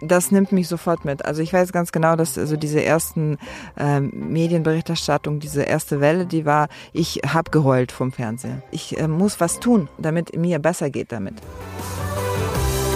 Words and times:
Das 0.00 0.32
nimmt 0.32 0.50
mich 0.50 0.66
sofort 0.66 1.04
mit. 1.04 1.24
Also 1.24 1.40
ich 1.40 1.52
weiß 1.52 1.70
ganz 1.70 1.92
genau, 1.92 2.16
dass 2.16 2.36
also 2.36 2.56
diese 2.56 2.84
ersten 2.84 3.38
äh, 3.76 4.00
Medienberichterstattung, 4.00 5.38
diese 5.38 5.62
erste 5.62 6.00
Welle, 6.00 6.26
die 6.26 6.44
war, 6.44 6.66
ich 6.92 7.20
habe 7.24 7.52
geheult 7.52 7.92
vom 7.92 8.10
Fernseher. 8.10 8.60
Ich 8.72 8.98
äh, 8.98 9.06
muss 9.06 9.38
was 9.38 9.60
tun, 9.60 9.88
damit 9.96 10.36
mir 10.36 10.58
besser 10.58 10.90
geht 10.90 11.12
damit. 11.12 11.34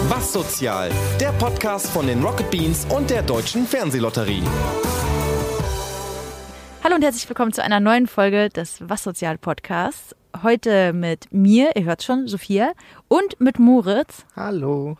Was 0.09 0.33
sozial? 0.33 0.91
Der 1.21 1.31
Podcast 1.31 1.89
von 1.89 2.05
den 2.05 2.21
Rocket 2.21 2.51
Beans 2.51 2.85
und 2.89 3.09
der 3.09 3.21
Deutschen 3.21 3.65
Fernsehlotterie. 3.65 4.43
Hallo 6.83 6.95
und 6.95 7.01
herzlich 7.01 7.29
willkommen 7.29 7.53
zu 7.53 7.63
einer 7.63 7.79
neuen 7.79 8.07
Folge 8.07 8.49
des 8.49 8.89
Was 8.89 9.03
Sozial 9.03 9.37
Podcasts. 9.37 10.17
Heute 10.43 10.91
mit 10.91 11.31
mir, 11.31 11.77
ihr 11.77 11.85
hört 11.85 12.03
schon, 12.03 12.27
Sophia, 12.27 12.73
und 13.07 13.39
mit 13.39 13.57
Moritz. 13.57 14.25
Hallo. 14.35 14.97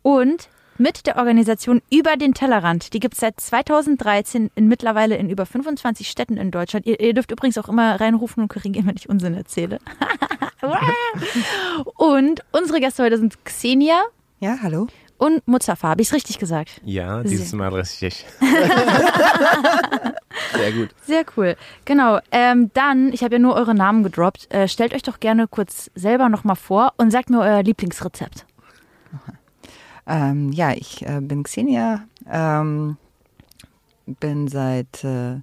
Und 0.00 0.48
mit 0.78 1.06
der 1.06 1.16
Organisation 1.16 1.82
Über 1.90 2.16
den 2.16 2.34
Tellerrand. 2.34 2.92
Die 2.94 3.00
gibt 3.00 3.14
es 3.14 3.20
seit 3.20 3.38
2013 3.40 4.50
in, 4.54 4.68
mittlerweile 4.68 5.16
in 5.16 5.30
über 5.30 5.46
25 5.46 6.08
Städten 6.08 6.36
in 6.36 6.50
Deutschland. 6.50 6.86
Ihr, 6.86 7.00
ihr 7.00 7.14
dürft 7.14 7.30
übrigens 7.30 7.58
auch 7.58 7.68
immer 7.68 8.00
reinrufen 8.00 8.42
und 8.42 8.48
korrigieren, 8.48 8.86
wenn 8.86 8.96
ich 8.96 9.08
Unsinn 9.08 9.34
erzähle. 9.34 9.78
und 11.96 12.42
unsere 12.52 12.80
Gäste 12.80 13.02
heute 13.02 13.18
sind 13.18 13.44
Xenia. 13.44 14.02
Ja, 14.40 14.58
hallo. 14.62 14.88
Und 15.22 15.46
Mustafa, 15.46 15.88
habe 15.88 16.02
ich 16.02 16.08
es 16.08 16.14
richtig 16.14 16.40
gesagt? 16.40 16.80
Ja, 16.84 17.22
dieses 17.22 17.52
Mal 17.52 17.72
richtig. 17.72 18.26
Sehr 20.52 20.72
gut. 20.72 20.88
Sehr 21.06 21.24
cool. 21.36 21.54
Genau. 21.84 22.18
Ähm, 22.32 22.72
dann, 22.74 23.12
ich 23.12 23.22
habe 23.22 23.36
ja 23.36 23.38
nur 23.38 23.54
eure 23.54 23.72
Namen 23.72 24.02
gedroppt. 24.02 24.52
Äh, 24.52 24.66
stellt 24.66 24.92
euch 24.92 25.02
doch 25.02 25.20
gerne 25.20 25.46
kurz 25.46 25.92
selber 25.94 26.28
nochmal 26.28 26.56
vor 26.56 26.94
und 26.96 27.12
sagt 27.12 27.30
mir 27.30 27.38
euer 27.38 27.62
Lieblingsrezept. 27.62 28.46
Ähm, 30.06 30.52
ja, 30.52 30.72
ich 30.72 31.06
äh, 31.06 31.20
bin 31.20 31.44
Xenia, 31.44 32.04
ähm, 32.30 32.96
bin 34.06 34.48
seit 34.48 35.04
äh, 35.04 35.36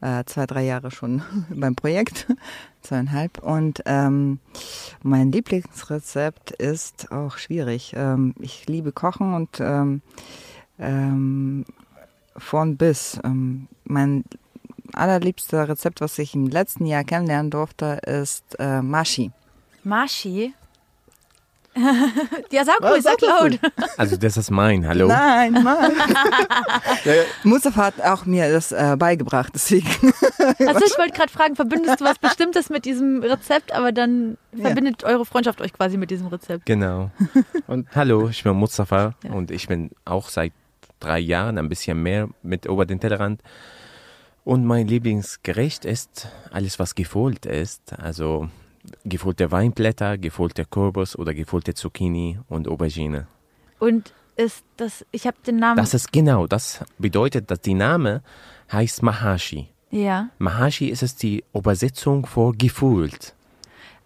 äh, 0.00 0.24
zwei, 0.26 0.46
drei 0.46 0.64
Jahre 0.64 0.90
schon 0.90 1.22
beim 1.50 1.74
Projekt, 1.74 2.26
zweieinhalb. 2.82 3.42
Und 3.42 3.82
ähm, 3.86 4.38
mein 5.02 5.32
Lieblingsrezept 5.32 6.52
ist 6.52 7.12
auch 7.12 7.36
schwierig. 7.36 7.92
Ähm, 7.96 8.34
ich 8.40 8.66
liebe 8.66 8.92
Kochen 8.92 9.34
und 9.34 9.60
ähm, 9.60 10.02
ähm, 10.78 11.64
von 12.36 12.76
bis. 12.76 13.20
Mein 13.84 14.24
allerliebster 14.92 15.68
Rezept, 15.68 16.00
was 16.00 16.18
ich 16.18 16.34
im 16.34 16.46
letzten 16.46 16.86
Jahr 16.86 17.04
kennenlernen 17.04 17.50
durfte, 17.50 18.00
ist 18.06 18.58
äh, 18.58 18.80
Mashi. 18.80 19.32
Mashi? 19.84 20.54
ja, 22.50 22.64
sag 22.64 22.82
ruhig, 22.82 23.02
sag 23.02 23.20
laut. 23.20 23.58
Also 23.96 24.16
das 24.16 24.36
ist 24.36 24.50
mein, 24.50 24.86
hallo. 24.86 25.08
Nein, 25.08 25.52
Mann. 25.52 25.92
Mustafa 27.44 27.86
hat 27.86 28.00
auch 28.02 28.26
mir 28.26 28.50
das 28.50 28.72
äh, 28.72 28.96
beigebracht, 28.98 29.52
deswegen. 29.54 29.88
Also 30.38 30.84
ich 30.84 30.98
wollte 30.98 31.12
gerade 31.12 31.32
fragen, 31.32 31.56
verbindest 31.56 32.00
du 32.00 32.04
was 32.04 32.18
Bestimmtes 32.18 32.70
mit 32.70 32.84
diesem 32.84 33.22
Rezept, 33.22 33.72
aber 33.72 33.92
dann 33.92 34.38
verbindet 34.54 35.02
ja. 35.02 35.08
eure 35.08 35.24
Freundschaft 35.24 35.60
euch 35.60 35.72
quasi 35.72 35.96
mit 35.96 36.10
diesem 36.10 36.28
Rezept. 36.28 36.66
Genau. 36.66 37.10
Und 37.66 37.88
hallo, 37.94 38.28
ich 38.28 38.42
bin 38.42 38.54
Mustafa 38.54 39.14
ja. 39.24 39.32
und 39.32 39.50
ich 39.50 39.68
bin 39.68 39.90
auch 40.04 40.28
seit 40.28 40.52
drei 41.00 41.18
Jahren 41.18 41.58
ein 41.58 41.68
bisschen 41.68 42.02
mehr 42.02 42.28
mit 42.42 42.66
über 42.66 42.86
den 42.86 43.00
Tellerrand. 43.00 43.42
Und 44.44 44.64
mein 44.64 44.86
Lieblingsgericht 44.86 45.84
ist 45.84 46.28
alles, 46.50 46.78
was 46.78 46.94
gefohlt 46.94 47.44
ist. 47.46 47.92
Also 47.98 48.48
gefüllte 49.04 49.50
Weinblätter, 49.50 50.18
gefüllte 50.18 50.64
Kürbis 50.64 51.16
oder 51.16 51.34
gefüllte 51.34 51.74
Zucchini 51.74 52.38
und 52.48 52.68
Aubergine. 52.68 53.26
Und 53.78 54.12
ist 54.36 54.64
das, 54.76 55.04
ich 55.10 55.26
habe 55.26 55.36
den 55.46 55.56
Namen. 55.56 55.76
Das 55.76 55.94
ist 55.94 56.12
genau, 56.12 56.46
das 56.46 56.84
bedeutet, 56.98 57.50
dass 57.50 57.60
die 57.60 57.74
Name 57.74 58.22
heißt 58.72 59.02
Mahashi. 59.02 59.68
Ja. 59.90 60.28
Mahashi 60.38 60.88
ist 60.88 61.02
es 61.02 61.16
die 61.16 61.44
Übersetzung 61.54 62.26
für 62.26 62.52
gefühlt. 62.52 63.34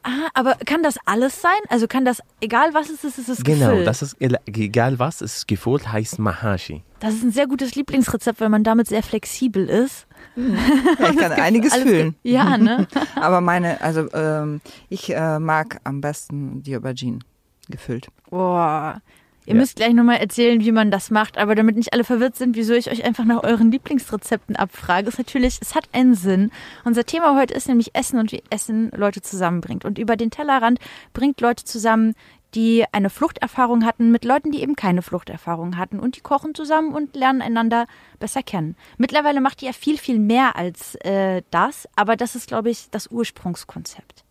Ah, 0.05 0.29
aber 0.35 0.55
kann 0.67 0.83
das 0.83 0.97
alles 1.05 1.41
sein? 1.41 1.59
Also 1.69 1.87
kann 1.87 2.05
das, 2.05 2.21
egal 2.41 2.75
was 2.75 2.91
es 2.91 3.05
ist, 3.05 3.19
ist 3.19 3.29
es 3.29 3.45
Genau, 3.45 3.69
gefüllt? 3.71 3.87
das 3.87 4.03
ist, 4.03 4.17
egal 4.21 4.99
was 4.99 5.21
es 5.21 5.37
ist 5.37 5.49
gefüllt, 5.49 5.91
heißt 5.93 6.19
Mahashi. 6.19 6.83
Das 7.01 7.15
ist 7.15 7.23
ein 7.23 7.31
sehr 7.31 7.47
gutes 7.47 7.75
Lieblingsrezept, 7.75 8.41
weil 8.41 8.49
man 8.49 8.65
damit 8.65 8.89
sehr 8.89 9.03
flexibel 9.03 9.69
ist. 9.69 10.07
Ja, 10.37 11.11
ich 11.11 11.17
kann 11.19 11.33
einiges 11.33 11.75
fühlen. 11.75 12.17
Ja, 12.23 12.57
ne? 12.59 12.87
Aber 13.17 13.41
meine, 13.41 13.81
also 13.81 14.13
ähm, 14.13 14.61
ich 14.89 15.15
äh, 15.15 15.39
mag 15.39 15.81
am 15.85 16.01
besten 16.01 16.63
die 16.63 16.77
Aubergine 16.77 17.21
gefüllt. 17.69 18.09
Boah. 18.31 19.01
Ihr 19.45 19.55
ja. 19.55 19.61
müsst 19.61 19.77
gleich 19.77 19.93
nochmal 19.93 20.19
erzählen, 20.19 20.61
wie 20.61 20.73
man 20.73 20.91
das 20.91 21.11
macht, 21.11 21.37
aber 21.37 21.55
damit 21.55 21.77
nicht 21.77 21.93
alle 21.93 22.05
verwirrt 22.05 22.37
sind, 22.37 22.55
wieso 22.55 22.75
ich 22.75 22.91
euch 22.91 23.05
einfach 23.05 23.25
nach 23.25 23.43
euren 23.43 23.73
Lieblingsrezepten 23.73 24.55
abfrage, 24.55 25.09
ist 25.09 25.19
natürlich, 25.19 25.59
es 25.61 25.75
hat 25.75 25.89
einen 25.93 26.15
Sinn. 26.15 26.53
Unser 26.85 27.05
Thema 27.05 27.37
heute 27.37 27.55
ist 27.55 27.69
nämlich 27.69 27.95
Essen 27.95 28.19
und 28.19 28.31
wie 28.31 28.43
Essen 28.51 28.91
Leute 28.95 29.21
zusammenbringt. 29.21 29.85
Und 29.85 29.99
über 29.99 30.17
den 30.17 30.31
Tellerrand 30.31 30.79
bringt 31.13 31.41
Leute 31.41 31.65
zusammen, 31.65 32.15
die 32.55 32.85
eine 32.93 33.11
Fluchterfahrung 33.11 33.85
hatten, 33.85 34.13
mit 34.13 34.25
Leuten, 34.25 34.53
die 34.53 34.63
eben 34.63 34.77
keine 34.77 35.03
Fluchterfahrung 35.03 35.77
hatten. 35.77 35.99
Und 35.99 36.17
die 36.17 36.21
kochen 36.21 36.55
zusammen 36.55 36.93
und 36.93 37.17
lernen 37.17 37.43
einander 37.43 37.87
besser 38.21 38.43
kennen. 38.43 38.77
Mittlerweile 38.99 39.41
macht 39.41 39.63
ihr 39.63 39.69
ja 39.69 39.73
viel, 39.73 39.99
viel 39.99 40.19
mehr 40.19 40.55
als 40.57 40.95
äh, 40.97 41.43
das, 41.51 41.89
aber 41.97 42.17
das 42.17 42.37
ist, 42.37 42.47
glaube 42.47 42.71
ich, 42.71 42.91
das 42.91 43.09
Ursprungskonzept. 43.09 44.25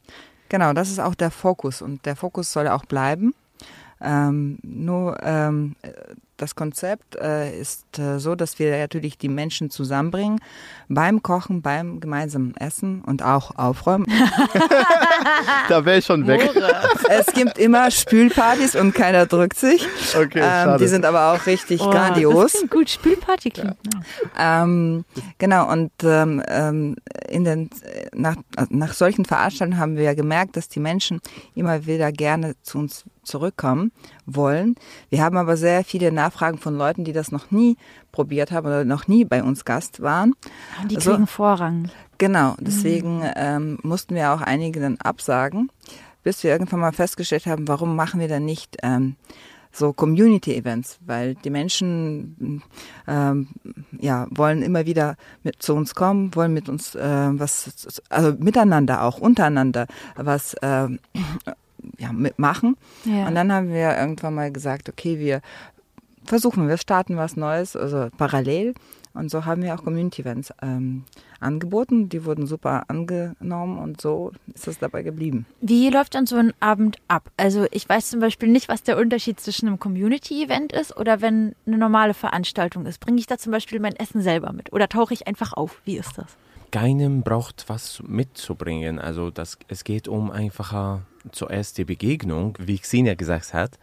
Genau, 0.49 0.73
das 0.73 0.89
ist 0.89 0.99
auch 0.99 1.15
der 1.15 1.31
Fokus 1.31 1.81
und 1.81 2.05
der 2.05 2.15
Fokus 2.15 2.51
soll 2.51 2.67
auch 2.67 2.85
bleiben. 2.85 3.33
Ähm, 4.01 4.57
nur 4.63 5.17
ähm, 5.23 5.75
das 6.41 6.55
Konzept 6.55 7.15
äh, 7.15 7.59
ist 7.59 7.99
äh, 7.99 8.19
so, 8.19 8.35
dass 8.35 8.57
wir 8.57 8.75
natürlich 8.77 9.17
die 9.17 9.29
Menschen 9.29 9.69
zusammenbringen 9.69 10.39
beim 10.89 11.21
Kochen, 11.21 11.61
beim 11.61 11.99
gemeinsamen 11.99 12.55
Essen 12.57 13.01
und 13.01 13.21
auch 13.23 13.55
Aufräumen. 13.57 14.07
da 15.69 15.85
wäre 15.85 15.99
ich 15.99 16.05
schon 16.05 16.25
weg. 16.27 16.49
es 17.09 17.27
gibt 17.27 17.57
immer 17.57 17.91
Spülpartys 17.91 18.75
und 18.75 18.93
keiner 18.93 19.25
drückt 19.25 19.57
sich. 19.57 19.87
Okay, 20.15 20.41
ähm, 20.43 20.77
die 20.79 20.87
sind 20.87 21.05
aber 21.05 21.31
auch 21.31 21.45
richtig 21.45 21.81
oh, 21.81 21.89
grandios. 21.89 22.53
Das 22.53 22.69
gut, 22.69 22.89
Spülparty 22.89 23.51
klingt. 23.51 23.77
Ja. 24.35 24.63
Ähm, 24.63 25.05
genau, 25.37 25.71
und 25.71 25.91
ähm, 26.03 26.41
ähm, 26.47 26.95
in 27.29 27.43
den, 27.43 27.69
nach, 28.13 28.35
nach 28.69 28.93
solchen 28.93 29.25
Veranstaltungen 29.25 29.79
haben 29.79 29.95
wir 29.95 30.03
ja 30.03 30.13
gemerkt, 30.13 30.57
dass 30.57 30.67
die 30.69 30.79
Menschen 30.79 31.21
immer 31.53 31.85
wieder 31.85 32.11
gerne 32.11 32.55
zu 32.63 32.79
uns 32.79 33.05
zurückkommen 33.23 33.91
wollen. 34.25 34.75
Wir 35.09 35.23
haben 35.23 35.37
aber 35.37 35.57
sehr 35.57 35.83
viele 35.83 36.11
Nachfragen 36.11 36.57
von 36.57 36.75
Leuten, 36.75 37.03
die 37.03 37.13
das 37.13 37.31
noch 37.31 37.51
nie 37.51 37.77
probiert 38.11 38.51
haben 38.51 38.67
oder 38.67 38.85
noch 38.85 39.07
nie 39.07 39.25
bei 39.25 39.43
uns 39.43 39.65
Gast 39.65 40.01
waren. 40.01 40.33
Die 40.89 40.95
also, 40.95 41.11
kriegen 41.11 41.27
Vorrang. 41.27 41.89
Genau, 42.17 42.55
deswegen 42.59 43.19
mhm. 43.19 43.31
ähm, 43.35 43.79
mussten 43.83 44.15
wir 44.15 44.31
auch 44.31 44.41
einige 44.41 44.79
dann 44.79 44.97
absagen, 44.97 45.71
bis 46.23 46.43
wir 46.43 46.51
irgendwann 46.51 46.79
mal 46.79 46.91
festgestellt 46.91 47.47
haben, 47.47 47.67
warum 47.67 47.95
machen 47.95 48.19
wir 48.19 48.27
dann 48.27 48.45
nicht 48.45 48.77
ähm, 48.83 49.15
so 49.71 49.93
Community-Events, 49.93 50.99
weil 51.05 51.35
die 51.35 51.49
Menschen 51.49 52.61
ähm, 53.07 53.47
ja 53.99 54.27
wollen 54.29 54.61
immer 54.61 54.85
wieder 54.85 55.15
mit 55.43 55.61
zu 55.61 55.73
uns 55.73 55.95
kommen, 55.95 56.35
wollen 56.35 56.53
mit 56.53 56.67
uns 56.69 56.95
äh, 56.95 57.29
was, 57.31 58.01
also 58.09 58.33
miteinander 58.37 59.03
auch 59.03 59.17
untereinander 59.17 59.87
was 60.15 60.53
äh, 60.55 60.89
ja, 61.97 62.11
mitmachen. 62.11 62.77
Ja. 63.05 63.27
Und 63.27 63.35
dann 63.35 63.51
haben 63.51 63.69
wir 63.69 63.97
irgendwann 63.97 64.35
mal 64.35 64.51
gesagt, 64.51 64.89
okay, 64.89 65.19
wir 65.19 65.41
versuchen, 66.25 66.67
wir 66.67 66.77
starten 66.77 67.17
was 67.17 67.35
Neues, 67.35 67.75
also 67.75 68.09
parallel. 68.17 68.73
Und 69.13 69.29
so 69.29 69.43
haben 69.45 69.61
wir 69.61 69.75
auch 69.75 69.83
Community-Events 69.83 70.53
ähm, 70.61 71.03
angeboten. 71.41 72.07
Die 72.07 72.23
wurden 72.23 72.47
super 72.47 72.85
angenommen 72.87 73.77
und 73.77 73.99
so 73.99 74.31
ist 74.53 74.67
es 74.67 74.79
dabei 74.79 75.03
geblieben. 75.03 75.45
Wie 75.59 75.89
läuft 75.89 76.15
dann 76.15 76.25
so 76.25 76.37
ein 76.37 76.53
Abend 76.61 76.97
ab? 77.09 77.29
Also 77.35 77.65
ich 77.71 77.87
weiß 77.89 78.09
zum 78.09 78.21
Beispiel 78.21 78.47
nicht, 78.47 78.69
was 78.69 78.83
der 78.83 78.97
Unterschied 78.97 79.39
zwischen 79.39 79.67
einem 79.67 79.79
Community-Event 79.79 80.71
ist 80.71 80.95
oder 80.95 81.19
wenn 81.19 81.55
eine 81.65 81.77
normale 81.77 82.13
Veranstaltung 82.13 82.85
ist. 82.85 82.99
Bringe 82.99 83.19
ich 83.19 83.27
da 83.27 83.37
zum 83.37 83.51
Beispiel 83.51 83.81
mein 83.81 83.95
Essen 83.97 84.21
selber 84.21 84.53
mit 84.53 84.71
oder 84.71 84.87
tauche 84.87 85.13
ich 85.13 85.27
einfach 85.27 85.53
auf? 85.53 85.81
Wie 85.83 85.97
ist 85.97 86.17
das? 86.17 86.37
Keinem 86.71 87.21
braucht 87.21 87.65
was 87.67 88.01
mitzubringen. 88.07 88.97
Also 88.97 89.29
das, 89.29 89.57
es 89.67 89.83
geht 89.83 90.07
um 90.07 90.31
einfacher 90.31 91.01
zuerst 91.31 91.77
die 91.77 91.85
Begegnung, 91.85 92.57
wie 92.59 92.77
Xenia 92.77 93.15
gesagt 93.15 93.53
hat. 93.53 93.77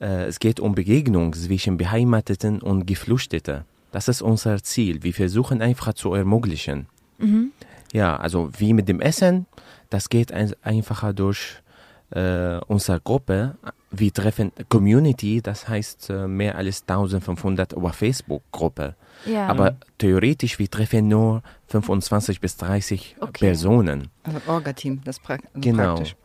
Äh, 0.00 0.26
es 0.26 0.38
geht 0.38 0.60
um 0.60 0.74
Begegnung 0.74 1.32
zwischen 1.32 1.76
Beheimateten 1.76 2.60
und 2.60 2.86
Geflüchteten. 2.86 3.64
Das 3.92 4.08
ist 4.08 4.22
unser 4.22 4.62
Ziel. 4.62 5.02
Wir 5.02 5.14
versuchen 5.14 5.62
einfach 5.62 5.94
zu 5.94 6.12
ermöglichen. 6.14 6.86
Mhm. 7.18 7.52
Ja, 7.92 8.16
also 8.16 8.50
wie 8.58 8.74
mit 8.74 8.88
dem 8.88 9.00
Essen, 9.00 9.46
das 9.90 10.08
geht 10.08 10.32
ein, 10.32 10.52
einfacher 10.62 11.12
durch 11.14 11.62
äh, 12.10 12.58
unsere 12.66 13.00
Gruppe. 13.00 13.56
Wir 13.90 14.12
treffen 14.12 14.52
Community, 14.68 15.40
das 15.40 15.68
heißt 15.68 16.10
äh, 16.10 16.26
mehr 16.26 16.56
als 16.56 16.82
1500 16.82 17.72
über 17.72 17.92
Facebook-Gruppe. 17.92 18.94
Ja. 19.24 19.48
Aber 19.48 19.76
theoretisch, 19.98 20.58
wir 20.58 20.70
treffen 20.70 21.08
nur 21.08 21.42
25 21.68 22.40
bis 22.40 22.56
30 22.58 23.16
okay. 23.20 23.46
Personen. 23.46 24.08
Also 24.24 24.40
Orga-Team, 24.46 25.00
das 25.04 25.18
pra 25.18 25.34
also 25.34 25.46
genau. 25.54 25.94
praktisch. 25.94 26.16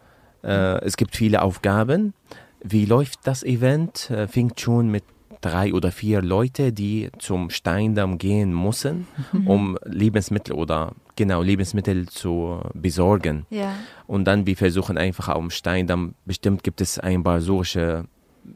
Äh, 0.44 0.84
es 0.84 0.98
gibt 0.98 1.16
viele 1.16 1.42
Aufgaben. 1.42 2.14
Wie 2.64 2.86
läuft 2.86 3.20
das 3.24 3.44
Event? 3.44 4.10
Äh, 4.10 4.28
fängt 4.28 4.60
schon 4.60 4.90
mit 4.90 5.04
drei 5.42 5.74
oder 5.74 5.92
vier 5.92 6.22
Leute, 6.22 6.72
die 6.72 7.10
zum 7.18 7.50
Steindamm 7.50 8.18
gehen 8.18 8.54
müssen, 8.54 9.08
um 9.46 9.78
Lebensmittel 9.86 10.54
oder 10.54 10.94
genau 11.16 11.42
Lebensmittel 11.42 12.08
zu 12.08 12.62
besorgen. 12.74 13.46
Ja. 13.50 13.74
Und 14.08 14.26
dann 14.26 14.46
wir 14.46 14.56
versuchen 14.56 14.98
einfach 14.98 15.30
am 15.30 15.50
Steindamm, 15.50 16.14
bestimmt 16.26 16.64
gibt 16.64 16.80
es 16.80 17.00
ein 17.00 17.24
paar 17.24 17.42
solche 17.42 18.06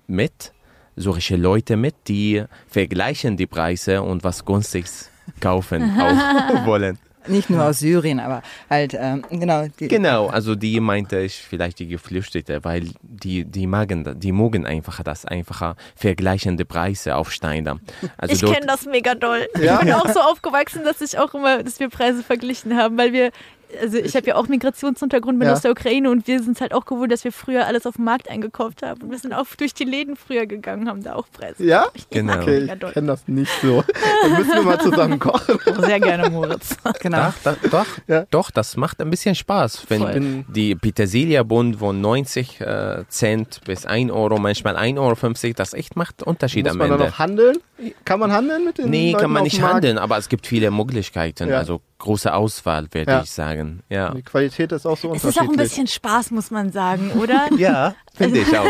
mit, 0.07 0.53
solche 0.95 1.35
Leute 1.35 1.75
mit, 1.75 1.95
die 2.07 2.43
vergleichen 2.67 3.35
die 3.35 3.47
Preise 3.47 4.01
und 4.01 4.23
was 4.23 4.45
günstiges 4.45 5.09
kaufen 5.39 5.81
wollen. 6.65 6.99
Nicht 7.27 7.49
nur 7.49 7.63
aus 7.63 7.79
Syrien, 7.79 8.19
aber 8.19 8.41
halt, 8.69 8.95
ähm, 8.99 9.23
genau. 9.29 9.65
Die, 9.79 9.87
Genau, 9.87 10.27
also 10.27 10.55
die 10.55 10.79
meinte 10.79 11.19
ich 11.19 11.35
vielleicht 11.35 11.79
die 11.79 11.87
Geflüchtete, 11.87 12.63
weil 12.63 12.89
die, 13.01 13.45
die 13.45 13.67
magen, 13.67 14.19
die 14.19 14.31
mögen 14.31 14.65
einfach 14.65 15.03
das, 15.03 15.25
einfacher 15.25 15.75
vergleichende 15.95 16.65
Preise 16.65 17.15
auf 17.15 17.31
Steindamm. 17.31 17.81
Also 18.17 18.45
ich 18.45 18.53
kenne 18.53 18.65
das 18.67 18.85
mega 18.85 19.15
doll. 19.15 19.47
Ja? 19.61 19.75
Ich 19.75 19.85
bin 19.85 19.93
auch 19.93 20.09
so 20.09 20.19
aufgewachsen, 20.19 20.83
dass 20.83 21.01
ich 21.01 21.17
auch 21.17 21.33
immer, 21.33 21.63
dass 21.63 21.79
wir 21.79 21.89
Preise 21.89 22.23
verglichen 22.23 22.75
haben, 22.75 22.97
weil 22.97 23.13
wir, 23.13 23.31
also 23.81 23.97
ich 23.97 24.15
habe 24.15 24.27
ja 24.27 24.35
auch 24.35 24.47
Migrationshintergrund, 24.47 25.39
bin 25.39 25.47
Ja. 25.47 25.53
aus 25.53 25.61
der 25.61 25.71
Ukraine 25.71 26.09
und 26.09 26.27
wir 26.27 26.41
sind 26.41 26.61
halt 26.61 26.73
auch 26.73 26.85
gewohnt, 26.85 27.11
dass 27.11 27.23
wir 27.23 27.31
früher 27.31 27.65
alles 27.67 27.85
auf 27.85 27.95
dem 27.95 28.05
Markt 28.05 28.29
eingekauft 28.29 28.81
haben. 28.83 29.01
Und 29.03 29.11
wir 29.11 29.19
sind 29.19 29.33
auch 29.33 29.45
durch 29.57 29.73
die 29.73 29.83
Läden 29.83 30.15
früher 30.15 30.45
gegangen, 30.45 30.87
haben 30.87 31.03
da 31.03 31.15
auch 31.15 31.27
Preise. 31.31 31.63
Ja? 31.63 31.85
Genau. 32.09 32.35
Okay, 32.41 32.69
ich 32.71 32.93
kenne 32.93 33.07
das 33.07 33.27
nicht 33.27 33.51
so. 33.61 33.83
Dann 34.23 34.37
müssen 34.37 34.53
wir 34.53 34.61
mal 34.63 34.79
zusammen 34.79 35.19
kochen. 35.19 35.57
Sehr 35.81 35.99
gerne, 35.99 36.29
Moritz. 36.29 36.75
genau. 37.01 37.33
Doch, 37.43 37.55
doch, 37.63 37.69
doch, 37.69 37.85
Ja. 38.07 38.25
doch, 38.31 38.51
das 38.51 38.77
macht 38.77 39.01
ein 39.01 39.09
bisschen 39.09 39.35
Spaß. 39.35 39.85
Wenn 39.89 40.01
Voll. 40.01 40.45
die 40.47 40.75
Petersilia-Bund 40.75 41.77
von 41.77 41.99
90 42.01 42.61
äh, 42.61 43.03
Cent 43.09 43.61
bis 43.65 43.85
1 43.85 44.11
Euro, 44.11 44.37
manchmal 44.37 44.75
1,50 44.77 44.97
Euro, 44.99 45.53
das 45.55 45.73
echt 45.73 45.95
macht 45.95 46.23
Unterschied 46.23 46.65
Muss 46.65 46.71
am 46.73 46.77
man 46.77 46.89
dann 46.89 46.99
Ende. 46.99 47.11
noch 47.11 47.19
handeln? 47.19 47.57
Kann 48.05 48.19
man 48.19 48.31
handeln 48.31 48.63
mit 48.65 48.77
den 48.77 48.89
Nee, 48.89 49.11
Leuten 49.11 49.21
kann 49.23 49.31
man 49.31 49.43
nicht 49.43 49.61
handeln, 49.61 49.97
aber 49.97 50.17
es 50.17 50.29
gibt 50.29 50.47
viele 50.47 50.71
Möglichkeiten, 50.71 51.49
Ja. 51.49 51.57
also 51.57 51.81
große 51.97 52.33
Auswahl, 52.33 52.87
würde 52.91 53.11
Ja. 53.11 53.21
ich 53.21 53.31
sagen. 53.31 53.81
Ja, 53.89 54.11
Die 54.13 54.21
Qualität 54.21 54.71
ist 54.73 54.85
auch 54.85 54.97
so 54.97 55.07
Es 55.13 55.23
unterschiedlich. 55.23 55.35
ist 55.35 55.41
auch 55.41 55.49
ein 55.51 55.57
bisschen 55.57 55.87
Spaß, 55.87 56.31
muss 56.31 56.51
man 56.51 56.71
sagen, 56.71 57.11
oder? 57.11 57.47
ja 57.57 57.95
finde 58.13 58.39
ich 58.39 58.57
auch. 58.57 58.65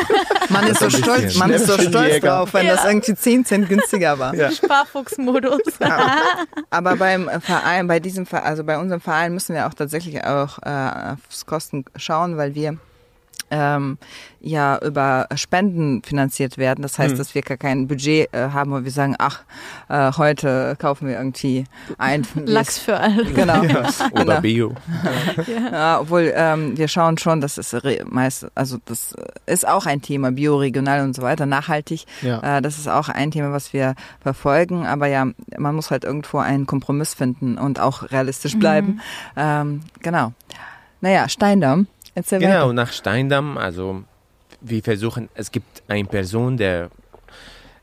Man 0.50 0.66
ist 0.68 0.80
so 0.80 0.90
stolz, 0.90 1.36
man 1.38 1.52
ist 1.52 1.68
so 1.68 1.78
stolz 1.78 2.20
drauf, 2.20 2.54
wenn 2.54 2.66
Ja. 2.68 2.76
das 2.76 2.86
irgendwie 2.86 3.14
10 3.16 3.46
Cent 3.46 3.70
günstiger 3.70 4.18
war. 4.20 4.34
Ja. 4.36 4.52
Sparfuchsmodus. 4.52 5.62
Aber 6.70 6.96
beim 6.96 7.30
Verein, 7.42 7.88
bei 7.88 8.00
diesem 8.00 8.26
Verein, 8.26 8.44
also 8.46 8.64
bei 8.64 8.78
unserem 8.78 9.02
Verein 9.02 9.34
müssen 9.34 9.56
wir 9.56 9.68
auch 9.68 9.74
tatsächlich 9.74 10.24
auch 10.24 10.60
äh, 10.64 11.14
aufs 11.30 11.46
Kosten 11.46 11.86
schauen, 11.96 12.38
weil 12.38 12.56
wir 12.56 12.78
ähm, 13.56 13.98
ja 14.42 14.78
über 14.84 15.28
Spenden 15.36 16.04
finanziert 16.04 16.58
werden. 16.58 16.82
Das 16.84 17.00
heißt, 17.00 17.18
dass 17.18 17.34
wir 17.34 17.42
gar 17.42 17.58
kein 17.58 17.88
Budget 17.88 18.32
äh, 18.34 18.50
haben, 18.54 18.72
wo 18.72 18.84
wir 18.84 18.92
sagen, 18.92 19.16
ach, 19.18 19.42
äh, 19.90 20.12
heute 20.18 20.76
kaufen 20.78 21.08
wir 21.08 21.16
irgendwie 21.18 21.64
ein 21.98 22.28
Lachs 22.46 22.78
für 22.78 22.98
alle. 23.00 23.26
Genau. 23.26 23.62
Oder 24.12 24.24
Genau. 24.26 24.42
Bio. 24.42 24.74
Ja, 25.72 26.00
obwohl 26.02 26.32
ähm, 26.36 26.78
wir 26.78 26.88
schauen 26.88 27.18
schon, 27.18 27.42
dass 27.42 27.58
es 27.58 27.74
re- 27.84 28.04
meist, 28.08 28.48
also 28.56 28.78
das 28.86 29.16
ist 29.46 29.68
auch 29.68 29.86
ein 29.86 30.02
Thema, 30.02 30.32
bioregional 30.32 31.02
und 31.02 31.16
so 31.16 31.22
weiter, 31.22 31.46
nachhaltig. 31.46 32.06
Ja. 32.22 32.58
Äh, 32.58 32.62
das 32.62 32.78
ist 32.78 32.88
auch 32.88 33.10
ein 33.10 33.32
Thema, 33.32 33.52
was 33.52 33.74
wir 33.74 33.96
verfolgen. 34.22 34.86
Aber 34.86 35.08
ja, 35.08 35.26
man 35.58 35.76
muss 35.76 35.92
halt 35.92 36.04
irgendwo 36.04 36.38
einen 36.40 36.66
Kompromiss 36.66 37.14
finden 37.14 37.58
und 37.58 37.80
auch 37.80 38.12
realistisch 38.12 38.58
bleiben. 38.58 39.02
Ähm, 39.36 39.82
genau. 40.02 40.34
Naja, 41.02 41.30
Steindamm. 41.30 41.88
Erzähl 42.16 42.40
Genau, 42.40 42.64
weiter. 42.64 42.74
nach 42.74 42.92
Steindamm, 42.92 43.58
also 43.58 44.04
wir 44.62 44.82
versuchen, 44.82 45.30
es 45.36 45.52
gibt 45.52 45.84
eine 45.88 46.06
Person, 46.06 46.58
der, 46.58 46.90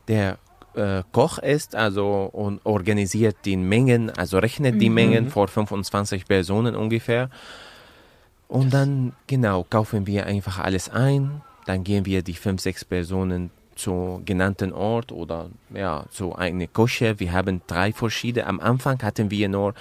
der 0.09 0.39
äh, 0.75 1.03
Koch 1.13 1.39
ist, 1.39 1.77
also 1.77 2.31
und 2.33 2.61
organisiert 2.65 3.37
die 3.45 3.57
Mengen, 3.57 4.11
also 4.11 4.39
rechnet 4.39 4.81
die 4.81 4.91
Mengen 4.91 5.31
vor 5.31 5.49
25 5.49 6.27
Personen 6.27 6.75
ungefähr. 6.75 7.29
Und 8.49 8.73
dann, 8.75 9.13
genau, 9.27 9.65
kaufen 9.69 10.07
wir 10.07 10.27
einfach 10.27 10.59
alles 10.59 10.89
ein. 10.89 11.43
Dann 11.67 11.85
gehen 11.85 12.05
wir 12.05 12.23
die 12.23 12.35
fünf, 12.35 12.61
sechs 12.61 12.85
Personen 12.85 13.51
zu 13.77 14.21
genannten 14.25 14.73
Ort 14.73 15.13
oder 15.13 15.49
ja, 15.75 16.05
zu 16.11 16.35
einer 16.35 16.67
Küche. 16.67 17.19
Wir 17.19 17.33
haben 17.33 17.63
drei 17.67 17.93
verschiedene. 17.93 18.47
Am 18.47 18.61
Anfang 18.61 19.03
hatten 19.03 19.31
wir 19.31 19.49
nur 19.49 19.75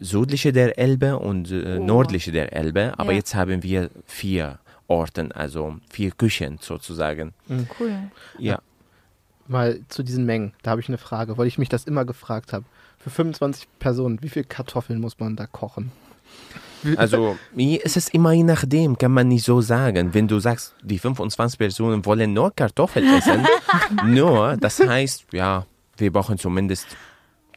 südliche 0.00 0.52
der 0.52 0.78
Elbe 0.78 1.18
und 1.18 1.50
äh, 1.50 1.78
nördliche 1.78 2.32
der 2.32 2.52
Elbe, 2.52 2.94
aber 2.96 3.12
Ja. 3.12 3.18
jetzt 3.18 3.34
haben 3.34 3.62
wir 3.62 3.90
vier 4.06 4.58
Orten, 4.88 5.32
also 5.32 5.76
vier 5.88 6.10
Küchen 6.12 6.58
sozusagen. 6.60 7.32
Cool. 7.78 7.92
Ja. 8.38 8.60
Mal 9.46 9.80
zu 9.88 10.02
diesen 10.02 10.26
Mengen. 10.26 10.52
Da 10.62 10.70
habe 10.72 10.80
ich 10.80 10.88
eine 10.88 10.98
Frage, 10.98 11.36
weil 11.38 11.46
ich 11.46 11.58
mich 11.58 11.68
das 11.68 11.84
immer 11.84 12.04
gefragt 12.04 12.52
habe. 12.52 12.64
Für 12.98 13.10
25 13.10 13.66
Personen, 13.78 14.18
wie 14.22 14.28
viel 14.28 14.44
Kartoffeln 14.44 15.00
muss 15.00 15.18
man 15.18 15.34
da 15.36 15.46
kochen? 15.46 15.90
Also 16.96 17.36
mir 17.54 17.84
ist 17.84 17.96
es 17.96 18.08
immer 18.08 18.32
je 18.32 18.42
nachdem, 18.42 18.96
kann 18.96 19.12
man 19.12 19.28
nicht 19.28 19.44
so 19.44 19.60
sagen. 19.60 20.14
Wenn 20.14 20.28
du 20.28 20.38
sagst, 20.40 20.74
die 20.82 20.98
25 20.98 21.58
Personen 21.58 22.04
wollen 22.06 22.32
nur 22.32 22.54
Kartoffeln 22.54 23.06
essen, 23.18 23.46
nur, 24.06 24.56
das 24.56 24.80
heißt, 24.80 25.26
ja, 25.32 25.66
wir 25.98 26.12
brauchen 26.12 26.38
zumindest 26.38 26.86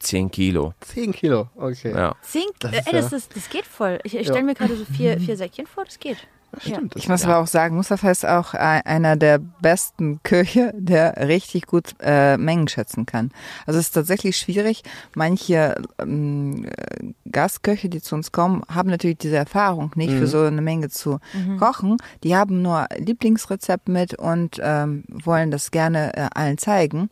10 0.00 0.30
Kilo. 0.30 0.74
10 0.80 1.12
Kilo, 1.12 1.48
okay. 1.56 1.92
Ja. 1.94 2.14
Zink, 2.22 2.52
Das 2.60 2.72
äh, 2.72 2.78
ist 2.78 2.86
ey, 2.86 2.92
das, 2.92 3.10
ja- 3.10 3.16
ist, 3.16 3.36
das 3.36 3.48
geht 3.50 3.66
voll. 3.66 3.98
Ich, 4.04 4.14
ich 4.14 4.26
Ja. 4.26 4.32
stelle 4.32 4.44
mir 4.44 4.54
gerade 4.54 4.76
so 4.76 4.84
vier, 4.84 5.18
vier 5.20 5.36
Säckchen 5.36 5.66
vor, 5.66 5.84
das 5.84 5.98
geht. 5.98 6.18
Stimmt. 6.60 6.94
Das 6.94 7.02
Ich 7.02 7.08
muss 7.08 7.24
aber 7.24 7.38
auch 7.38 7.48
sagen, 7.48 7.74
Mustafa 7.74 8.12
ist 8.12 8.24
auch 8.24 8.54
ein- 8.54 8.82
einer 8.86 9.16
der 9.16 9.38
besten 9.40 10.20
Köche, 10.22 10.72
der 10.76 11.26
richtig 11.26 11.66
gut 11.66 11.96
äh, 12.00 12.36
Mengen 12.36 12.68
schätzen 12.68 13.06
kann. 13.06 13.32
Also 13.66 13.80
es 13.80 13.86
ist 13.86 13.92
tatsächlich 13.92 14.36
schwierig. 14.36 14.84
Manche 15.16 15.74
ähm, 15.98 16.64
äh, 16.66 17.06
Gastköche, 17.28 17.88
die 17.88 18.00
zu 18.00 18.14
uns 18.14 18.30
kommen, 18.30 18.62
haben 18.72 18.88
natürlich 18.88 19.18
diese 19.18 19.34
Erfahrung 19.36 19.90
nicht 19.96 20.12
für 20.12 20.28
so 20.28 20.42
eine 20.42 20.60
Menge 20.62 20.90
zu 20.90 21.18
kochen. 21.58 21.96
Die 22.22 22.36
haben 22.36 22.62
nur 22.62 22.86
Lieblingsrezept 22.98 23.88
mit 23.88 24.14
und 24.14 24.60
ähm, 24.62 25.02
wollen 25.08 25.50
das 25.50 25.72
gerne 25.72 26.16
äh, 26.16 26.28
allen 26.36 26.58
zeigen. 26.58 27.10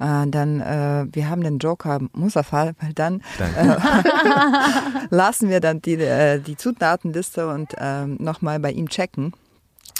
Äh, 0.00 0.26
dann, 0.28 0.60
äh, 0.60 1.06
wir 1.10 1.28
haben 1.28 1.42
den 1.42 1.58
Joker 1.58 1.98
Mustafa, 2.12 2.72
weil 2.80 2.92
dann 2.94 3.20
äh, 3.38 3.76
lassen 5.10 5.48
wir 5.48 5.60
dann 5.60 5.80
die, 5.82 5.94
äh, 5.94 6.38
die 6.40 6.56
Zutatenliste 6.56 7.48
und 7.48 7.74
ähm, 7.78 8.16
nochmal 8.20 8.60
bei 8.60 8.70
ihm 8.72 8.88
checken. 8.88 9.32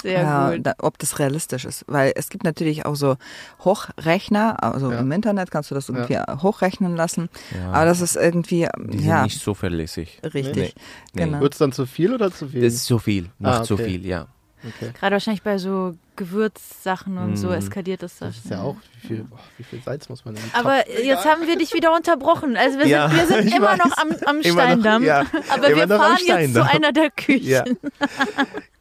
Sehr 0.01 0.21
Ja, 0.21 0.51
gut. 0.55 0.65
da, 0.65 0.73
ob 0.79 0.97
das 0.99 1.19
realistisch 1.19 1.65
ist. 1.65 1.83
Weil 1.87 2.13
es 2.15 2.29
gibt 2.29 2.45
natürlich 2.45 2.85
auch 2.85 2.95
so 2.95 3.17
Hochrechner, 3.65 4.63
also 4.63 4.91
Ja. 4.91 4.99
im 4.99 5.11
Internet 5.11 5.51
kannst 5.51 5.71
du 5.71 5.75
das 5.75 5.89
irgendwie 5.89 6.17
hochrechnen 6.41 6.95
lassen. 6.95 7.27
Aber 7.73 7.83
das 7.85 7.99
ist 7.99 8.15
irgendwie, 8.15 8.67
Die 8.77 8.99
sind 8.99 9.07
ja, 9.07 9.23
nicht 9.23 9.41
so 9.41 9.53
verlässlich. 9.53 10.19
richtig. 10.23 10.75
Nee. 11.13 11.25
Genau. 11.25 11.41
Wird 11.41 11.53
es 11.53 11.59
dann 11.59 11.73
zu 11.73 11.85
viel 11.85 12.13
oder 12.13 12.31
zu 12.31 12.45
Das 12.45 12.53
wenig? 12.53 12.67
ist 12.67 12.85
zu 12.85 12.97
viel, 12.99 13.29
macht 13.39 13.61
Ah, 13.61 13.63
zu 13.63 13.73
okay. 13.73 13.85
viel, 13.85 14.05
ja. 14.05 14.27
Okay. 14.67 14.91
Gerade 14.99 15.13
wahrscheinlich 15.13 15.41
bei 15.41 15.57
so 15.57 15.95
Gewürzsachen 16.17 17.17
und 17.17 17.37
so 17.37 17.47
Mhm. 17.47 17.53
eskaliert 17.53 18.03
das. 18.03 18.17
Das 18.19 18.35
ist 18.35 18.49
ja 18.49 18.61
auch, 18.61 18.75
wie 19.01 19.07
viel, 19.07 19.25
oh, 19.31 19.37
wie 19.57 19.63
viel 19.63 19.81
Salz 19.81 20.09
muss 20.09 20.25
man 20.25 20.35
denn? 20.35 20.43
Aber 20.53 20.89
jetzt 21.01 21.25
haben 21.25 21.47
wir 21.47 21.57
dich 21.57 21.73
wieder 21.73 21.95
unterbrochen. 21.95 22.57
Also 22.57 22.77
wir 22.77 22.83
sind, 22.85 22.91
Ja, 22.91 23.09
wir 23.11 23.25
sind 23.25 23.53
immer 23.55 23.67
weiß. 23.69 23.77
noch 23.79 23.97
am, 23.97 24.09
am 24.25 24.41
Immer 24.41 24.41
noch, 24.41 24.51
Steindamm. 24.51 25.03
ja. 25.05 25.23
Aber 25.49 25.67
Immer 25.69 25.87
wir 25.89 25.97
fahren 25.97 26.11
jetzt 26.11 26.19
zu 26.19 26.25
Steindamm. 26.33 26.67
einer 26.67 26.91
der 26.91 27.09
Küchen. 27.15 27.47
Ja. 27.47 27.63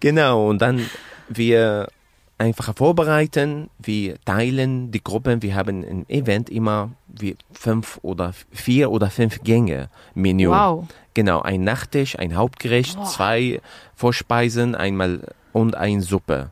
Genau, 0.01 0.49
und 0.49 0.61
dann 0.63 0.89
wir 1.29 1.89
einfach 2.38 2.75
vorbereiten, 2.76 3.68
wir 3.78 4.21
teilen 4.25 4.90
die 4.90 5.02
Gruppen, 5.02 5.42
wir 5.42 5.54
haben 5.54 5.85
ein 5.85 6.09
Event 6.09 6.49
immer 6.49 6.92
wie 7.09 7.37
fünf 7.52 7.99
oder 8.02 8.33
vier 8.52 8.90
oder 8.90 9.11
fünf 9.11 9.42
Gänge 9.42 9.90
Menü. 10.14 10.49
Wow. 10.49 10.87
Genau, 11.14 11.42
ein 11.42 11.64
Nachtisch, 11.64 12.18
ein 12.18 12.37
Hauptgericht, 12.37 13.04
zwei 13.07 13.61
Vorspeisen, 13.97 14.76
einmal 14.76 15.21
und 15.52 15.75
eine 15.75 16.00
Suppe. 16.00 16.50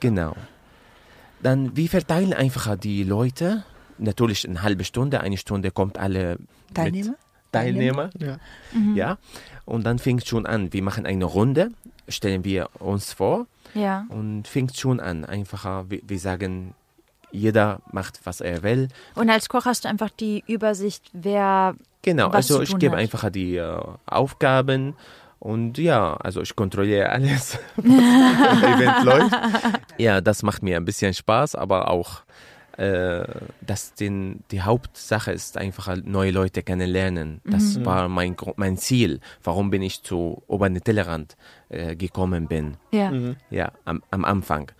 Genau. 0.00 0.36
Dann 1.42 1.74
wir 1.74 1.88
verteilen 1.88 2.34
einfach 2.34 2.76
die 2.76 3.02
Leute. 3.02 3.64
Natürlich 3.98 4.46
eine 4.46 4.62
halbe 4.62 4.84
Stunde, 4.84 5.20
eine 5.20 5.36
Stunde 5.38 5.70
kommt 5.70 5.98
alle 5.98 6.36
mit 6.38 6.74
Teilnehmer? 6.74 7.14
Teilnehmer. 7.50 8.10
Ja. 8.18 8.38
Ja, 8.94 9.18
und 9.64 9.84
dann 9.84 9.98
fängt 9.98 10.26
schon 10.26 10.46
an. 10.46 10.72
Wir 10.72 10.82
machen 10.82 11.06
eine 11.06 11.24
Runde, 11.24 11.70
stellen 12.08 12.44
wir 12.44 12.68
uns 12.78 13.12
vor 13.12 13.46
Ja. 13.74 14.04
und 14.08 14.48
fängt 14.48 14.76
schon 14.76 15.00
an. 15.00 15.24
Einfacher, 15.24 15.86
wir, 15.88 16.00
wir 16.06 16.18
sagen, 16.18 16.74
jeder 17.30 17.80
macht, 17.90 18.20
was 18.24 18.40
er 18.40 18.62
will. 18.62 18.88
Und 19.14 19.30
als 19.30 19.48
Koch 19.48 19.64
hast 19.64 19.84
du 19.84 19.88
einfach 19.88 20.10
die 20.10 20.44
Übersicht, 20.46 21.08
wer. 21.12 21.74
Genau, 22.02 22.28
Was 22.28 22.50
also 22.50 22.60
ich 22.62 22.76
gebe 22.78 22.92
hat. 22.96 23.00
einfach 23.02 23.30
die 23.30 23.56
äh, 23.56 23.80
Aufgaben 24.06 24.94
und 25.38 25.78
ja, 25.78 26.14
also 26.16 26.40
ich 26.42 26.54
kontrolliere 26.56 27.08
alles, 27.10 27.58
was 27.76 27.84
im 27.86 28.64
Event 28.80 29.04
läuft. 29.04 29.34
Ja, 29.98 30.20
das 30.20 30.42
macht 30.42 30.62
mir 30.62 30.76
ein 30.76 30.84
bisschen 30.84 31.14
Spaß, 31.14 31.54
aber 31.54 31.88
auch 31.88 32.22
äh, 32.78 33.24
dass 33.60 33.94
den, 33.94 34.42
die 34.50 34.62
Hauptsache 34.62 35.32
ist 35.32 35.56
einfach 35.56 35.86
halt 35.86 36.06
neue 36.06 36.30
Leute 36.30 36.62
kennenlernen. 36.62 37.40
Das 37.44 37.76
Mhm. 37.76 37.86
war 37.86 38.08
mein, 38.08 38.36
mein 38.56 38.76
Ziel. 38.78 39.20
Warum 39.42 39.70
bin 39.70 39.82
ich 39.82 40.02
zu 40.02 40.42
Oberne 40.46 40.80
Tellerrand 40.80 41.36
äh, 41.68 41.96
gekommen 41.96 42.48
bin. 42.48 42.76
Ja. 42.92 43.12
Ja, 43.50 43.72
am, 43.84 44.02
am 44.10 44.24
Anfang. 44.24 44.70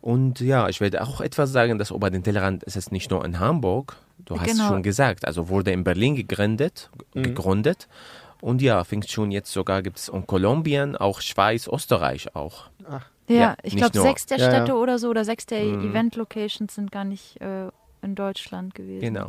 Und 0.00 0.40
ja, 0.40 0.68
ich 0.68 0.80
werde 0.80 1.02
auch 1.02 1.20
etwas 1.20 1.50
sagen, 1.50 1.78
dass 1.78 1.90
über 1.90 2.10
den 2.10 2.22
Tellerrand 2.22 2.62
ist 2.64 2.76
es 2.76 2.90
nicht 2.92 3.10
nur 3.10 3.24
in 3.24 3.40
Hamburg, 3.40 3.96
du 4.24 4.38
hast 4.40 4.50
Genau. 4.52 4.68
schon 4.68 4.82
gesagt, 4.82 5.24
also 5.26 5.48
wurde 5.48 5.72
in 5.72 5.82
Berlin 5.84 6.14
gegründet, 6.14 6.90
gegründet. 7.14 7.88
Und 8.40 8.62
ja, 8.62 8.84
fängt 8.84 9.10
schon 9.10 9.32
jetzt 9.32 9.52
sogar 9.52 9.82
gibt 9.82 9.98
es 9.98 10.08
in 10.08 10.24
Kolumbien, 10.26 10.94
auch 10.96 11.20
Schweiz, 11.20 11.66
Österreich 11.66 12.36
auch. 12.36 12.70
Ja, 12.88 13.00
Ja, 13.28 13.56
ich 13.62 13.76
glaube, 13.76 13.98
sechs 14.00 14.26
der 14.26 14.38
Ja, 14.38 14.44
ja. 14.44 14.50
Städte 14.52 14.74
oder 14.74 14.98
so 14.98 15.08
oder 15.08 15.24
sechs 15.24 15.46
der 15.46 15.62
Mhm. 15.62 15.90
Event-Locations 15.90 16.74
sind 16.74 16.90
gar 16.90 17.04
nicht 17.04 17.40
äh, 17.40 17.68
in 18.02 18.14
Deutschland 18.14 18.74
gewesen. 18.74 19.00
Genau. 19.00 19.28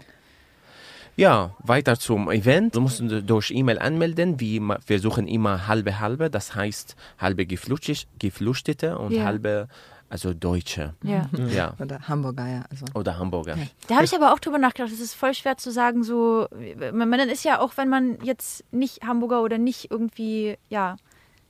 Ja, 1.16 1.54
weiter 1.60 2.00
zum 2.00 2.32
Event. 2.32 2.76
Du 2.76 2.82
musst 2.82 3.02
dich 3.02 3.26
durch 3.26 3.52
E-Mail 3.52 3.78
anmelden. 3.80 4.40
Wir, 4.40 4.62
ma- 4.62 4.80
wir 4.88 5.00
suchen 5.00 5.28
immer 5.28 5.68
halbe 5.68 6.00
halbe, 6.00 6.30
das 6.30 6.56
heißt 6.56 6.96
halbe 7.18 7.46
Geflüchtete 7.46 8.98
und 8.98 9.12
Ja. 9.12 9.26
halbe, 9.26 9.68
also 10.10 10.34
Deutsche. 10.34 10.94
Ja. 11.04 11.30
Ja. 11.54 11.74
Oder 11.80 12.00
Hamburger, 12.08 12.48
ja. 12.48 12.64
Also. 12.72 12.86
Oder 12.94 13.18
Hamburger. 13.20 13.58
Da 13.88 13.96
habe 13.96 14.06
ich 14.06 14.16
aber 14.16 14.34
auch 14.34 14.40
drüber 14.40 14.60
nachgedacht, 14.60 14.94
es 14.94 15.02
ist 15.02 15.14
voll 15.14 15.34
schwer 15.34 15.58
zu 15.58 15.72
sagen, 15.72 16.04
so, 16.04 16.48
man, 16.94 17.10
man 17.10 17.20
ist 17.28 17.44
ja 17.44 17.60
auch, 17.60 17.76
wenn 17.76 17.90
man 17.90 18.18
jetzt 18.24 18.64
nicht 18.72 19.04
Hamburger 19.06 19.42
oder 19.44 19.58
nicht 19.58 19.92
irgendwie, 19.92 20.58
ja, 20.70 20.96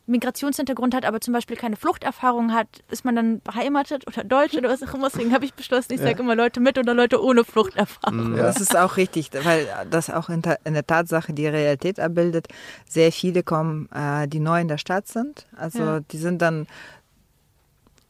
Migrationshintergrund 0.10 0.94
hat, 0.96 1.06
aber 1.06 1.22
zum 1.22 1.34
Beispiel 1.34 1.56
keine 1.58 1.75
Fluchterfahrung 1.75 2.54
hat, 2.54 2.68
ist 2.89 3.06
man 3.06 3.16
dann 3.16 3.42
beheimatet 3.42 4.06
oder 4.08 4.24
deutsch 4.24 4.56
oder 4.56 4.70
was 4.70 4.84
auch 4.84 4.94
immer. 4.94 5.10
Deswegen 5.10 5.34
habe 5.34 5.46
ich 5.46 5.54
beschlossen, 5.54 5.94
ich 5.94 6.01
sage 6.01 6.22
immer 6.22 6.36
Leute 6.36 6.60
mit 6.60 6.78
oder 6.78 6.94
Leute 6.94 7.24
ohne 7.24 7.44
Fluchterfahrung. 7.44 8.36
Das 8.36 8.60
ist 8.60 8.75
auch 8.78 8.98
richtig, 8.98 9.30
weil 9.44 9.68
das 9.89 10.10
auch 10.10 10.30
in, 10.30 10.42
der- 10.42 10.60
in 10.66 10.74
der 10.74 10.86
Tatsache 10.86 11.34
die 11.34 11.48
Realität 11.48 12.00
abbildet. 12.00 12.48
Sehr 12.88 13.12
viele 13.12 13.44
kommen, 13.44 13.89
äh, 13.94 14.28
die 14.28 14.39
neu 14.39 14.60
in 14.62 14.68
der 14.68 14.78
Stadt 14.78 15.08
sind. 15.08 15.46
Also 15.56 15.80
Ja. 15.80 16.00
die 16.00 16.18
sind 16.18 16.42
dann 16.42 16.68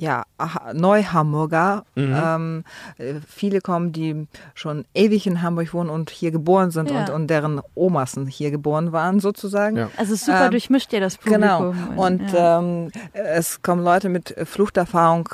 ja 0.01 0.23
aha- 0.37 0.73
Neu-Hamburger. 0.73 1.83
Ähm, 1.95 2.63
äh, 2.97 3.15
viele 3.27 3.59
kommen, 3.61 3.91
die 3.91 4.27
schon 4.55 4.85
ewig 4.93 5.27
in 5.27 5.41
Hamburg 5.41 5.73
wohnen 5.73 5.89
und 5.89 6.09
hier 6.09 6.31
geboren 6.31 6.71
sind 6.71 6.89
Ja. 6.89 7.01
und, 7.01 7.09
und 7.09 7.27
deren 7.27 7.61
Omas 7.75 8.17
hier 8.29 8.49
geboren 8.49 8.91
waren 8.93 9.19
sozusagen. 9.19 9.75
Ja. 9.75 9.89
Also 9.97 10.15
super 10.15 10.45
Ähm, 10.45 10.51
durchmischt 10.51 10.93
ja 10.93 11.01
das 11.01 11.17
Publikum. 11.17 11.41
Genau. 11.41 12.01
Und 12.01 12.31
ja. 12.31 12.59
ähm, 12.59 12.91
es 13.13 13.61
kommen 13.61 13.83
Leute 13.83 14.07
mit 14.09 14.33
Fluchterfahrung, 14.45 15.27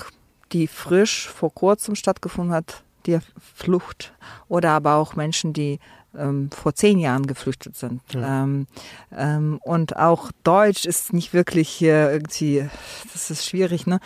die 0.52 0.68
frisch 0.68 1.30
vor 1.30 1.54
kurzem 1.54 1.94
stattgefunden 1.96 2.54
hat, 2.54 2.84
die 3.06 3.20
Flucht. 3.56 4.14
Oder 4.48 4.72
aber 4.72 4.96
auch 4.96 5.16
Menschen, 5.16 5.54
die 5.54 5.80
ähm, 6.18 6.50
vor 6.52 6.74
zehn 6.74 7.00
Jahren 7.00 7.28
geflüchtet 7.28 7.76
sind. 7.76 8.02
Ähm, 8.16 8.68
ähm, 9.16 9.60
und 9.64 9.96
auch 9.98 10.32
Deutsch 10.44 10.86
ist 10.86 11.14
nicht 11.14 11.34
wirklich 11.34 11.82
äh, 11.82 12.12
irgendwie, 12.12 12.68
das 13.14 13.32
ist 13.32 13.46
schwierig, 13.46 13.88
ne? 13.88 14.00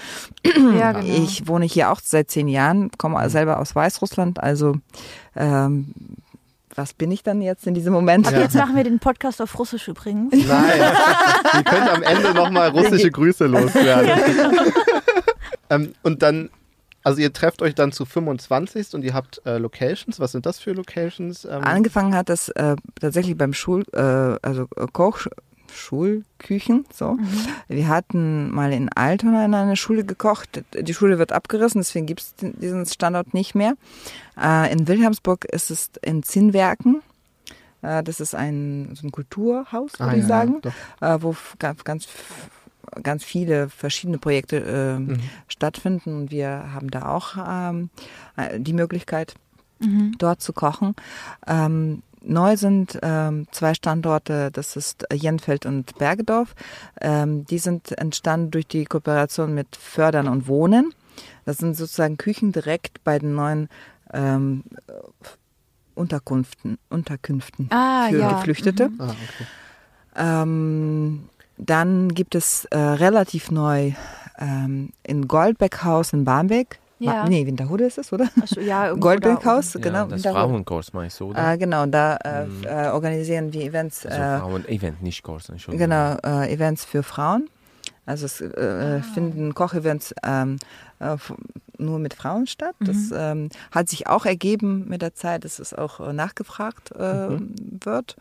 ja, 0.77 0.91
genau. 0.99 1.05
Ich 1.05 1.47
wohne 1.47 1.65
hier 1.65 1.91
auch 1.91 1.99
seit 2.03 2.29
zehn 2.29 2.47
Jahren, 2.47 2.91
komme 2.97 3.29
selber 3.29 3.59
aus 3.59 3.75
Weißrussland, 3.75 4.39
also 4.41 4.75
ähm, 5.35 5.93
was 6.75 6.93
bin 6.93 7.11
ich 7.11 7.23
dann 7.23 7.41
jetzt 7.41 7.67
in 7.67 7.73
diesem 7.73 7.93
Moment? 7.93 8.27
Ab 8.27 8.33
jetzt 8.37 8.55
machen 8.55 8.75
wir 8.75 8.83
den 8.83 8.99
Podcast 8.99 9.41
auf 9.41 9.57
Russisch 9.59 9.87
übrigens. 9.87 10.31
Nein, 10.31 10.81
ihr 11.53 11.63
könnt 11.63 11.89
am 11.89 12.03
Ende 12.03 12.33
nochmal 12.33 12.69
russische 12.69 13.11
Grüße 13.11 13.47
loswerden. 13.47 14.11
ähm, 15.69 15.93
und 16.03 16.21
dann, 16.21 16.49
also 17.03 17.21
ihr 17.21 17.31
trefft 17.33 17.61
euch 17.61 17.75
dann 17.75 17.91
zu 17.91 18.05
25 18.05 18.93
und 18.93 19.03
ihr 19.03 19.13
habt 19.13 19.41
äh, 19.45 19.57
Locations. 19.57 20.19
Was 20.19 20.31
sind 20.33 20.45
das 20.45 20.59
für 20.59 20.73
Locations? 20.73 21.45
Ähm, 21.45 21.63
Angefangen 21.63 22.13
hat 22.15 22.29
das 22.29 22.49
äh, 22.49 22.75
tatsächlich 22.99 23.37
beim 23.37 23.53
Schul, 23.53 23.83
äh, 23.93 23.99
also 23.99 24.67
äh, 24.75 24.85
Koch, 24.91 25.27
Schulküchen. 25.71 26.85
So, 26.93 27.17
wir 27.67 27.87
hatten 27.87 28.49
mal 28.51 28.73
in 28.73 28.89
Altona 28.89 29.45
in 29.45 29.53
einer 29.53 29.75
Schule 29.75 30.03
gekocht. 30.03 30.63
Die 30.73 30.93
Schule 30.93 31.19
wird 31.19 31.31
abgerissen, 31.31 31.81
deswegen 31.81 32.05
gibt 32.05 32.21
es 32.21 32.33
diesen 32.39 32.85
Standort 32.85 33.33
nicht 33.33 33.55
mehr. 33.55 33.75
Äh, 34.39 34.71
in 34.71 34.87
Wilhelmsburg 34.87 35.45
ist 35.45 35.71
es 35.71 35.91
in 36.01 36.23
Zinnwerken. 36.23 37.01
Äh, 37.81 38.03
das 38.03 38.19
ist 38.19 38.35
ein, 38.35 38.95
so 38.99 39.07
ein 39.07 39.11
Kulturhaus, 39.11 39.99
würde 39.99 40.11
Ah, 40.11 40.15
ich 40.15 40.21
ja, 40.21 40.27
sagen, 40.27 40.61
äh, 41.01 41.17
wo 41.21 41.35
ganz, 41.59 41.83
ganz 41.83 42.07
ganz 43.03 43.23
viele 43.23 43.69
verschiedene 43.69 44.17
Projekte 44.17 44.57
äh, 44.57 44.99
Mhm. 44.99 45.19
stattfinden 45.47 46.15
und 46.15 46.31
wir 46.31 46.73
haben 46.73 46.89
da 46.91 47.07
auch 47.09 47.35
ähm, 47.37 47.89
äh, 48.37 48.59
die 48.59 48.73
Möglichkeit, 48.73 49.35
Mhm. 49.81 50.15
dort 50.17 50.41
zu 50.41 50.51
kochen. 50.51 50.93
Ähm, 51.47 52.03
neu 52.21 52.57
sind 52.57 52.99
ähm, 53.01 53.47
zwei 53.51 53.73
Standorte, 53.73 54.51
das 54.51 54.75
ist 54.75 55.05
Jenfeld 55.13 55.65
und 55.65 55.97
Bergedorf. 55.97 56.53
Ähm, 56.99 57.45
die 57.45 57.59
sind 57.59 57.97
entstanden 57.97 58.51
durch 58.51 58.67
die 58.67 58.83
Kooperation 58.83 59.53
mit 59.53 59.75
Fördern 59.77 60.27
und 60.27 60.47
Wohnen. 60.47 60.93
Das 61.45 61.57
sind 61.59 61.75
sozusagen 61.77 62.17
Küchen 62.17 62.51
direkt 62.51 63.03
bei 63.05 63.19
den 63.19 63.35
neuen 63.35 63.69
ähm, 64.11 64.63
Unterkünften, 65.95 66.77
Unterkünften 66.89 67.69
Ah, 67.71 68.07
für 68.09 68.19
ja. 68.19 68.33
Geflüchtete. 68.33 68.89
Ah, 68.99 69.15
okay. 69.23 69.45
Ähm, 70.15 71.29
dann 71.59 72.09
gibt 72.09 72.35
es 72.35 72.65
äh, 72.71 72.77
relativ 72.77 73.51
neu 73.51 73.91
ähm, 74.39 74.89
in 75.03 75.27
Goldbeckhaus 75.27 76.13
in 76.13 76.23
Barmbek. 76.25 76.79
Ja. 77.01 77.23
Ma- 77.23 77.29
Nee, 77.29 77.45
Winterhude 77.45 77.85
ist 77.85 77.97
es, 77.97 78.11
oder? 78.11 78.27
Achso, 78.41 78.59
ja, 78.59 78.91
Goldbeckhaus, 78.93 79.73
Ja, 79.75 79.79
genau. 79.79 80.03
das 80.05 80.23
Winterhude. 80.23 80.39
Frauenkurs 80.41 80.91
meinst 80.93 81.19
du, 81.19 81.29
oder? 81.29 81.53
Äh, 81.53 81.57
genau, 81.57 81.85
da 81.85 82.17
äh, 82.17 82.43
f- 82.43 82.65
äh, 82.65 82.89
organisieren 82.89 83.53
wir 83.53 83.63
Events, 83.63 84.05
also 84.05 84.19
äh, 84.21 84.39
Frauen-Event, 84.39 85.01
nicht 85.01 85.23
Kurs, 85.23 85.47
Entschuldigung. 85.49 85.87
genau, 85.89 86.17
äh, 86.25 86.51
Events 86.53 86.83
für 86.85 87.03
Frauen. 87.03 87.49
Also 88.05 88.25
es 88.25 88.41
äh, 88.41 89.01
finden 89.13 89.53
Kochevents 89.53 90.13
ähm, 90.23 90.57
äh, 90.99 91.15
nur 91.77 91.99
mit 91.99 92.15
Frauen 92.15 92.47
statt. 92.47 92.75
Das 92.79 93.11
ähm, 93.15 93.49
hat 93.71 93.87
sich 93.87 94.07
auch 94.07 94.25
ergeben 94.25 94.85
mit 94.89 95.01
der 95.03 95.13
Zeit, 95.13 95.45
dass 95.45 95.59
es 95.59 95.73
auch 95.75 96.11
nachgefragt 96.11 96.91
äh, 96.95 97.37
wird. 97.85 98.15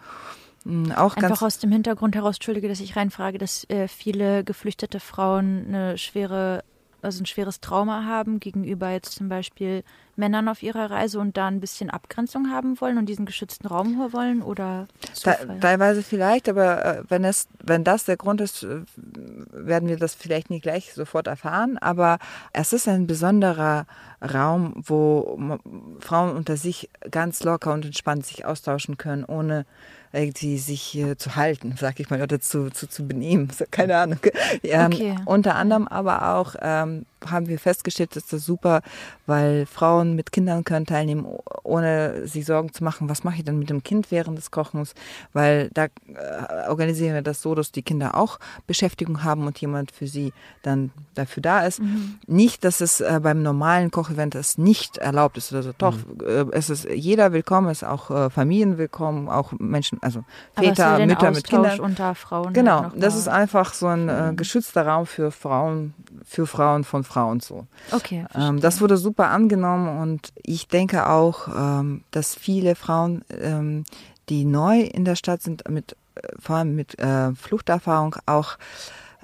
Mm, 0.68 0.92
Auch 0.92 1.16
Einfach 1.16 1.28
ganz 1.30 1.42
aus 1.42 1.58
dem 1.58 1.72
Hintergrund 1.72 2.14
heraus, 2.14 2.36
entschuldige, 2.36 2.68
dass 2.68 2.80
ich 2.80 2.94
reinfrage, 2.94 3.38
dass 3.38 3.64
äh, 3.70 3.88
viele 3.88 4.44
geflüchtete 4.44 5.00
Frauen 5.00 5.64
eine 5.66 5.96
schwere, 5.96 6.62
also 7.00 7.22
ein 7.22 7.26
schweres 7.26 7.60
Trauma 7.60 8.04
haben 8.04 8.38
gegenüber 8.38 8.90
jetzt 8.90 9.12
zum 9.12 9.30
Beispiel 9.30 9.82
Männern 10.16 10.48
auf 10.48 10.62
ihrer 10.62 10.90
Reise 10.90 11.20
und 11.20 11.38
da 11.38 11.46
ein 11.46 11.60
bisschen 11.60 11.88
Abgrenzung 11.88 12.50
haben 12.50 12.78
wollen 12.82 12.98
und 12.98 13.06
diesen 13.06 13.24
geschützten 13.24 13.66
Raum 13.66 13.96
wollen 14.12 14.42
oder 14.42 14.88
Zufall? 15.14 15.58
teilweise 15.60 16.02
vielleicht, 16.02 16.50
aber 16.50 16.84
äh, 16.84 17.02
wenn 17.08 17.24
es, 17.24 17.46
wenn 17.64 17.82
das 17.82 18.04
der 18.04 18.18
Grund 18.18 18.42
ist, 18.42 18.64
äh, 18.64 18.82
werden 19.52 19.88
wir 19.88 19.96
das 19.96 20.14
vielleicht 20.14 20.50
nicht 20.50 20.62
gleich 20.62 20.92
sofort 20.92 21.28
erfahren. 21.28 21.78
Aber 21.78 22.18
es 22.52 22.74
ist 22.74 22.88
ein 22.88 23.06
besonderer 23.06 23.86
Raum, 24.20 24.74
wo 24.76 25.58
Frauen 26.00 26.36
unter 26.36 26.58
sich 26.58 26.90
ganz 27.10 27.42
locker 27.42 27.72
und 27.72 27.86
entspannt 27.86 28.26
sich 28.26 28.44
austauschen 28.44 28.98
können, 28.98 29.24
ohne 29.24 29.64
irgendwie 30.12 30.58
sich 30.58 30.96
äh, 30.96 31.16
zu 31.16 31.36
halten, 31.36 31.74
sag 31.78 32.00
ich 32.00 32.10
mal, 32.10 32.22
oder 32.22 32.40
zu, 32.40 32.70
zu, 32.70 32.88
zu 32.88 33.06
benehmen. 33.06 33.48
Keine 33.70 33.96
Ahnung. 33.96 34.18
Ähm, 34.62 34.92
Okay. 34.92 35.14
Unter 35.24 35.54
anderem 35.54 35.86
aber 35.88 36.34
auch 36.34 36.54
ähm, 36.60 37.06
haben 37.26 37.48
wir 37.48 37.58
festgestellt, 37.58 38.16
dass 38.16 38.26
das 38.26 38.44
super, 38.44 38.82
weil 39.26 39.66
Frauen 39.66 40.14
mit 40.14 40.32
Kindern 40.32 40.64
können 40.64 40.86
teilnehmen, 40.86 41.26
ohne 41.62 42.26
sich 42.26 42.46
Sorgen 42.46 42.72
zu 42.72 42.84
machen, 42.84 43.08
was 43.08 43.24
mache 43.24 43.36
ich 43.36 43.44
denn 43.44 43.58
mit 43.58 43.70
dem 43.70 43.82
Kind 43.82 44.10
während 44.10 44.38
des 44.38 44.50
Kochens, 44.50 44.94
weil 45.32 45.70
da 45.74 45.84
äh, 45.84 46.68
organisieren 46.68 47.14
wir 47.14 47.22
das 47.22 47.42
so, 47.42 47.54
dass 47.54 47.72
die 47.72 47.82
Kinder 47.82 48.14
auch 48.14 48.38
Beschäftigung 48.66 49.24
haben 49.24 49.46
und 49.46 49.58
jemand 49.58 49.92
für 49.92 50.06
sie 50.06 50.32
dann 50.62 50.90
dafür 51.14 51.42
da 51.42 51.60
ist. 51.66 51.80
Nicht, 52.26 52.64
dass 52.64 52.80
es 52.80 53.00
äh, 53.00 53.20
beim 53.22 53.42
normalen 53.42 53.90
Kochevent 53.90 54.34
es 54.34 54.58
nicht 54.58 54.98
erlaubt 54.98 55.36
ist 55.38 55.52
oder 55.52 55.62
so. 55.62 55.72
Doch, 55.76 55.96
äh, 56.22 56.44
es 56.52 56.70
ist 56.70 56.88
jeder 56.88 57.32
willkommen, 57.32 57.68
es 57.68 57.82
ist 57.82 57.88
auch 57.88 58.10
äh, 58.10 58.30
Familien 58.30 58.78
willkommen, 58.78 59.28
auch 59.28 59.52
Menschen, 59.58 59.98
also 60.02 60.24
Väter, 60.54 61.04
Mütter 61.04 61.30
mit 61.30 61.44
Kindern. 61.44 61.80
unter 61.80 62.14
Frauen 62.14 62.52
Genau, 62.52 62.82
halt 62.84 62.92
das 62.96 63.16
ist 63.16 63.28
einfach 63.28 63.74
so 63.74 63.86
ein 63.86 64.08
äh, 64.08 64.32
geschützter 64.34 64.86
Raum 64.86 65.06
für 65.06 65.30
Frauen, 65.30 65.94
für 66.24 66.46
Frauen 66.46 66.84
von 66.84 67.04
Frauen 67.08 67.40
so. 67.40 67.66
Okay, 67.90 68.26
Ähm, 68.34 68.60
das 68.60 68.80
wurde 68.80 68.96
super 68.96 69.30
angenommen 69.30 69.98
und 69.98 70.32
ich 70.42 70.68
denke 70.68 71.08
auch, 71.08 71.48
ähm, 71.48 72.04
dass 72.10 72.34
viele 72.34 72.74
Frauen, 72.74 73.24
ähm, 73.30 73.84
die 74.28 74.44
neu 74.44 74.80
in 74.80 75.04
der 75.04 75.16
Stadt 75.16 75.42
sind, 75.42 75.68
mit 75.68 75.96
äh, 76.14 76.28
vor 76.38 76.56
allem 76.56 76.74
mit 76.76 76.98
äh, 76.98 77.34
Fluchterfahrung 77.34 78.16
auch 78.26 78.58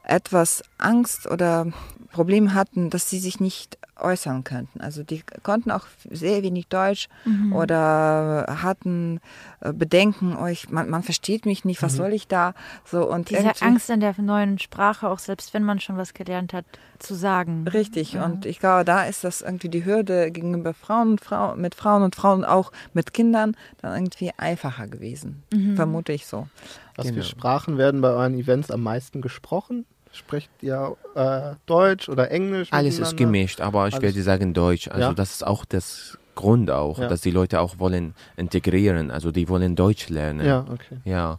etwas 0.03 0.63
Angst 0.79 1.31
oder 1.31 1.67
Probleme 2.11 2.55
hatten, 2.55 2.91
dass 2.91 3.11
sie 3.11 3.19
sich 3.19 3.41
nicht 3.41 3.79
äußern 4.05 4.45
könnten. 4.45 4.81
Also 4.81 5.03
die 5.03 5.23
konnten 5.43 5.71
auch 5.71 5.87
sehr 6.11 6.43
wenig 6.43 6.69
Deutsch 6.69 7.09
oder 7.53 8.59
hatten 8.63 9.21
äh, 9.61 9.73
Bedenken, 9.73 10.37
oh, 10.37 10.47
ich, 10.47 10.69
man, 10.71 10.89
man 10.91 11.03
versteht 11.03 11.47
mich 11.47 11.65
nicht, 11.65 11.83
was 11.83 11.95
soll 11.95 12.13
ich 12.13 12.29
da? 12.29 12.55
So 12.85 13.11
und 13.11 13.31
Diese 13.31 13.51
Angst 13.63 13.91
in 13.91 14.01
der 14.01 14.15
neuen 14.21 14.59
Sprache, 14.59 15.09
auch 15.09 15.19
selbst 15.19 15.55
wenn 15.55 15.65
man 15.65 15.81
schon 15.81 15.97
was 15.97 16.15
gelernt 16.15 16.53
hat, 16.53 16.65
zu 16.99 17.15
sagen. 17.15 17.67
Richtig, 17.69 18.17
und 18.19 18.47
ich 18.47 18.59
glaube, 18.61 18.85
da 18.85 19.05
ist 19.05 19.25
das 19.25 19.41
irgendwie 19.43 19.69
die 19.69 19.85
Hürde 19.85 20.31
gegenüber 20.31 20.75
Frauen, 20.75 21.13
und 21.13 21.21
Frau, 21.21 21.57
mit 21.57 21.75
Frauen 21.75 22.03
und 22.03 22.15
Frauen 22.15 22.45
auch 22.45 22.73
mit 22.93 23.13
Kindern 23.15 23.57
dann 23.81 23.95
irgendwie 23.95 24.31
einfacher 24.37 24.87
gewesen. 24.87 25.43
Vermute 25.75 26.13
ich 26.13 26.27
so. 26.27 26.49
Was 26.97 27.07
Genau. 27.07 27.17
für 27.19 27.23
Sprachen 27.25 27.79
werden 27.79 28.01
bei 28.01 28.11
euren 28.11 28.39
Events 28.39 28.71
am 28.71 28.83
meisten 28.83 29.21
gesprochen? 29.21 29.85
Sprecht 30.15 30.51
ihr 30.63 30.97
äh, 31.15 31.55
Deutsch 31.67 32.09
oder 32.09 32.31
Englisch? 32.31 32.69
Alles 32.73 32.99
ist 32.99 33.17
gemischt, 33.17 33.61
aber 33.61 33.89
ich 33.89 33.95
Alles- 33.95 34.03
werde 34.05 34.23
sagen 34.23 34.55
Deutsch. 34.55 34.89
Also 34.89 35.01
Ja? 35.01 35.13
das 35.13 35.33
ist 35.33 35.47
auch 35.47 35.65
das 35.65 36.19
Grund 36.35 36.71
auch, 36.71 36.99
Ja. 36.99 37.09
dass 37.09 37.21
die 37.21 37.31
Leute 37.31 37.61
auch 37.61 37.79
wollen 37.79 38.15
integrieren, 38.37 39.11
also 39.11 39.31
die 39.31 39.49
wollen 39.49 39.77
Deutsch 39.77 40.09
lernen. 40.09 40.45
Ja, 40.47 40.65
okay. 40.73 40.99
Ja. 41.05 41.39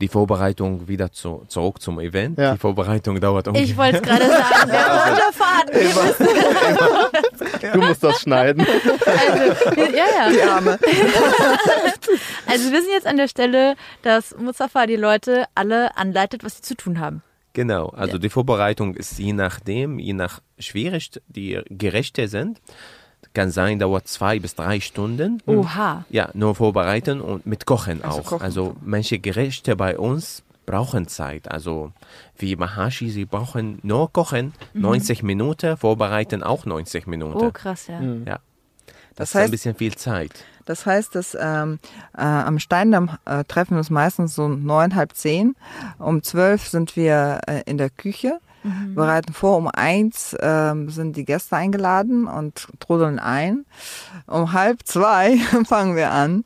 Die 0.00 0.08
Vorbereitung 0.08 0.88
wieder 0.88 1.10
zu, 1.10 1.44
zurück 1.48 1.80
zum 1.80 1.98
Event. 2.00 2.38
Ja. 2.38 2.52
Die 2.52 2.58
Vorbereitung 2.58 3.18
dauert 3.18 3.46
Ich 3.46 3.54
ungefähr. 3.54 3.76
wollte 3.78 3.96
es 3.96 4.02
gerade 4.02 4.26
sagen, 4.26 4.70
der 4.70 4.86
rote 4.86 5.32
Faden. 5.32 5.74
Wir 7.60 7.72
Du 7.72 7.78
musst 7.80 8.04
das 8.04 8.20
schneiden. 8.20 8.60
Also, 8.66 9.76
wir- 9.76 9.90
ja, 9.90 10.04
ja. 10.18 10.30
Die 10.30 10.42
Arme. 10.42 10.78
Also 12.48 12.70
wir 12.70 12.80
sind 12.80 12.90
jetzt 12.92 13.06
an 13.06 13.16
der 13.16 13.26
Stelle, 13.28 13.74
dass 14.02 14.36
Mustafa 14.38 14.86
die 14.86 14.96
Leute 14.96 15.46
alle 15.54 15.96
anleitet, 15.96 16.44
was 16.44 16.56
sie 16.56 16.62
zu 16.62 16.76
tun 16.76 17.00
haben. 17.00 17.22
Genau, 17.56 17.88
also 17.88 18.18
die 18.18 18.28
Vorbereitung 18.28 18.94
ist 18.94 19.18
je 19.18 19.32
nachdem, 19.32 19.98
je 19.98 20.12
nach 20.12 20.42
schwierig 20.58 21.10
die 21.26 21.58
Gerichte 21.70 22.28
sind. 22.28 22.60
Kann 23.32 23.50
sein, 23.50 23.78
dauert 23.78 24.06
zwei 24.08 24.38
bis 24.38 24.54
drei 24.54 24.78
Stunden. 24.80 25.42
Oha. 25.46 26.04
Ja, 26.10 26.28
nur 26.34 26.54
vorbereiten 26.54 27.20
und 27.22 27.46
mit 27.46 27.64
Kochen 27.64 28.02
Also 28.04 28.20
auch. 28.20 28.24
kochen. 28.26 28.42
Also 28.42 28.76
manche 28.84 29.18
Gerichte 29.18 29.74
bei 29.74 29.96
uns 29.98 30.42
brauchen 30.66 31.08
Zeit. 31.08 31.50
Also 31.50 31.92
wie 32.36 32.56
Mahashi, 32.56 33.08
sie 33.08 33.24
brauchen 33.24 33.78
nur 33.82 34.12
kochen, 34.12 34.52
90 34.74 35.22
Minuten, 35.22 35.76
vorbereiten 35.78 36.42
auch 36.42 36.66
90 36.66 37.06
Minuten. 37.06 37.38
Mhm. 37.38 37.44
Oh, 37.46 37.50
krass, 37.52 37.86
ja. 37.86 38.00
Ja. 38.26 38.38
Das, 39.14 39.16
Das 39.16 39.28
ist 39.30 39.36
ein 39.36 39.44
heißt- 39.46 39.50
bisschen 39.50 39.74
viel 39.76 39.94
Zeit. 39.96 40.44
Das 40.66 40.84
heißt, 40.84 41.14
dass 41.14 41.36
ähm, 41.40 41.78
äh, 42.16 42.22
am 42.22 42.58
Steindamm 42.58 43.10
äh, 43.24 43.44
treffen 43.44 43.72
wir 43.72 43.78
uns 43.78 43.90
meistens 43.90 44.34
so 44.34 44.44
um 44.44 44.64
neun, 44.64 44.94
halb 44.94 45.14
zehn. 45.14 45.56
Um 45.98 46.22
zwölf 46.22 46.68
sind 46.68 46.96
wir 46.96 47.40
äh, 47.46 47.62
in 47.64 47.78
der 47.78 47.88
Küche, 47.88 48.38
bereiten 48.94 49.32
vor. 49.32 49.56
Um 49.56 49.68
eins 49.68 50.36
ähm, 50.40 50.88
sind 50.88 51.16
die 51.16 51.24
Gäste 51.24 51.56
eingeladen 51.56 52.26
und 52.26 52.68
trudeln 52.80 53.18
ein. 53.18 53.64
Um 54.26 54.52
halb 54.52 54.80
zwei 54.84 55.36
fangen 55.66 55.96
wir 55.96 56.10
an. 56.10 56.44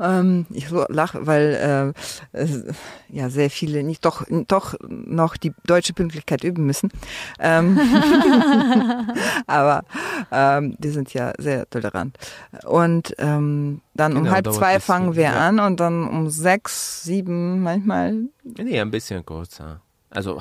Ähm, 0.00 0.46
ich 0.50 0.70
lache, 0.88 1.26
weil 1.26 1.94
äh, 2.32 2.36
es, 2.36 2.64
ja 3.08 3.30
sehr 3.30 3.50
viele 3.50 3.82
nicht 3.82 4.04
doch 4.04 4.24
doch 4.48 4.74
noch 4.88 5.36
die 5.36 5.52
deutsche 5.66 5.92
Pünktlichkeit 5.92 6.44
üben 6.44 6.66
müssen. 6.66 6.90
Ähm, 7.38 7.78
aber 9.46 9.84
ähm, 10.32 10.76
die 10.78 10.90
sind 10.90 11.12
ja 11.14 11.32
sehr 11.38 11.68
tolerant. 11.70 12.18
Und 12.64 13.14
ähm, 13.18 13.80
dann 13.94 14.16
um 14.16 14.24
Genau, 14.24 14.34
halb 14.34 14.44
dauert 14.44 14.56
zwei 14.56 14.80
fangen 14.80 15.14
wir 15.14 15.24
ja. 15.24 15.48
an 15.48 15.60
und 15.60 15.80
dann 15.80 16.06
um 16.08 16.28
sechs, 16.30 17.04
sieben 17.04 17.62
manchmal. 17.62 18.14
Nee, 18.42 18.80
ein 18.80 18.90
bisschen 18.90 19.24
kürzer. 19.24 19.80
Also 20.14 20.40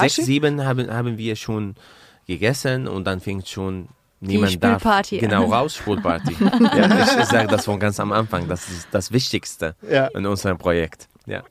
sechs, 0.00 0.16
sieben 0.16 0.64
haben, 0.64 0.90
haben 0.90 1.18
wir 1.18 1.36
schon 1.36 1.74
gegessen 2.26 2.88
und 2.88 3.04
dann 3.04 3.20
fängt 3.20 3.48
schon 3.48 3.88
niemand 4.20 4.52
Spülparty 4.52 5.18
genau 5.18 5.44
an. 5.44 5.52
raus 5.52 5.74
Spulparty. 5.76 6.34
ja, 6.40 7.02
ich, 7.02 7.18
ich 7.18 7.24
sage 7.26 7.48
das 7.48 7.64
von 7.66 7.78
ganz 7.78 8.00
am 8.00 8.12
Anfang. 8.12 8.48
Das 8.48 8.68
ist 8.68 8.88
das 8.92 9.12
Wichtigste 9.12 9.74
Ja. 9.90 10.06
in 10.08 10.24
unserem 10.26 10.56
Projekt. 10.58 11.08
Ja. 11.26 11.42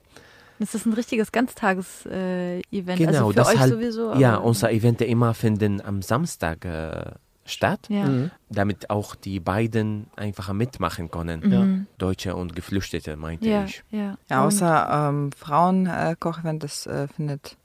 Das 0.58 0.74
ist 0.74 0.86
ein 0.86 0.92
richtiges 0.92 1.32
Ganztages-Event. 1.32 2.98
Genau, 2.98 3.08
also 3.10 3.28
für 3.30 3.34
das 3.34 3.48
euch 3.48 3.58
halt, 3.58 3.72
sowieso. 3.72 4.14
ja, 4.14 4.36
aber- 4.36 4.44
unser 4.44 4.70
Event 4.72 5.00
immer 5.02 5.34
finden 5.34 5.80
am 5.80 6.02
Samstag 6.02 6.64
äh, 6.64 7.10
statt, 7.46 7.86
Ja. 7.88 8.06
Mhm. 8.06 8.30
damit 8.48 8.88
auch 8.90 9.14
die 9.14 9.38
beiden 9.40 10.06
einfacher 10.16 10.54
mitmachen 10.54 11.10
können. 11.10 11.50
Ja. 11.52 11.66
Deutsche 11.98 12.34
und 12.36 12.56
Geflüchtete, 12.56 13.16
meinte 13.16 13.48
Ja, 13.48 13.64
ich. 13.64 13.84
ja. 13.90 14.16
Ja, 14.30 14.44
außer 14.46 15.08
ähm, 15.10 15.30
Frauenkochevent, 15.32 16.62
das 16.62 16.86
äh, 16.86 17.06
findet 17.08 17.56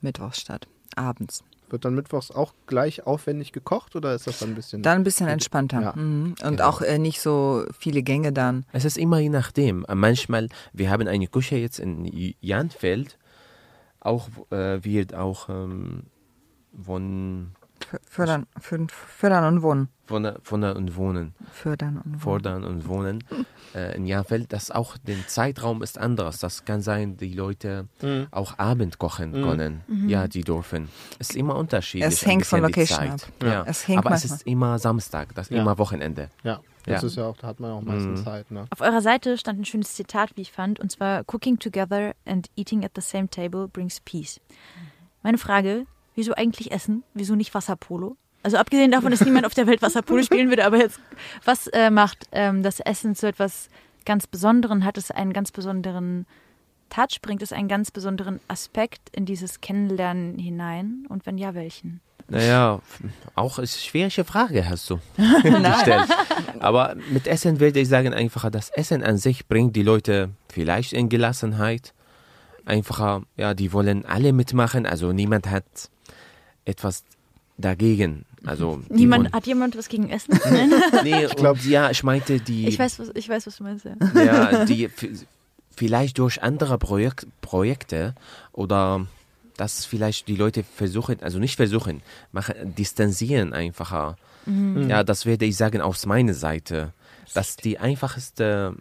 mittwochs 0.00 0.40
statt, 0.40 0.68
abends. 0.96 1.42
Wird 1.68 1.84
dann 1.84 1.94
mittwochs 1.94 2.32
auch 2.32 2.52
gleich 2.66 3.06
aufwendig 3.06 3.52
gekocht 3.52 3.94
oder 3.94 4.12
ist 4.14 4.26
das 4.26 4.40
dann 4.40 4.50
ein 4.50 4.54
bisschen. 4.56 4.82
Dann 4.82 4.98
ein 4.98 5.04
bisschen 5.04 5.28
entspannter. 5.28 5.80
Ja. 5.80 5.92
Mhm. 5.94 6.34
Und 6.42 6.56
Genau. 6.56 6.64
auch 6.68 6.80
äh, 6.82 6.98
nicht 6.98 7.20
so 7.20 7.64
viele 7.78 8.02
Gänge 8.02 8.32
dann. 8.32 8.66
Es 8.72 8.84
ist 8.84 8.98
immer 8.98 9.18
je 9.20 9.28
nachdem. 9.28 9.84
Manchmal, 9.92 10.48
wir 10.72 10.90
haben 10.90 11.06
eine 11.06 11.28
Küche 11.28 11.56
jetzt 11.56 11.78
in 11.78 12.10
Janfeld, 12.40 13.18
auch 14.00 14.28
äh, 14.50 14.82
wird 14.82 15.14
auch 15.14 15.48
ähm, 15.48 16.04
von, 16.84 17.52
Fördern, 18.08 18.46
fö- 18.60 18.90
fördern 18.90 19.44
und 19.54 19.62
wohnen. 19.62 19.88
von, 20.06 20.22
der- 20.24 20.38
von 20.42 20.60
der 20.60 20.76
und 20.76 20.96
Wohnen, 20.96 21.34
Fördern 21.52 21.96
und 21.98 22.04
wohnen. 22.06 22.18
fordern 22.20 22.64
und 22.64 22.88
wohnen 22.88 23.24
äh, 23.74 23.96
in 23.96 24.06
Janfeld, 24.06 24.52
das 24.52 24.70
auch 24.70 24.96
der 24.98 25.26
Zeitraum 25.28 25.82
ist 25.82 25.98
anders. 25.98 26.38
Das 26.38 26.64
kann 26.64 26.80
sein, 26.82 27.16
die 27.16 27.32
Leute 27.32 27.86
Mhm. 28.02 28.26
auch 28.32 28.58
Abend 28.58 28.98
kochen 28.98 29.32
können. 29.32 29.82
Ja, 30.08 30.26
die 30.28 30.42
dürfen. 30.42 30.88
Es 31.18 31.30
ist 31.30 31.36
immer 31.36 31.54
unterschiedlich. 31.56 32.12
Es 32.12 32.26
hängt 32.26 32.44
von 32.46 32.60
Location 32.62 33.10
ab. 33.10 33.20
Ja. 33.42 33.64
Es 33.66 33.86
hängt 33.86 33.98
Aber 33.98 34.14
es 34.14 34.22
manchmal. 34.24 34.36
ist 34.38 34.46
immer 34.46 34.78
Samstag, 34.78 35.34
das 35.34 35.46
ist 35.48 35.54
Ja. 35.56 35.62
immer 35.62 35.78
Wochenende. 35.78 36.28
Ja, 36.42 36.60
das 36.86 37.02
Ja. 37.02 37.06
ist 37.08 37.16
ja 37.16 37.26
auch, 37.26 37.36
da 37.36 37.46
hat 37.48 37.60
man 37.60 37.70
auch 37.70 37.82
meistens 37.82 38.20
Mhm. 38.20 38.24
Zeit, 38.24 38.50
ne? 38.50 38.66
Auf 38.70 38.80
eurer 38.80 39.00
Seite 39.02 39.38
stand 39.38 39.60
ein 39.60 39.64
schönes 39.64 39.94
Zitat, 39.94 40.30
wie 40.36 40.42
ich 40.42 40.50
fand, 40.52 40.80
und 40.80 40.90
zwar 40.90 41.22
Cooking 41.32 41.58
together 41.58 42.14
and 42.26 42.48
eating 42.56 42.84
at 42.84 42.92
the 42.96 43.00
same 43.02 43.28
table 43.28 43.68
brings 43.68 44.00
peace. 44.00 44.40
Meine 45.22 45.38
Frage, 45.38 45.86
wieso 46.14 46.34
eigentlich 46.34 46.72
essen? 46.72 47.02
Wieso 47.14 47.34
nicht 47.34 47.54
Wasserpolo? 47.54 48.16
Also 48.42 48.56
abgesehen 48.56 48.90
davon, 48.90 49.10
dass 49.10 49.20
niemand 49.20 49.44
auf 49.44 49.54
der 49.54 49.66
Welt 49.66 49.82
Wasserpolo 49.82 50.22
spielen 50.22 50.48
würde, 50.48 50.64
aber 50.64 50.78
jetzt, 50.78 50.98
was 51.44 51.66
äh, 51.68 51.90
macht 51.90 52.26
ähm, 52.32 52.62
das 52.62 52.80
Essen 52.80 53.14
zu 53.14 53.26
etwas 53.26 53.68
ganz 54.04 54.26
Besonderen? 54.26 54.84
Hat 54.84 54.96
es 54.96 55.10
einen 55.10 55.32
ganz 55.32 55.52
besonderen 55.52 56.26
Touch? 56.88 57.20
Bringt 57.20 57.42
es 57.42 57.52
einen 57.52 57.68
ganz 57.68 57.90
besonderen 57.90 58.40
Aspekt 58.48 59.10
in 59.12 59.26
dieses 59.26 59.60
Kennenlernen 59.60 60.38
hinein? 60.38 61.06
Und 61.08 61.26
wenn 61.26 61.36
ja, 61.36 61.54
welchen? 61.54 62.00
Naja, 62.28 62.80
auch 63.34 63.58
ist 63.58 63.74
eine 63.74 63.82
schwierige 63.82 64.24
Frage 64.24 64.68
hast 64.68 64.88
du 64.88 65.00
gestellt. 65.16 66.08
Aber 66.60 66.94
mit 67.10 67.26
Essen 67.26 67.58
würde 67.58 67.80
ich 67.80 67.88
sagen 67.88 68.14
einfacher, 68.14 68.50
das 68.50 68.70
Essen 68.70 69.02
an 69.02 69.18
sich 69.18 69.48
bringt 69.48 69.74
die 69.74 69.82
Leute 69.82 70.30
vielleicht 70.48 70.92
in 70.92 71.08
Gelassenheit. 71.08 71.92
Einfacher, 72.64 73.22
ja, 73.36 73.54
die 73.54 73.72
wollen 73.72 74.04
alle 74.04 74.32
mitmachen, 74.32 74.86
also 74.86 75.12
niemand 75.12 75.50
hat 75.50 75.64
etwas 76.64 77.04
dagegen. 77.58 78.24
Also 78.44 78.80
Niemand, 78.88 79.32
hat 79.32 79.46
jemand 79.46 79.76
was 79.76 79.88
gegen 79.88 80.08
Essen? 80.08 80.38
Nein? 80.50 80.72
Nee, 81.04 81.26
ich 81.26 81.36
glaub- 81.36 81.62
ja, 81.64 81.90
ich 81.90 82.02
meinte 82.02 82.40
die 82.40 82.68
Ich 82.68 82.78
weiß, 82.78 82.98
was, 82.98 83.10
ich 83.14 83.28
weiß, 83.28 83.46
was 83.46 83.56
du 83.56 83.64
meinst. 83.64 83.84
Ja. 83.84 84.22
ja, 84.22 84.64
die 84.66 84.88
vielleicht 85.76 86.18
durch 86.18 86.42
andere 86.42 86.78
Projek 86.78 87.26
Projekte 87.42 88.14
oder 88.52 89.06
dass 89.56 89.84
vielleicht 89.84 90.26
die 90.28 90.36
Leute 90.36 90.64
versuchen, 90.64 91.22
also 91.22 91.38
nicht 91.38 91.56
versuchen, 91.56 92.00
machen, 92.32 92.74
distanzieren 92.74 93.52
einfacher. 93.52 94.16
Ja, 94.88 95.04
das 95.04 95.26
werde 95.26 95.44
ich 95.44 95.56
sagen 95.58 95.82
aus 95.82 96.06
meiner 96.06 96.32
Seite. 96.32 96.94
Dass 97.34 97.56
die 97.56 97.78
einfachste 97.78 98.74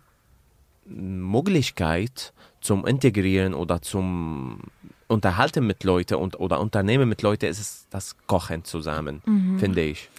Möglichkeit 0.85 2.33
zum 2.61 2.85
Integrieren 2.87 3.53
oder 3.53 3.81
zum 3.81 4.61
Unterhalten 5.09 5.65
mit 5.67 5.83
Leuten 5.83 6.15
und, 6.15 6.39
oder 6.39 6.59
Unternehmen 6.61 7.09
mit 7.09 7.21
Leuten 7.21 7.45
ist 7.47 7.59
es 7.59 7.85
das 7.89 8.15
Kochen 8.27 8.63
zusammen, 8.63 9.21
finde 9.59 9.81
ich. 9.81 10.09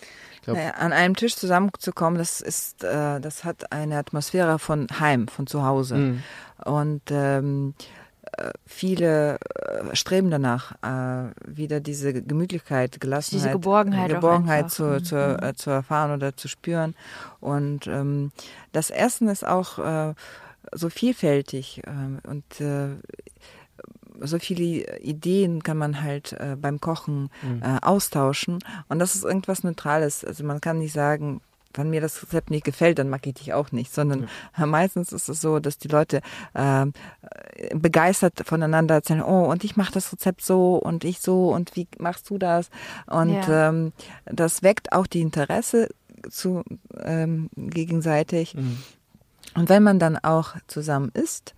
glaub- 0.42 0.56
Naja, 0.56 0.72
an 0.72 0.92
einem 0.92 1.14
Tisch 1.16 1.36
zusammenzukommen, 1.36 2.18
das 2.18 2.40
ist, 2.40 2.82
äh, 2.84 3.20
das 3.20 3.44
hat 3.44 3.72
eine 3.72 3.96
Atmosphäre 3.98 4.58
von 4.58 4.88
Heim, 4.98 5.28
von 5.28 5.46
zu 5.46 5.64
Hause. 5.64 5.94
Mhm. 5.96 6.22
Und 6.64 7.02
ähm, 7.10 7.74
äh, 8.36 8.50
viele 8.66 9.38
äh, 9.38 9.94
streben 9.96 10.30
danach, 10.30 10.72
äh, 10.82 11.30
wieder 11.46 11.80
diese 11.80 12.12
Gemütlichkeit, 12.12 13.00
Gelassenheit, 13.00 13.52
Geborgenheit 13.52 14.10
auch 14.10 14.14
Geborgenheit 14.16 14.64
einfach. 14.64 14.76
zu, 14.76 14.84
Mhm. 14.84 15.04
zu, 15.04 15.16
äh, 15.42 15.54
zu 15.54 15.70
erfahren 15.70 16.10
oder 16.12 16.36
zu 16.36 16.48
spüren. 16.48 16.94
Und 17.40 17.86
ähm, 17.86 18.32
das 18.72 18.90
Essen 18.90 19.28
ist 19.28 19.46
auch 19.46 19.78
äh, 19.78 20.14
so 20.72 20.90
vielfältig 20.90 21.82
äh, 21.86 22.28
und 22.28 22.60
äh, 22.60 22.96
so 24.20 24.38
viele 24.38 24.98
Ideen 25.00 25.62
kann 25.62 25.76
man 25.78 26.02
halt 26.02 26.32
äh, 26.34 26.56
beim 26.60 26.80
Kochen 26.80 27.30
äh, 27.62 27.78
austauschen. 27.82 28.58
Und 28.88 28.98
das 28.98 29.14
ist 29.14 29.24
irgendwas 29.24 29.62
Neutrales. 29.64 30.24
Also 30.24 30.44
man 30.44 30.60
kann 30.60 30.78
nicht 30.78 30.92
sagen, 30.92 31.40
wenn 31.74 31.90
mir 31.90 32.00
das 32.00 32.20
Rezept 32.22 32.50
nicht 32.50 32.64
gefällt, 32.64 32.98
dann 32.98 33.08
mag 33.08 33.24
ich 33.26 33.34
dich 33.34 33.52
auch 33.52 33.70
nicht, 33.70 33.94
sondern 33.94 34.26
äh, 34.58 34.66
meistens 34.66 35.12
ist 35.12 35.28
es 35.28 35.40
so, 35.40 35.60
dass 35.60 35.78
die 35.78 35.86
Leute 35.88 36.20
äh, 36.54 36.86
begeistert 37.74 38.42
voneinander 38.44 38.96
erzählen, 38.96 39.22
oh, 39.22 39.44
und 39.44 39.62
ich 39.64 39.76
mache 39.76 39.92
das 39.92 40.12
Rezept 40.12 40.42
so 40.42 40.76
und 40.76 41.04
ich 41.04 41.20
so 41.20 41.50
und 41.52 41.76
wie 41.76 41.86
machst 41.98 42.28
du 42.30 42.38
das? 42.38 42.70
Und 43.06 43.30
Ja. 43.46 43.68
ähm, 43.68 43.92
das 44.26 44.62
weckt 44.62 44.92
auch 44.92 45.06
die 45.06 45.20
Interesse 45.20 45.88
zu 46.28 46.62
ähm, 46.98 47.48
gegenseitig. 47.56 48.54
Und 49.54 49.68
wenn 49.68 49.82
man 49.82 49.98
dann 49.98 50.16
auch 50.18 50.54
zusammen 50.66 51.10
isst, 51.14 51.54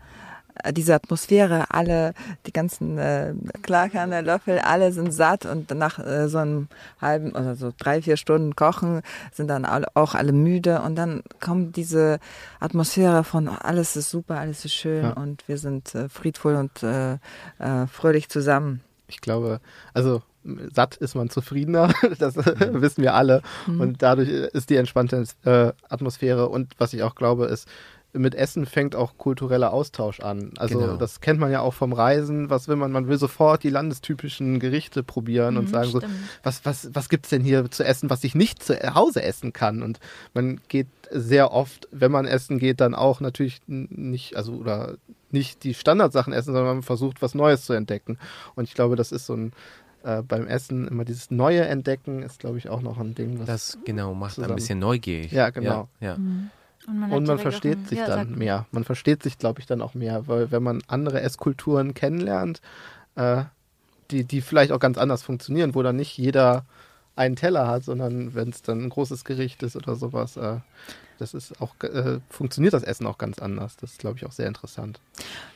diese 0.73 0.95
Atmosphäre, 0.95 1.67
alle, 1.71 2.15
die 2.47 2.53
ganzen 2.53 2.99
äh, 2.99 3.35
Klarkerne, 3.63 4.21
Löffel, 4.21 4.59
alle 4.59 4.93
sind 4.93 5.13
satt 5.13 5.47
und 5.47 5.71
nach 5.71 5.99
äh, 5.99 6.29
so 6.29 6.39
einem 6.39 6.69
halben 7.01 7.31
oder 7.31 7.57
so 7.57 7.73
drei, 7.77 8.03
vier 8.03 8.17
Stunden 8.17 8.55
Kochen 8.55 9.03
sind 9.33 9.49
dann 9.49 9.65
alle, 9.65 9.87
auch 9.95 10.15
alle 10.15 10.33
müde 10.33 10.83
und 10.83 10.97
dann 10.97 11.23
kommt 11.41 11.77
diese 11.77 12.19
Atmosphäre 12.61 13.25
von 13.25 13.49
alles 13.49 13.97
ist 13.97 14.11
super, 14.11 14.39
alles 14.39 14.65
ist 14.65 14.75
schön 14.75 15.05
Ja. 15.05 15.11
und 15.13 15.47
wir 15.49 15.59
sind 15.59 15.95
äh, 15.95 16.09
friedvoll 16.09 16.57
und 16.57 16.83
äh, 16.83 17.15
äh, 17.59 17.87
fröhlich 17.91 18.29
zusammen. 18.29 18.81
ich 19.09 19.21
glaube, 19.21 19.61
also 19.95 20.23
satt 20.73 20.97
ist 20.97 21.15
man 21.15 21.31
zufriedener, 21.31 21.93
das 22.19 22.35
wissen 22.37 23.03
wir 23.03 23.15
alle. 23.15 23.43
Mhm. 23.67 23.81
Und 23.81 24.03
dadurch 24.03 24.29
ist 24.29 24.71
die 24.71 24.77
entspannte 24.77 25.25
äh, 25.45 25.73
Atmosphäre. 25.89 26.49
Und 26.49 26.73
was 26.79 26.93
ich 26.93 27.03
auch 27.03 27.15
glaube, 27.15 27.47
ist, 27.47 27.69
mit 28.15 28.35
Essen 28.35 28.67
fängt 28.67 28.95
auch 28.95 29.17
kultureller 29.17 29.73
Austausch 29.73 30.21
an. 30.21 30.53
Also 30.59 30.79
Genau. 30.79 30.97
das 30.97 31.21
kennt 31.23 31.41
man 31.41 31.51
ja 31.51 31.61
auch 31.61 31.73
vom 31.73 31.95
Reisen. 31.95 32.51
Was 32.51 32.69
will 32.69 32.77
man? 32.77 32.93
Man 32.93 33.09
will 33.09 33.17
sofort 33.17 33.63
die 33.63 33.71
landestypischen 33.71 34.61
Gerichte 34.61 35.03
probieren 35.03 35.57
und 35.57 35.65
Mhm, 35.65 35.69
sagen 35.73 35.91
so, 35.91 35.99
stimmt. 36.01 36.15
was, 36.43 36.65
was, 36.67 36.91
was 36.95 37.09
gibt's 37.09 37.31
denn 37.31 37.43
hier 37.43 37.71
zu 37.71 37.85
essen, 37.85 38.11
was 38.11 38.23
ich 38.25 38.35
nicht 38.35 38.63
zu 38.63 38.75
Hause 38.95 39.23
essen 39.23 39.55
kann? 39.55 39.83
Und 39.83 39.99
man 40.35 40.61
geht 40.69 40.89
sehr 41.11 41.53
oft, 41.53 41.89
wenn 41.91 42.13
man 42.13 42.27
essen 42.27 42.59
geht, 42.59 42.81
dann 42.81 42.95
auch 42.95 43.21
natürlich 43.21 43.61
nicht, 43.67 44.37
also 44.37 44.53
oder 44.57 44.97
nicht 45.31 45.65
die 45.65 45.73
Standardsachen 45.73 46.35
essen, 46.35 46.53
sondern 46.53 46.77
man 46.77 46.83
versucht, 46.83 47.23
was 47.23 47.35
Neues 47.35 47.65
zu 47.65 47.73
entdecken. 47.73 48.19
Und 48.55 48.65
ich 48.65 48.75
glaube, 48.75 48.97
das 48.97 49.11
ist 49.13 49.25
so 49.25 49.35
ein 49.35 49.53
äh, 50.05 50.21
beim 50.21 50.47
Essen 50.49 50.89
immer 50.89 51.05
dieses 51.07 51.31
neue 51.31 51.65
Entdecken 51.65 52.23
ist, 52.23 52.41
glaube 52.41 52.59
ich, 52.59 52.69
auch 52.69 52.83
noch 52.83 52.99
ein 52.99 53.15
Ding, 53.15 53.39
was 53.39 53.47
Das 53.47 53.79
genau 53.87 54.13
macht 54.15 54.35
Zusammen. 54.35 54.53
ein 54.53 54.57
bisschen 54.57 54.81
neugierig. 54.81 55.31
Ja, 55.33 55.49
genau. 55.51 55.89
Ja, 56.01 56.09
ja. 56.09 56.19
Und 56.87 56.99
man, 56.99 57.13
und 57.13 57.27
man 57.27 57.39
versteht 57.39 57.89
sich 57.89 57.99
ja, 57.99 58.07
dann 58.07 58.29
sag- 58.31 58.37
mehr. 58.37 58.67
Man 58.73 58.85
versteht 58.85 59.23
sich, 59.23 59.39
glaube 59.39 59.61
ich, 59.61 59.67
dann 59.67 59.81
auch 59.83 59.95
mehr, 59.95 60.27
weil 60.27 60.51
wenn 60.51 60.63
man 60.63 60.83
andere 60.89 61.21
Esskulturen 61.21 61.95
kennenlernt, 61.95 62.61
äh, 63.15 63.45
die, 64.11 64.25
die 64.25 64.41
vielleicht 64.41 64.73
auch 64.73 64.81
ganz 64.81 64.99
anders 64.99 65.23
funktionieren, 65.23 65.75
wo 65.75 65.83
dann 65.83 65.97
nicht 65.97 66.17
jeder 66.19 66.65
einen 67.15 67.37
Teller 67.37 67.67
hat, 67.69 67.85
sondern 67.85 68.35
wenn 68.35 68.49
es 68.51 68.63
dann 68.63 68.83
ein 68.83 68.89
großes 68.89 69.25
Gericht 69.25 69.63
ist 69.63 69.77
oder 69.77 69.97
sowas, 69.97 70.37
äh, 70.37 70.57
das 71.19 71.35
ist 71.35 71.61
auch, 71.61 71.75
äh, 71.83 72.19
funktioniert 72.29 72.75
das 72.75 72.83
Essen 72.83 73.07
auch 73.07 73.19
ganz 73.19 73.39
anders. 73.39 73.77
Das 73.77 73.93
ist, 73.93 73.99
glaube 73.99 74.17
ich, 74.19 74.27
auch 74.27 74.33
sehr 74.33 74.47
interessant. 74.47 75.01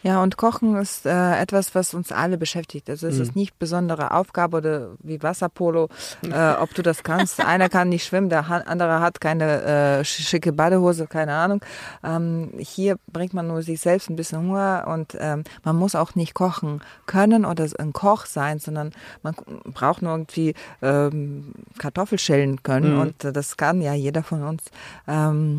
Ja, 0.02 0.22
und 0.22 0.36
Kochen 0.36 0.76
ist 0.76 1.06
äh, 1.06 1.36
etwas, 1.40 1.74
was 1.74 1.94
uns 1.94 2.12
alle 2.12 2.38
beschäftigt. 2.38 2.88
Also 2.90 3.06
es 3.06 3.16
Mhm. 3.16 3.22
ist 3.22 3.36
nicht 3.36 3.58
besondere 3.58 4.12
Aufgabe 4.12 4.58
oder 4.58 4.90
wie 5.02 5.22
Wasserpolo, 5.22 5.88
äh, 6.22 6.52
ob 6.52 6.74
du 6.74 6.82
das 6.82 7.02
kannst. 7.02 7.40
Einer 7.44 7.68
kann 7.68 7.88
nicht 7.88 8.04
schwimmen, 8.06 8.28
der 8.28 8.48
andere 8.68 9.00
hat 9.00 9.20
keine 9.20 9.62
äh, 9.62 10.00
sch- 10.02 10.22
schicke 10.28 10.52
Badehose, 10.52 11.06
keine 11.06 11.34
Ahnung. 11.34 11.60
Ähm, 12.04 12.50
hier 12.58 12.96
bringt 13.12 13.34
man 13.34 13.46
nur 13.48 13.62
sich 13.62 13.80
selbst 13.80 14.10
ein 14.10 14.16
bisschen 14.16 14.38
Hunger 14.40 14.84
und 14.88 15.16
ähm, 15.18 15.42
man 15.64 15.76
muss 15.76 15.94
auch 15.94 16.14
nicht 16.14 16.34
kochen 16.34 16.80
können 17.06 17.44
oder 17.44 17.66
ein 17.78 17.92
Koch 17.92 18.26
sein, 18.26 18.58
sondern 18.58 18.92
man 19.22 19.34
braucht 19.72 20.02
nur 20.02 20.12
irgendwie 20.12 20.54
ähm, 20.82 21.52
Kartoffelschälen 21.78 22.62
können 22.62 22.92
Mhm. 22.94 23.00
und 23.00 23.14
das 23.36 23.56
kann 23.56 23.80
ja 23.80 23.94
jeder 23.94 24.22
von 24.22 24.42
uns. 24.42 24.62
Ähm, 25.08 25.55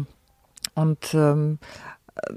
und 0.78 1.14
ähm, 1.16 1.58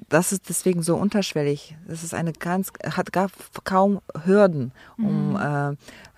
das 0.09 0.33
ist 0.33 0.49
deswegen 0.49 0.83
so 0.83 0.97
unterschwellig. 0.97 1.77
Das 1.87 2.03
ist 2.05 2.15
eine 2.15 2.33
ganz, 2.33 2.73
hat 2.85 3.13
gar 3.13 3.31
kaum 3.65 4.01
Hürden, 4.25 4.73
um 4.99 5.37
äh, 5.37 5.71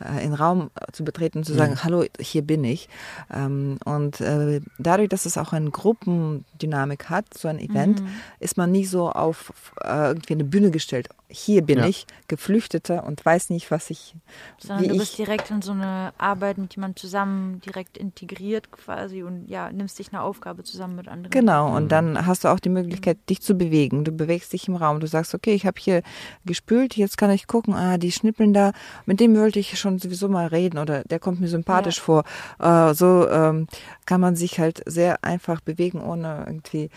äh, 0.05 0.25
in 0.25 0.35
Raum 0.35 0.71
zu 0.93 1.05
betreten 1.05 1.39
und 1.39 1.45
zu 1.45 1.55
sagen, 1.55 1.83
hallo, 1.83 2.05
hier 2.19 2.43
bin 2.43 2.65
ich. 2.65 2.89
Ähm, 3.33 3.79
und 3.85 4.21
äh, 4.21 4.61
dadurch, 4.79 5.09
dass 5.09 5.27
es 5.27 5.39
auch 5.39 5.53
eine 5.53 5.71
Gruppendynamik 5.71 7.09
hat, 7.11 7.27
so 7.37 7.49
ein 7.49 7.59
Event, 7.59 8.03
ist 8.41 8.57
man 8.57 8.71
nicht 8.73 8.91
so 8.91 9.11
auf 9.11 9.53
äh, 9.83 10.09
irgendwie 10.09 10.35
eine 10.35 10.45
Bühne 10.45 10.71
gestellt. 10.71 11.09
Hier 11.29 11.63
bin 11.63 11.79
Ja. 11.79 11.87
ich, 11.87 12.07
Geflüchteter 12.29 13.05
und 13.05 13.25
weiß 13.25 13.49
nicht, 13.51 13.71
was 13.71 13.89
ich, 13.89 14.15
Sondern 14.59 14.85
wie 14.85 14.89
du 14.89 14.95
ich 14.95 15.01
bist 15.01 15.19
direkt 15.19 15.51
in 15.51 15.63
so 15.63 15.73
eine 15.73 16.13
Arbeit 16.19 16.59
mit 16.59 16.75
jemandem 16.77 16.97
zusammen 16.97 17.61
direkt 17.63 17.97
integriert 17.97 18.71
quasi 18.71 19.23
und 19.23 19.49
ja, 19.49 19.73
nimmst 19.73 19.99
dich 19.99 20.13
eine 20.13 20.23
Aufgabe 20.23 20.63
zusammen 20.63 20.97
mit 20.97 21.09
anderen. 21.09 21.31
Genau, 21.31 21.75
und 21.75 21.91
dann 21.91 22.27
hast 22.27 22.45
du 22.45 22.49
auch 22.49 22.61
die 22.61 22.69
Möglichkeit, 22.69 23.19
dich 23.31 23.41
zu 23.41 23.52
bewegen. 23.55 24.05
Du 24.05 24.13
bewegst 24.13 24.53
dich 24.53 24.69
im 24.69 24.77
Raum. 24.77 25.01
Du 25.01 25.07
sagst, 25.07 25.35
okay, 25.35 25.55
ich 25.55 25.67
habe 25.67 25.81
hier 25.81 26.03
gespült, 26.45 26.97
jetzt 26.97 27.19
kann 27.19 27.31
ich 27.31 27.47
gucken, 27.47 27.75
ah, 27.75 27.99
die 27.99 28.13
schnippeln 28.13 28.53
da, 28.53 28.73
mit 29.07 29.21
dem 29.21 29.37
wollte 29.37 29.59
ich 29.59 29.79
schon 29.79 29.99
sowieso 29.99 30.29
mal 30.29 30.47
reden 30.47 30.79
oder 30.79 31.05
der 31.05 31.19
kommt 31.19 31.41
mir 31.41 31.49
sympathisch 31.49 31.99
Ja. 31.99 32.03
vor. 32.03 32.25
Äh, 32.59 32.95
so 32.95 33.29
ähm, 33.29 33.67
kann 34.07 34.21
man 34.21 34.37
sich 34.37 34.59
halt 34.59 34.83
sehr 34.87 35.23
einfach 35.25 35.61
bewegen, 35.61 36.01
ohne 36.01 36.45
irgendwie 36.47 36.91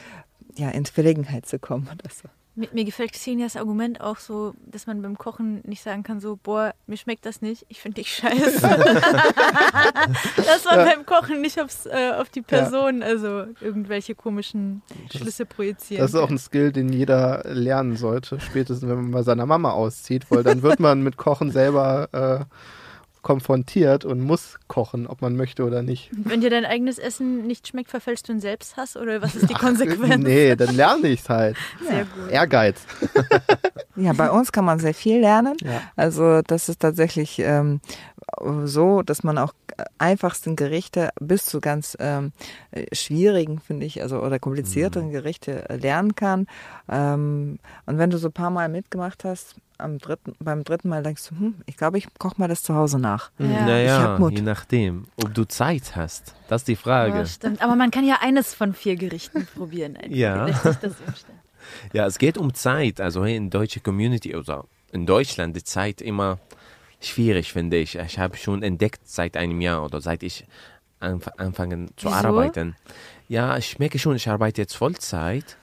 ja, 0.57 0.69
in 0.69 0.85
Verlegenheit 0.85 1.45
zu 1.45 1.59
kommen 1.59 1.87
oder 1.91 2.09
so. 2.09 2.29
Mir, 2.55 2.69
mir 2.71 2.85
gefällt 2.85 3.11
Xenias 3.11 3.57
Argument 3.57 3.99
auch 3.99 4.17
so, 4.17 4.53
dass 4.65 4.87
man 4.87 5.01
beim 5.01 5.17
Kochen 5.17 5.61
nicht 5.65 5.83
sagen 5.83 6.03
kann 6.03 6.19
so, 6.19 6.39
boah, 6.41 6.73
mir 6.87 6.95
schmeckt 6.95 7.25
das 7.25 7.41
nicht, 7.41 7.65
ich 7.67 7.81
finde 7.81 8.01
dich 8.01 8.15
scheiße. 8.15 8.61
dass 10.37 10.65
man 10.65 10.85
beim 10.85 11.05
Kochen 11.05 11.41
nicht 11.41 11.59
aufs, 11.59 11.85
äh, 11.85 12.13
auf 12.17 12.29
die 12.29 12.41
Person, 12.41 13.03
also 13.03 13.45
irgendwelche 13.59 14.15
komischen 14.15 14.81
Schlüsse 15.13 15.45
projizieren. 15.45 16.01
Das 16.01 16.13
ist 16.13 16.19
auch 16.19 16.29
ein 16.29 16.37
Skill, 16.37 16.71
den 16.71 16.93
jeder 16.93 17.43
lernen 17.45 17.97
sollte, 17.97 18.39
spätestens 18.39 18.89
wenn 18.89 18.95
man 18.95 19.11
bei 19.11 19.23
seiner 19.23 19.45
Mama 19.45 19.71
auszieht, 19.71 20.31
weil 20.31 20.43
dann 20.43 20.61
wird 20.61 20.79
man 20.79 21.01
mit 21.01 21.17
Kochen 21.17 21.51
selber 21.51 22.09
äh, 22.13 22.45
konfrontiert 23.25 24.05
und 24.05 24.21
muss 24.21 24.59
kochen, 24.67 25.07
ob 25.07 25.21
man 25.23 25.35
möchte 25.35 25.65
oder 25.65 25.81
nicht. 25.81 26.11
Wenn 26.11 26.41
dir 26.41 26.51
dein 26.51 26.63
eigenes 26.63 26.99
Essen 26.99 27.47
nicht 27.47 27.67
schmeckt, 27.67 27.89
verfällst 27.89 28.29
du 28.29 28.33
in 28.33 28.39
Selbsthass 28.39 28.95
oder 28.95 29.19
was 29.23 29.35
ist 29.35 29.49
die 29.49 29.55
Konsequenz? 29.55 30.23
Nee, 30.23 30.55
dann 30.55 30.75
lerne 30.75 31.07
ich 31.07 31.21
es 31.21 31.29
halt. 31.29 31.57
Sehr 31.81 32.05
gut. 32.05 32.29
Ehrgeiz. 32.29 32.85
Ja, 33.95 34.13
bei 34.13 34.29
uns 34.29 34.51
kann 34.51 34.65
man 34.65 34.79
sehr 34.79 34.93
viel 34.93 35.19
lernen. 35.19 35.55
Ja. 35.61 35.81
Also 35.95 36.41
das 36.41 36.69
ist 36.69 36.81
tatsächlich 36.81 37.39
ähm, 37.39 37.79
so, 38.65 39.01
dass 39.01 39.23
man 39.23 39.37
auch 39.37 39.53
einfachsten 39.97 40.55
Gerichte 40.55 41.09
bis 41.19 41.45
zu 41.45 41.61
ganz 41.61 41.97
ähm, 41.99 42.31
äh, 42.71 42.93
schwierigen, 42.95 43.59
finde 43.59 43.85
ich, 43.85 44.01
also 44.01 44.21
oder 44.21 44.39
komplizierteren 44.39 45.11
Gerichte 45.11 45.69
äh, 45.69 45.75
lernen 45.77 46.15
kann. 46.15 46.47
Ähm, 46.89 47.59
und 47.85 47.97
wenn 47.97 48.09
du 48.09 48.17
so 48.17 48.29
ein 48.29 48.33
paar 48.33 48.49
Mal 48.49 48.69
mitgemacht 48.69 49.23
hast, 49.23 49.55
am 49.77 49.97
dritten, 49.97 50.35
beim 50.39 50.63
dritten 50.63 50.89
Mal 50.89 51.03
denkst 51.03 51.29
du, 51.29 51.35
hm, 51.37 51.55
ich 51.65 51.75
glaube, 51.75 51.97
ich 51.97 52.07
koche 52.17 52.35
mal 52.37 52.47
das 52.47 52.63
zu 52.63 52.75
Hause 52.75 52.99
nach. 52.99 53.31
Ja. 53.37 53.65
Naja, 53.65 54.29
je 54.29 54.41
nachdem, 54.41 55.05
ob 55.21 55.33
du 55.33 55.45
Zeit 55.45 55.95
hast. 55.95 56.35
Das 56.47 56.61
ist 56.61 56.67
die 56.69 56.75
Frage. 56.77 57.17
Ja, 57.17 57.25
stimmt. 57.25 57.61
Aber 57.61 57.75
man 57.75 57.91
kann 57.91 58.05
ja 58.05 58.19
eines 58.21 58.53
von 58.53 58.73
vier 58.73 58.95
Gerichten 58.95 59.47
probieren. 59.55 59.97
Ja. 60.07 60.45
Das. 60.45 60.77
Ja, 61.93 62.05
es 62.05 62.17
geht 62.17 62.37
um 62.37 62.53
Zeit. 62.53 62.99
Also 63.01 63.25
hier 63.25 63.35
in 63.37 63.49
deutsche 63.49 63.79
Community 63.79 64.35
oder 64.35 64.65
in 64.91 65.05
Deutschland 65.05 65.55
die 65.55 65.63
Zeit 65.63 66.01
immer 66.01 66.39
schwierig, 66.99 67.51
finde 67.53 67.77
ich. 67.77 67.95
Ich 67.97 68.19
habe 68.19 68.37
schon 68.37 68.63
entdeckt 68.63 69.01
seit 69.07 69.37
einem 69.37 69.61
Jahr 69.61 69.83
oder 69.83 70.01
seit 70.01 70.23
ich 70.23 70.45
anf 70.99 71.27
anfangen 71.37 71.89
zu 71.97 72.07
Wieso? 72.07 72.15
arbeiten. 72.15 72.75
Ja, 73.27 73.57
ich 73.57 73.79
merke 73.79 73.99
schon, 73.99 74.15
ich 74.15 74.27
arbeite 74.29 74.61
jetzt 74.61 74.75
Vollzeit. 74.75 75.57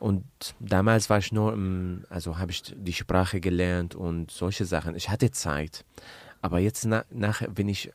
Und 0.00 0.24
damals 0.58 1.08
war 1.10 1.18
ich 1.18 1.30
nur, 1.30 1.52
im- 1.52 2.04
also 2.10 2.38
habe 2.38 2.50
ich 2.50 2.62
die 2.76 2.92
Sprache 2.92 3.40
gelernt 3.40 3.94
und 3.94 4.30
solche 4.32 4.64
Sachen. 4.64 4.96
Ich 4.96 5.08
hatte 5.10 5.30
Zeit. 5.30 5.84
Aber 6.40 6.58
jetzt 6.58 6.84
na, 6.86 7.04
nach, 7.10 7.42
wenn 7.54 7.68
ich 7.68 7.92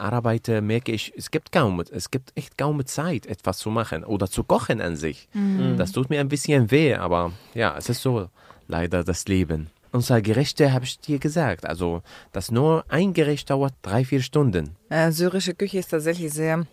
arbeite, 0.00 0.60
merke 0.62 0.92
ich, 0.92 1.12
es 1.16 1.30
gibt 1.30 1.52
kaum, 1.52 1.80
es 1.90 2.10
gibt 2.10 2.32
echt 2.34 2.56
kaum 2.58 2.84
Zeit, 2.86 3.26
etwas 3.26 3.58
zu 3.58 3.70
machen 3.70 4.04
oder 4.04 4.28
zu 4.28 4.42
kochen 4.44 4.80
an 4.80 4.96
sich. 4.96 5.28
Das 5.76 5.92
tut 5.92 6.10
mir 6.10 6.20
ein 6.20 6.28
bisschen 6.28 6.70
weh, 6.70 6.94
aber 6.94 7.32
ja, 7.54 7.76
es 7.76 7.88
ist 7.88 8.02
so 8.02 8.28
leider 8.66 9.04
das 9.04 9.26
Leben. 9.28 9.68
Unser 9.92 10.22
Gerichte 10.22 10.72
habe 10.72 10.84
ich 10.84 11.00
dir 11.00 11.18
gesagt, 11.18 11.66
also 11.66 12.02
das 12.32 12.50
nur 12.52 12.84
ein 12.88 13.12
Gericht 13.12 13.50
dauert 13.50 13.74
drei, 13.82 14.04
vier 14.04 14.22
Stunden. 14.22 14.76
Äh, 14.88 15.10
syrische 15.10 15.52
Küche 15.54 15.78
ist 15.78 15.88
tatsächlich 15.88 16.32
sehr, 16.32 16.64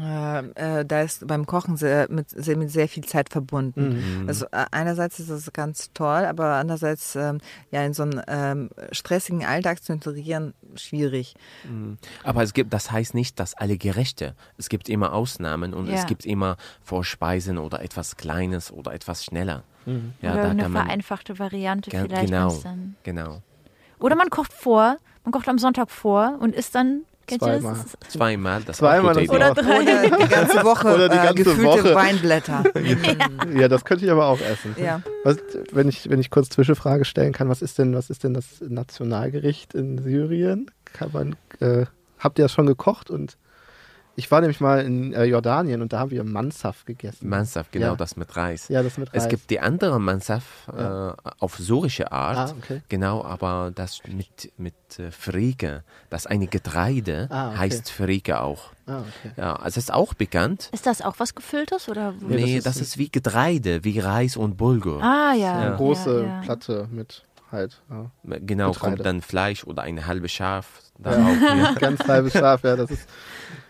äh, 0.00 0.80
äh, 0.80 0.84
da 0.84 1.02
ist 1.02 1.26
beim 1.26 1.46
Kochen 1.46 1.76
sehr, 1.76 2.10
mit, 2.10 2.28
sehr, 2.30 2.56
mit 2.56 2.70
sehr 2.70 2.88
viel 2.88 3.04
Zeit 3.04 3.30
verbunden. 3.30 4.24
Also 4.26 4.44
äh, 4.46 4.66
einerseits 4.70 5.18
ist 5.18 5.30
das 5.30 5.52
ganz 5.52 5.90
toll, 5.94 6.24
aber 6.26 6.54
andererseits 6.56 7.16
ähm, 7.16 7.38
ja 7.70 7.82
in 7.84 7.94
so 7.94 8.02
einen 8.02 8.20
ähm, 8.28 8.70
stressigen 8.92 9.44
Alltag 9.44 9.82
zu 9.82 9.92
integrieren 9.92 10.54
schwierig. 10.74 11.34
Aber 12.22 12.42
es 12.42 12.52
gibt, 12.52 12.72
das 12.72 12.90
heißt 12.90 13.14
nicht, 13.14 13.40
dass 13.40 13.54
alle 13.54 13.78
Gerichte. 13.78 14.34
Es 14.58 14.68
gibt 14.68 14.88
immer 14.88 15.12
Ausnahmen 15.12 15.72
und 15.74 15.86
Ja. 15.86 15.94
es 15.94 16.06
gibt 16.06 16.26
immer 16.26 16.56
Vorspeisen 16.82 17.56
oder 17.58 17.82
etwas 17.82 18.16
Kleines 18.16 18.70
oder 18.70 18.92
etwas 18.92 19.24
schneller. 19.24 19.62
Ja, 20.20 20.32
oder 20.34 20.42
da 20.42 20.50
eine 20.50 20.68
vereinfachte 20.68 21.38
Variante 21.38 21.90
vielleicht. 21.90 22.26
genau, 22.26 22.60
genau. 23.04 23.42
Oder 23.98 24.16
man 24.16 24.28
kocht 24.28 24.52
vor, 24.52 24.98
man 25.24 25.32
kocht 25.32 25.48
am 25.48 25.58
Sonntag 25.58 25.90
vor 25.90 26.36
und 26.40 26.54
isst 26.54 26.74
dann, 26.74 27.04
Zweimal. 27.28 27.74
das? 28.00 28.12
Zweimal, 28.12 28.60
das 28.62 28.68
ist 28.70 28.78
Zweimal, 28.78 29.14
das. 29.14 29.28
Oder 29.28 29.50
auch- 29.50 29.54
drei. 29.54 29.82
Oder 29.82 30.16
die 30.18 30.28
ganze 30.28 30.64
Woche 30.64 30.88
Oder 30.94 31.08
die 31.08 31.16
äh, 31.16 31.22
ganze 31.24 31.44
gefüllte 31.44 31.84
Woche. 31.84 31.94
Weinblätter. 31.94 32.64
Ja, 33.54 33.68
das 33.68 33.84
könnte 33.84 34.04
ich 34.04 34.10
aber 34.10 34.26
auch 34.26 34.40
essen. 34.40 34.74
ja. 34.78 35.02
Was, 35.24 35.36
wenn, 35.72 35.88
ich, 35.88 36.08
wenn 36.10 36.20
ich 36.20 36.30
kurz 36.30 36.48
Zwischenfrage 36.50 37.04
stellen 37.04 37.32
kann, 37.32 37.48
was 37.48 37.62
ist 37.62 37.78
denn, 37.78 37.94
was 37.94 38.10
ist 38.10 38.24
denn 38.24 38.34
das 38.34 38.44
Nationalgericht 38.66 39.74
in 39.74 39.98
Syrien? 39.98 40.70
Kann 40.92 41.10
man, 41.12 41.36
äh, 41.60 41.86
habt 42.18 42.38
ihr 42.38 42.44
das 42.44 42.52
schon 42.52 42.66
gekocht? 42.66 43.10
Und 43.10 43.36
ich 44.18 44.30
war 44.30 44.40
nämlich 44.40 44.60
mal 44.60 44.80
in 44.84 45.12
äh, 45.14 45.24
Jordanien 45.24 45.80
und 45.80 45.92
da 45.92 46.00
haben 46.00 46.10
wir 46.10 46.24
Mansaf 46.24 46.84
gegessen. 46.84 47.28
Mansaf, 47.28 47.70
genau 47.70 47.86
Ja. 47.92 47.96
das 47.96 48.16
mit 48.16 48.36
Reis. 48.36 48.68
Ja, 48.68 48.82
das 48.82 48.98
mit 48.98 49.14
Reis. 49.14 49.22
Es 49.22 49.28
gibt 49.28 49.48
die 49.48 49.60
andere 49.60 50.00
Mansaf 50.00 50.44
Ja. 50.76 51.10
äh, 51.10 51.14
auf 51.38 51.56
syrische 51.56 52.10
Art, 52.10 52.36
Ah, 52.50 52.54
okay. 52.58 52.82
genau, 52.88 53.24
aber 53.24 53.70
das 53.74 54.00
mit, 54.08 54.52
mit 54.58 54.74
äh, 54.98 55.10
Frike, 55.12 55.84
das 56.10 56.26
eine 56.26 56.48
Getreide 56.48 57.28
Ah, 57.30 57.50
okay. 57.50 57.58
heißt 57.58 57.90
Frike 57.90 58.40
auch. 58.40 58.70
Ah, 58.86 59.00
okay. 59.00 59.32
Ja, 59.36 59.52
also 59.54 59.78
es 59.78 59.84
ist 59.84 59.92
auch 59.92 60.14
bekannt. 60.14 60.68
Ist 60.72 60.86
das 60.86 61.00
auch 61.02 61.14
was 61.18 61.34
Gefülltes? 61.34 61.88
Oder? 61.88 62.12
Nee, 62.20 62.36
Nee, 62.42 62.54
das 62.56 62.64
das, 62.64 62.76
ist- 62.76 62.82
ist, 62.82 62.98
wie 62.98 63.10
Getreide, 63.10 63.84
wie 63.84 63.98
Reis 64.00 64.36
und 64.36 64.56
Bulgur. 64.56 65.02
Ah 65.02 65.34
ja. 65.34 65.58
Eine 65.58 65.76
große 65.76 66.22
ja, 66.22 66.26
ja. 66.26 66.40
Platte 66.40 66.88
mit 66.90 67.24
halt. 67.52 67.82
Ja. 67.90 68.10
Genau, 68.24 68.72
Getreide. 68.72 68.78
kommt 68.96 69.06
dann 69.06 69.20
Fleisch 69.22 69.64
oder 69.64 69.82
eine 69.82 70.06
halbe 70.06 70.28
Schaf 70.28 70.82
darauf. 70.98 71.36
Ja. 71.40 71.72
Ganz 71.78 72.00
halbes 72.06 72.32
Schaf, 72.32 72.62
ja, 72.64 72.76
das 72.76 72.90
ist. 72.90 73.08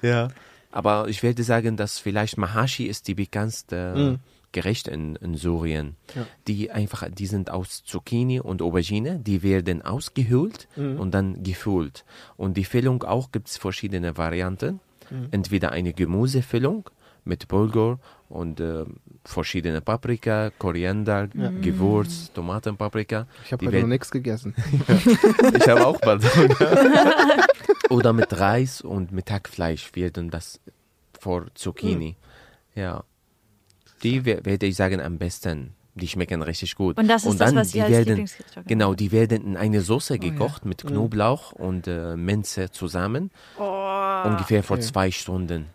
Ja. 0.02 0.28
Aber 0.70 1.08
ich 1.08 1.22
werde 1.22 1.42
sagen, 1.42 1.76
dass 1.76 1.98
vielleicht 1.98 2.36
Mahashi 2.38 2.84
ist 2.86 3.08
die 3.08 3.14
bekannteste 3.14 3.94
Mhm. 3.96 4.18
Gericht 4.52 4.88
in, 4.88 5.16
in 5.16 5.34
Syrien. 5.34 5.96
Ja. 6.14 6.26
Die 6.46 6.70
einfach, 6.70 7.06
die 7.10 7.26
sind 7.26 7.50
aus 7.50 7.84
Zucchini 7.84 8.40
und 8.40 8.62
Aubergine, 8.62 9.18
die 9.18 9.42
werden 9.42 9.82
ausgehöhlt 9.82 10.68
Mhm. 10.76 10.98
und 10.98 11.10
dann 11.12 11.42
gefüllt. 11.42 12.04
Und 12.38 12.56
die 12.56 12.64
Füllung 12.64 13.02
auch 13.02 13.30
gibt 13.30 13.48
es 13.48 13.58
verschiedene 13.58 14.16
Varianten. 14.16 14.80
Mhm. 15.10 15.28
Entweder 15.32 15.72
eine 15.72 15.92
Gemüsefüllung 15.92 16.88
mit 17.24 17.48
Bulgur 17.48 17.98
und 18.28 18.60
äh, 18.60 18.84
verschiedene 19.24 19.80
Paprika, 19.80 20.50
Koriander, 20.58 21.28
Gewürz, 21.28 22.30
Tomatenpaprika. 22.34 23.26
Ich 23.44 23.52
habe 23.52 23.66
heute 23.66 23.80
noch 23.80 23.88
nichts 23.88 24.10
gegessen. 24.10 24.54
Ich 25.56 25.68
habe 25.68 25.86
auch 25.86 26.00
bald. 26.00 26.22
Oder 27.90 28.12
mit 28.12 28.38
Reis 28.38 28.80
und 28.82 29.12
mit 29.12 29.30
Hackfleisch 29.30 29.90
werden 29.94 30.30
das 30.30 30.60
vor 31.18 31.46
Zucchini. 31.54 32.16
Ja. 32.74 33.04
Die 34.02 34.24
we- 34.24 34.44
werde 34.44 34.66
ich 34.66 34.76
sagen 34.76 35.00
am 35.00 35.18
besten. 35.18 35.74
Die 35.94 36.06
schmecken 36.06 36.42
richtig 36.42 36.76
gut. 36.76 36.96
Und 36.98 37.08
das 37.08 37.24
ist 37.24 37.40
das, 37.40 37.48
dann, 37.50 37.56
was 37.56 37.72
die 37.72 37.78
ihr 37.78 37.86
als 37.86 38.06
werden, 38.06 38.28
Genau, 38.66 38.94
die 38.94 39.10
werden 39.10 39.44
in 39.44 39.56
eine 39.56 39.80
Soße 39.80 40.14
ja. 40.14 40.20
gekocht 40.20 40.64
mit 40.64 40.82
Knoblauch 40.82 41.50
und 41.52 41.88
äh, 41.88 42.14
Minze 42.16 42.70
zusammen. 42.70 43.30
Ungefähr 43.56 44.62
vor 44.62 44.76
Okay. 44.76 44.86
zwei 44.86 45.10
Stunden. 45.10 45.66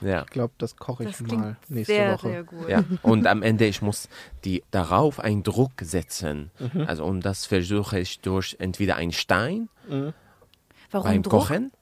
Ja. 0.00 0.22
Ich 0.22 0.30
glaube, 0.30 0.52
das 0.58 0.76
koche 0.76 1.04
ich 1.04 1.16
Das 1.16 1.20
mal 1.20 1.56
nächste 1.68 1.92
sehr, 1.94 2.12
Woche. 2.14 2.28
sehr 2.28 2.42
gut. 2.44 2.68
Ja, 2.68 2.84
und 3.02 3.26
am 3.26 3.42
Ende, 3.42 3.66
ich 3.66 3.82
muss 3.82 4.08
die 4.44 4.62
darauf 4.70 5.20
einen 5.20 5.42
Druck 5.42 5.72
setzen. 5.80 6.50
Mhm. 6.58 6.82
Also, 6.86 7.04
und 7.04 7.20
das 7.24 7.46
versuche 7.46 7.98
ich 8.00 8.20
durch 8.20 8.56
entweder 8.58 8.96
einen 8.96 9.12
Stein 9.12 9.68
Warum 9.88 10.12
beim 11.06 11.22
Druck? 11.22 11.32
Kochen. 11.32 11.72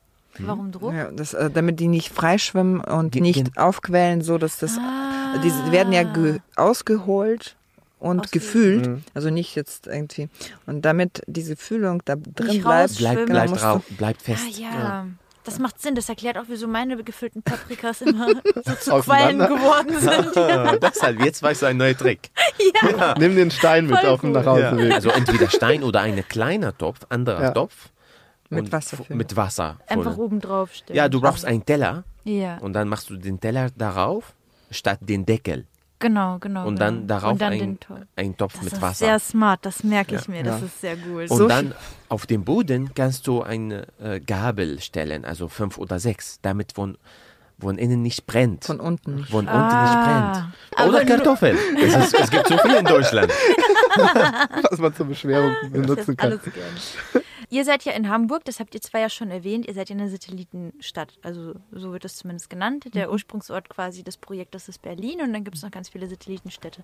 Warum 0.40 0.70
Druck? 0.72 0.92
Ja, 0.94 1.10
das, 1.10 1.34
äh, 1.34 1.50
damit 1.50 1.80
die 1.80 1.88
nicht 1.88 2.10
freischwimmen 2.10 2.80
und 2.80 3.12
Ge- 3.12 3.22
nicht 3.22 3.58
aufquellen, 3.58 4.20
so 4.22 4.38
dass 4.38 4.58
das, 4.58 4.78
Ah. 4.78 5.38
die 5.42 5.72
werden 5.72 5.92
ja 5.92 6.04
ge 6.04 6.38
ausgeholt 6.54 7.56
und 7.98 8.20
Ausge- 8.20 8.30
gefühlt, 8.32 8.86
Mhm. 8.86 9.02
also 9.14 9.30
nicht 9.30 9.56
jetzt 9.56 9.86
irgendwie. 9.88 10.28
Und 10.66 10.82
damit 10.84 11.22
diese 11.26 11.56
Fühlung 11.56 12.02
da 12.04 12.14
drin 12.16 12.46
Nicht 12.48 12.62
bleibt. 12.62 12.98
Bleibt, 12.98 13.26
bleibt, 13.26 13.60
drauf, 13.60 13.82
bleibt 13.96 14.20
Ah 14.22 14.24
fest. 14.24 14.58
ja. 14.58 15.06
Das 15.48 15.58
macht 15.58 15.80
Sinn. 15.80 15.94
Das 15.94 16.08
erklärt 16.10 16.36
auch, 16.36 16.44
wieso 16.48 16.68
meine 16.68 17.02
gefüllten 17.02 17.42
Paprikas 17.42 18.02
immer 18.02 18.28
so 18.64 18.74
zu 18.74 18.90
Quallen 19.00 19.38
geworden 19.38 19.98
sind. 19.98 20.36
Ja. 20.36 20.76
Deshalb, 20.76 21.24
jetzt 21.24 21.42
weißt 21.42 21.62
du 21.62 21.66
ein 21.66 21.78
neuer 21.78 21.96
Trick. 21.96 22.30
Nimm 23.18 23.34
den 23.34 23.50
Stein 23.50 23.86
mit 23.86 23.98
Voll 23.98 24.08
auf 24.10 24.20
dem 24.20 24.34
gut. 24.34 24.44
Nachhauseweg. 24.44 24.92
Also 24.92 25.08
entweder 25.08 25.48
Stein 25.48 25.82
oder 25.82 26.00
ein 26.02 26.22
kleiner 26.28 26.76
Topf, 26.76 26.98
anderer 27.08 27.42
Ja. 27.44 27.50
Topf. 27.52 27.88
Mit 28.50 28.70
Wasser 28.72 28.98
füllen. 28.98 29.16
Mit 29.16 29.36
Wasser. 29.36 29.78
Einfach 29.86 30.18
oben 30.18 30.40
drauf 30.40 30.74
stellen. 30.74 30.96
Ja, 30.96 31.08
du 31.08 31.20
brauchst 31.20 31.46
einen 31.46 31.64
Teller 31.64 32.04
Ja, 32.24 32.58
und 32.58 32.74
dann 32.74 32.88
machst 32.88 33.08
du 33.08 33.16
den 33.16 33.40
Teller 33.40 33.68
darauf 33.76 34.34
statt 34.70 34.98
den 35.00 35.24
Deckel. 35.24 35.64
Genau, 35.98 36.38
genau. 36.38 36.66
Und 36.66 36.74
genau. 36.76 36.86
dann 36.86 37.06
darauf 37.06 37.32
Und 37.32 37.40
dann 37.40 37.52
ein, 37.52 37.80
Topf. 37.80 37.98
ein 38.16 38.36
Topf 38.36 38.52
Das 38.54 38.62
mit 38.64 38.72
ist 38.74 38.82
Wasser. 38.82 39.04
sehr 39.06 39.18
smart, 39.18 39.60
das 39.66 39.82
merke 39.84 40.16
ich 40.16 40.28
mir. 40.28 40.42
Das 40.42 40.60
Ja. 40.60 40.66
ist 40.66 40.80
sehr 40.80 40.96
gut. 40.96 41.30
Und 41.30 41.36
So 41.38 41.48
dann 41.48 41.74
auf 42.08 42.26
dem 42.26 42.44
Boden 42.44 42.92
kannst 42.94 43.26
du 43.26 43.42
eine 43.42 43.86
äh, 44.00 44.20
Gabel 44.20 44.80
stellen, 44.80 45.24
also 45.24 45.48
fünf 45.48 45.78
oder 45.78 45.98
sechs, 45.98 46.38
damit 46.42 46.72
von, 46.72 46.96
von 47.60 47.76
innen 47.78 48.02
nicht 48.02 48.26
brennt. 48.26 48.64
von 48.64 48.80
unten. 48.80 49.24
von 49.24 49.46
unten 49.46 49.48
Ah. 49.48 49.82
nicht 49.82 50.04
brennt. 50.04 50.54
Aber 50.76 50.88
Oder 50.88 51.04
Kartoffeln. 51.04 51.58
Es, 51.82 51.94
ist, 51.96 52.14
es 52.20 52.30
gibt 52.30 52.46
so 52.48 52.56
viel 52.58 52.74
in 52.76 52.84
Deutschland. 52.84 53.32
was 54.70 54.78
man 54.78 54.94
zur 54.94 55.06
Beschwerung 55.06 55.52
Das 55.62 55.70
benutzen 55.72 56.10
ist 56.12 56.18
kann. 56.18 56.30
alles 56.32 56.42
gern. 56.44 57.22
Ihr 57.50 57.64
seid 57.64 57.84
ja 57.84 57.92
in 57.92 58.08
Hamburg, 58.08 58.44
das 58.44 58.60
habt 58.60 58.74
ihr 58.74 58.80
zwar 58.80 59.00
ja 59.00 59.08
schon 59.08 59.30
erwähnt, 59.30 59.66
ihr 59.66 59.74
seid 59.74 59.88
ja 59.88 59.96
eine 59.96 60.10
Satellitenstadt, 60.10 61.18
also 61.22 61.54
so 61.72 61.92
wird 61.92 62.04
es 62.04 62.16
zumindest 62.16 62.50
genannt. 62.50 62.86
Mhm. 62.86 62.90
Der 62.90 63.10
Ursprungsort 63.10 63.68
quasi 63.68 64.02
des 64.02 64.18
Projektes 64.18 64.68
ist 64.68 64.82
Berlin 64.82 65.22
und 65.22 65.32
dann 65.32 65.44
gibt 65.44 65.56
es 65.56 65.62
noch 65.62 65.70
ganz 65.70 65.88
viele 65.88 66.06
Satellitenstädte. 66.08 66.82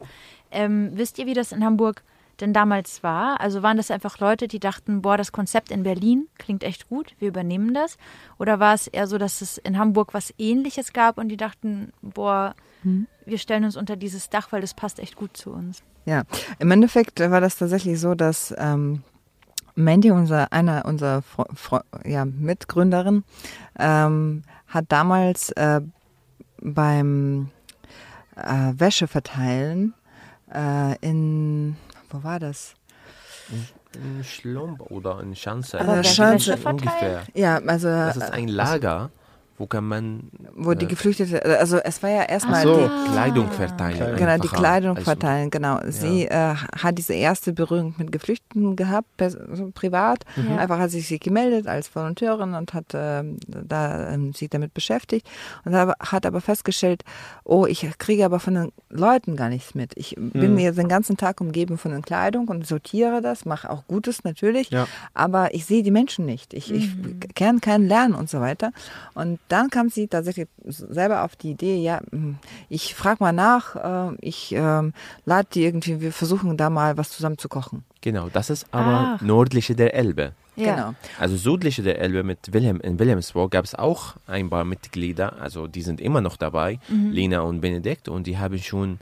Ähm, 0.50 0.92
wisst 0.94 1.18
ihr, 1.18 1.26
wie 1.26 1.34
das 1.34 1.52
in 1.52 1.64
Hamburg 1.64 2.02
denn 2.40 2.52
damals 2.52 3.02
war? 3.02 3.40
Also 3.40 3.62
waren 3.62 3.76
das 3.76 3.90
einfach 3.90 4.18
Leute, 4.18 4.48
die 4.48 4.58
dachten, 4.58 5.02
boah, 5.02 5.16
das 5.16 5.32
Konzept 5.32 5.70
in 5.70 5.82
Berlin 5.82 6.28
klingt 6.38 6.64
echt 6.64 6.88
gut, 6.88 7.14
wir 7.18 7.28
übernehmen 7.28 7.74
das? 7.74 7.98
Oder 8.38 8.58
war 8.58 8.74
es 8.74 8.86
eher 8.86 9.06
so, 9.06 9.18
dass 9.18 9.42
es 9.42 9.58
in 9.58 9.78
Hamburg 9.78 10.14
was 10.14 10.32
ähnliches 10.38 10.92
gab 10.92 11.18
und 11.18 11.28
die 11.28 11.36
dachten, 11.36 11.92
boah, 12.00 12.54
wir 13.24 13.38
stellen 13.38 13.64
uns 13.64 13.76
unter 13.76 13.96
dieses 13.96 14.30
Dach, 14.30 14.50
weil 14.50 14.60
das 14.60 14.74
passt 14.74 14.98
echt 14.98 15.16
gut 15.16 15.36
zu 15.36 15.50
uns? 15.50 15.82
Ja, 16.06 16.24
im 16.58 16.70
Endeffekt 16.70 17.18
war 17.20 17.40
das 17.40 17.56
tatsächlich 17.56 17.98
so, 17.98 18.14
dass 18.14 18.54
ähm, 18.58 19.02
Mandy, 19.74 20.10
unser, 20.10 20.52
einer 20.52 20.84
unserer 20.84 21.22
Fro 21.22 21.46
Fro 21.54 21.80
ja, 22.04 22.24
Mitgründerin, 22.24 23.24
ähm, 23.78 24.42
hat 24.68 24.86
damals 24.88 25.50
äh, 25.52 25.80
beim 26.60 27.50
äh, 28.36 28.72
Wäsche 28.76 29.06
verteilen 29.06 29.94
äh, 30.52 30.96
in, 31.00 31.76
wo 32.10 32.22
war 32.22 32.38
das? 32.38 32.74
Ein 33.94 34.24
Schlump 34.24 34.80
oder 34.90 35.18
ein 35.18 35.36
Schanze. 35.36 35.78
Wäsche 35.78 36.56
verteilt? 36.56 36.66
ungefähr. 36.66 37.22
Ja, 37.34 37.58
also 37.58 37.88
Das 37.88 38.16
ist 38.16 38.32
ein 38.32 38.48
Lager, 38.48 39.10
wo 39.56 39.66
kann 39.66 39.84
man 39.86 40.30
wo 40.56 40.74
die 40.74 40.84
äh, 40.84 40.88
Geflüchtete, 40.88 41.44
also 41.60 41.78
es 41.78 42.02
war 42.02 42.10
ja 42.10 42.22
erstmal 42.24 42.60
Ach 42.60 42.62
so. 42.62 42.88
die, 42.88 43.10
Kleidung 43.12 43.50
verteilen. 43.52 43.96
Kleidung. 43.96 44.16
Genau, 44.18 44.38
die. 44.38 44.48
Kleidung 44.48 44.96
Also, 44.96 45.04
verteilen, 45.04 45.50
genau. 45.50 45.80
Sie 45.88 46.26
äh, 46.26 46.54
hat 46.54 46.98
diese 46.98 47.14
erste 47.14 47.52
Berührung 47.52 47.94
mit 47.98 48.10
Geflüchteten 48.10 48.74
gehabt, 48.76 49.06
pers 49.16 49.36
so 49.52 49.70
privat. 49.72 50.24
Ja. 50.36 50.56
Einfach 50.58 50.78
hat 50.78 50.90
sich 50.90 51.06
sie 51.06 51.18
gemeldet 51.18 51.66
als 51.68 51.88
Volonteurin 51.94 52.54
und 52.54 52.74
hat 52.74 52.86
ähm, 52.94 53.38
da 53.46 54.10
ähm, 54.10 54.32
sich 54.32 54.50
damit 54.50 54.74
beschäftigt 54.74 55.26
und 55.64 55.74
hat 55.74 56.26
aber 56.26 56.40
festgestellt, 56.40 57.04
oh, 57.44 57.66
ich 57.66 57.86
kriege 57.98 58.24
aber 58.24 58.40
von 58.40 58.54
den 58.54 58.72
Leuten 58.90 59.36
gar 59.36 59.48
nichts 59.48 59.74
mit. 59.74 59.92
Ich 59.96 60.16
bin 60.18 60.54
mir 60.54 60.72
den 60.72 60.88
ganzen 60.88 61.16
Tag 61.16 61.40
umgeben 61.40 61.78
von 61.78 61.92
den 61.92 62.02
Kleidung 62.02 62.48
und 62.48 62.66
sortiere 62.66 63.20
das, 63.22 63.44
mache 63.44 63.70
auch 63.70 63.86
Gutes 63.86 64.24
natürlich, 64.24 64.70
Ja. 64.70 64.86
aber 65.14 65.54
ich 65.54 65.64
sehe 65.64 65.82
die 65.82 65.90
Menschen 65.92 66.24
nicht. 66.26 66.54
Ich, 66.54 66.72
ich 66.72 66.90
kann 67.36 67.60
keinen 67.60 67.86
lernen 67.86 68.14
und 68.14 68.28
so 68.28 68.40
weiter. 68.40 68.72
Und 69.14 69.38
dann 69.48 69.70
kam 69.70 69.88
sie 69.88 70.08
tatsächlich 70.08 70.48
selber 70.64 71.24
auf 71.24 71.36
die 71.36 71.50
Idee, 71.50 71.76
ja, 71.76 72.00
hm, 72.10 72.36
ich 72.68 72.94
frage 72.94 73.22
mal 73.22 73.32
nach, 73.32 74.12
äh, 74.12 74.16
ich 74.20 74.52
ähm, 74.52 74.92
lade 75.24 75.48
die 75.52 75.64
irgendwie, 75.64 76.00
wir 76.00 76.12
versuchen 76.12 76.56
da 76.56 76.70
mal 76.70 76.96
was 76.96 77.10
zusammen 77.10 77.38
zu 77.38 77.48
kochen. 77.48 77.84
Genau, 78.00 78.28
das 78.28 78.50
ist 78.50 78.66
aber 78.70 79.16
Ach. 79.16 79.20
nördliche 79.20 79.74
der 79.74 79.94
Elbe. 79.94 80.32
Ja. 80.56 80.74
Genau. 80.74 80.94
Also 81.18 81.36
südliche 81.36 81.82
der 81.82 81.98
Elbe 81.98 82.22
mit 82.22 82.52
Wilhelm 82.52 82.80
in 82.80 82.98
Wilhelmsburg 82.98 83.50
gab 83.50 83.64
es 83.64 83.74
auch 83.74 84.14
ein 84.26 84.50
paar 84.50 84.64
Mitglieder, 84.64 85.40
also 85.40 85.66
die 85.66 85.82
sind 85.82 86.00
immer 86.00 86.20
noch 86.20 86.36
dabei, 86.36 86.78
Lena 86.88 87.40
und 87.40 87.60
Benedikt, 87.60 88.08
und 88.08 88.26
die 88.26 88.38
haben 88.38 88.58
schon 88.58 88.98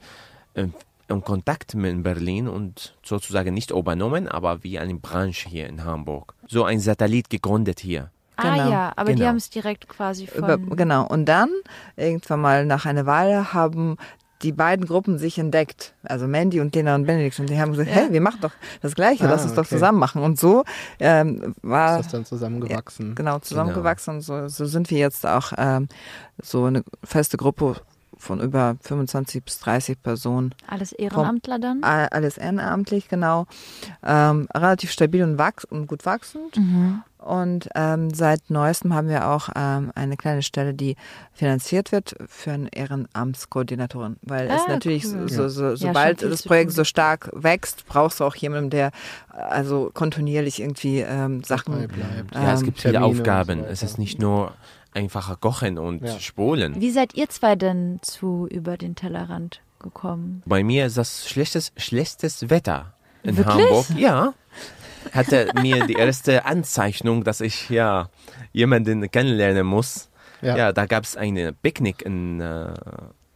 ähm, 0.55 0.73
in 1.09 1.23
Kontakt 1.23 1.75
mit 1.75 2.03
Berlin 2.03 2.49
und 2.49 2.95
sozusagen 3.05 3.55
nicht 3.55 3.71
übernommen, 3.71 4.29
aber 4.29 4.65
wie 4.65 4.79
eine 4.79 4.95
Branche 4.95 5.49
hier 5.49 5.67
in 5.67 5.85
Hamburg. 5.85 6.35
So 6.49 6.65
ein 6.65 6.81
Satellit 6.81 7.29
gegründet 7.29 7.81
hier. 7.81 8.11
Ah 8.37 8.57
Genau, 8.57 8.71
ja, 8.71 8.93
aber 8.97 9.11
die 9.11 9.17
genau. 9.17 9.29
haben 9.29 9.37
es 9.37 9.51
direkt 9.51 9.89
quasi 9.89 10.27
von... 10.27 10.45
Über, 10.45 10.59
genau. 10.59 11.07
Und 11.07 11.27
dann, 11.27 11.51
irgendwann 11.97 12.41
mal 12.41 12.67
nach 12.67 12.87
einer 12.87 13.07
Weile, 13.07 13.53
haben 13.53 13.97
die 14.43 14.53
beiden 14.53 14.87
Gruppen 14.87 15.19
sich 15.19 15.39
entdeckt. 15.39 15.95
Also 16.03 16.27
Mandy 16.27 16.61
und 16.61 16.75
Lena 16.75 16.95
und 16.95 17.07
Benedikt. 17.07 17.39
Und 17.39 17.49
die 17.49 17.61
haben 17.61 17.71
gesagt, 17.71 17.91
hey, 17.91 18.13
wir 18.13 18.21
machen 18.21 18.41
doch 18.41 18.53
das 18.81 18.95
Gleiche, 18.95 19.25
Ah, 19.25 19.31
lass 19.31 19.45
uns 19.45 19.55
doch 19.55 19.63
okay. 19.63 19.77
zusammen 19.77 19.99
machen. 19.99 20.23
Und 20.23 20.39
so 20.39 20.65
ähm, 20.99 21.55
war 21.63 22.01
Ist 22.01 22.07
das 22.07 22.13
dann 22.13 22.25
zusammengewachsen? 22.25 23.15
genau 23.15 23.39
zusammengewachsen. 23.39 24.17
Und 24.17 24.21
so, 24.23 24.49
so 24.49 24.65
sind 24.67 24.91
wir 24.91 24.99
jetzt 24.99 25.25
auch 25.27 25.53
ähm, 25.57 25.89
so 26.43 26.65
eine 26.65 26.83
feste 27.05 27.37
Gruppe 27.37 27.77
von 28.23 28.41
über 28.41 28.77
25 28.83 29.43
bis 29.45 29.59
30 29.59 30.01
Personen. 30.03 30.55
Alles 30.69 30.93
Ehrenamtler 30.93 31.59
dann? 31.59 31.83
Alles 31.83 32.39
ehrenamtlich, 32.39 33.09
genau. 33.09 33.47
Ähm, 34.05 34.47
relativ 34.55 34.93
stabil 34.93 35.23
und, 35.25 35.39
wachs 35.39 35.65
und 35.65 35.89
gut 35.89 36.07
wachsend. 36.07 36.57
Mhm. 36.57 37.03
Und 37.19 37.69
ähm, 37.77 38.13
seit 38.13 38.51
neuestem 38.51 38.95
haben 38.95 39.09
wir 39.09 39.29
auch 39.29 39.49
ähm, 39.55 39.93
eine 39.95 40.17
kleine 40.17 40.43
Stelle, 40.43 40.75
die 40.75 40.97
finanziert 41.33 41.93
wird 41.93 42.17
für 42.27 42.51
eine 42.53 42.69
Ehrenamtskoordinatorin. 42.73 44.17
Weil 44.23 44.49
es 44.49 44.63
Ah, 44.63 44.71
natürlich, 44.71 45.05
cool. 45.07 45.29
so, 45.29 45.49
so, 45.49 45.71
Ja, 45.71 45.77
sobald 45.77 46.21
viel 46.21 46.31
das 46.31 46.43
Projekt 46.43 46.73
so 46.73 46.85
stark 46.85 47.31
wächst, 47.33 47.87
brauchst 47.87 48.21
du 48.21 48.25
auch 48.25 48.35
jemanden, 48.35 48.71
der 48.71 48.91
also 49.31 49.91
kontinuierlich 49.95 50.61
irgendwie 50.61 51.01
ähm, 51.01 51.43
Sachen. 51.45 51.75
bleibt. 51.89 52.35
Ja, 52.35 52.53
es 52.55 52.61
Ähm, 52.61 52.67
gibt 52.67 52.81
viele 52.81 52.95
Termine 52.95 53.21
Aufgaben. 53.21 53.61
so 53.61 53.67
es 53.67 53.83
ist 53.83 53.99
nicht 53.99 54.19
nur 54.21 54.53
einfacher 54.95 55.37
Kochen 55.37 55.79
und 55.79 56.05
Ja. 56.05 56.19
Spulen. 56.21 56.81
Wie 56.81 56.91
seid 56.91 57.15
ihr 57.15 57.29
zwei 57.29 57.57
denn 57.57 57.99
zu 58.03 58.47
über 58.51 58.77
den 58.77 58.95
Tellerrand 58.95 59.63
gekommen? 59.79 60.43
Bei 60.47 60.63
mir 60.63 60.87
ist 60.87 60.97
das 60.97 61.29
schlechtes, 61.29 61.73
schlechtes 61.77 62.51
Wetter 62.51 62.95
in 63.23 63.37
Wirklich? 63.37 63.55
Hamburg. 63.57 63.87
Ja. 63.97 64.35
Hatte 65.13 65.51
mir 65.61 65.87
die 65.87 65.95
erste 65.95 66.45
Anzeichnung, 66.45 67.25
dass 67.25 67.41
ich 67.41 67.69
ja 67.71 68.09
jemanden 68.53 69.11
kennenlernen 69.11 69.67
muss. 69.67 70.09
Ja. 70.43 70.57
Ja, 70.57 70.73
da 70.73 70.87
gab 70.87 71.05
es 71.05 71.17
eine 71.17 71.53
Picknick 71.53 72.03
in, 72.03 72.41
äh, 72.41 72.73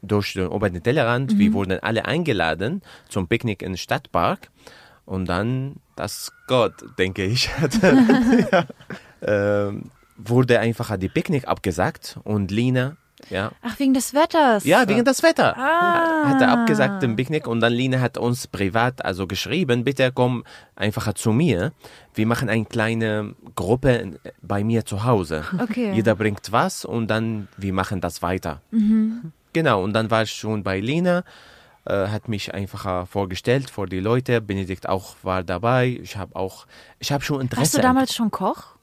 durch 0.02 0.34
den 0.34 0.46
über 0.50 0.70
den 0.70 0.82
Tellerrand. 0.82 1.38
Wir 1.38 1.52
wurden 1.52 1.78
alle 1.80 2.04
eingeladen 2.04 2.82
zum 3.08 3.26
Picknick 3.28 3.62
im 3.62 3.76
Stadtpark. 3.76 4.50
Und 5.04 5.26
dann 5.26 5.76
das 5.94 6.32
Gott, 6.48 6.74
denke 6.98 7.24
ich, 7.24 7.48
ja, 8.52 8.66
ähm, 9.22 9.90
wurde 10.18 10.60
einfach 10.60 10.96
die 10.96 11.08
Picknick 11.08 11.46
abgesagt 11.46 12.18
und 12.24 12.50
Lina, 12.50 12.96
ja, 13.30 13.50
Ach, 13.62 13.78
wegen 13.78 13.94
des 13.94 14.14
Wetters. 14.14 14.64
ja, 14.64 14.86
wegen 14.88 15.04
des 15.04 15.22
Wetter. 15.22 15.56
Ah. 15.56 16.28
Hat 16.28 16.40
er 16.40 16.50
abgesagt 16.50 17.02
den 17.02 17.16
Picknick 17.16 17.46
und 17.46 17.60
dann 17.60 17.72
Lina 17.72 18.00
hat 18.00 18.18
uns 18.18 18.46
privat 18.46 19.04
also 19.04 19.26
geschrieben, 19.26 19.84
bitte 19.84 20.12
komm 20.12 20.44
einfach 20.76 21.12
zu 21.14 21.32
mir. 21.32 21.72
Wir 22.14 22.26
machen 22.26 22.48
eine 22.48 22.66
kleine 22.66 23.34
Gruppe 23.54 24.18
bei 24.42 24.62
mir 24.64 24.84
zu 24.84 25.04
Hause. 25.04 25.44
Okay. 25.58 25.92
Jeder 25.94 26.14
bringt 26.14 26.52
was 26.52 26.84
und 26.84 27.08
dann 27.08 27.48
wir 27.56 27.72
machen 27.72 28.00
das 28.00 28.22
weiter. 28.22 28.60
Mhm. 28.70 29.32
Genau, 29.52 29.82
und 29.82 29.94
dann 29.94 30.10
war 30.10 30.22
ich 30.22 30.32
schon 30.32 30.62
bei 30.62 30.80
Lina, 30.80 31.24
äh, 31.86 32.08
hat 32.08 32.28
mich 32.28 32.52
einfach 32.52 33.08
vorgestellt 33.08 33.70
vor 33.70 33.86
die 33.86 34.00
Leute. 34.00 34.42
Benedikt 34.42 34.86
auch 34.88 35.16
war 35.22 35.42
dabei. 35.42 35.98
Ich 36.02 36.18
habe 36.18 36.36
auch, 36.36 36.66
ich 36.98 37.10
habe 37.12 37.24
schon 37.24 37.40
Interesse. 37.40 37.62
Warst 37.62 37.78
du 37.78 37.80
damals 37.80 38.14
schon 38.14 38.30
Koch? 38.30 38.75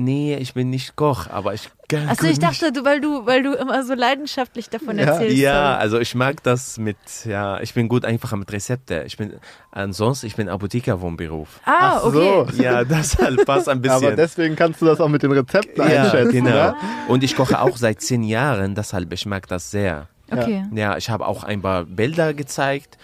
Nee, 0.00 0.36
ich 0.36 0.54
bin 0.54 0.70
nicht 0.70 0.94
Koch, 0.94 1.26
aber 1.28 1.54
ich 1.54 1.68
kann 1.88 2.08
Achso, 2.08 2.22
gut 2.22 2.30
ich 2.30 2.38
dachte, 2.38 2.70
du, 2.70 2.84
weil 2.84 3.00
du, 3.00 3.26
weil 3.26 3.42
du 3.42 3.54
immer 3.54 3.82
so 3.82 3.94
leidenschaftlich 3.94 4.70
davon 4.70 4.96
Ja. 4.96 5.06
erzählst. 5.06 5.36
Ja, 5.38 5.72
so. 5.74 5.80
also 5.80 5.98
ich 5.98 6.14
mag 6.14 6.40
das 6.44 6.78
mit, 6.78 6.96
ja, 7.24 7.58
ich 7.60 7.74
bin 7.74 7.88
gut 7.88 8.04
einfach 8.04 8.30
mit 8.36 8.52
Rezepte. 8.52 9.02
Ich 9.08 9.16
bin, 9.16 9.32
ansonsten, 9.72 10.26
ich 10.28 10.36
bin 10.36 10.48
Apotheker 10.48 10.98
vom 10.98 11.16
Beruf. 11.16 11.58
Ah, 11.64 11.94
Ach 11.96 12.02
so. 12.12 12.22
okay. 12.42 12.62
Ja, 12.62 12.84
deshalb 12.84 13.44
passt 13.44 13.68
ein 13.68 13.82
bisschen. 13.82 14.06
Aber 14.06 14.14
deswegen 14.14 14.54
kannst 14.54 14.80
du 14.80 14.86
das 14.86 15.00
auch 15.00 15.08
mit 15.08 15.24
den 15.24 15.32
Rezepten 15.32 15.82
ja, 15.90 16.04
einschätzen. 16.04 16.30
genau. 16.30 16.50
Ne? 16.50 16.74
Und 17.08 17.24
ich 17.24 17.34
koche 17.34 17.60
auch 17.60 17.76
seit 17.76 18.00
zehn 18.00 18.22
Jahren, 18.22 18.76
deshalb 18.76 19.12
ich 19.12 19.26
mag 19.26 19.48
das 19.48 19.72
sehr. 19.72 20.06
Okay. 20.30 20.64
Ja, 20.74 20.96
ich 20.96 21.10
habe 21.10 21.26
auch 21.26 21.42
ein 21.42 21.60
paar 21.60 21.82
Bilder 21.86 22.34
gezeigt. 22.34 22.98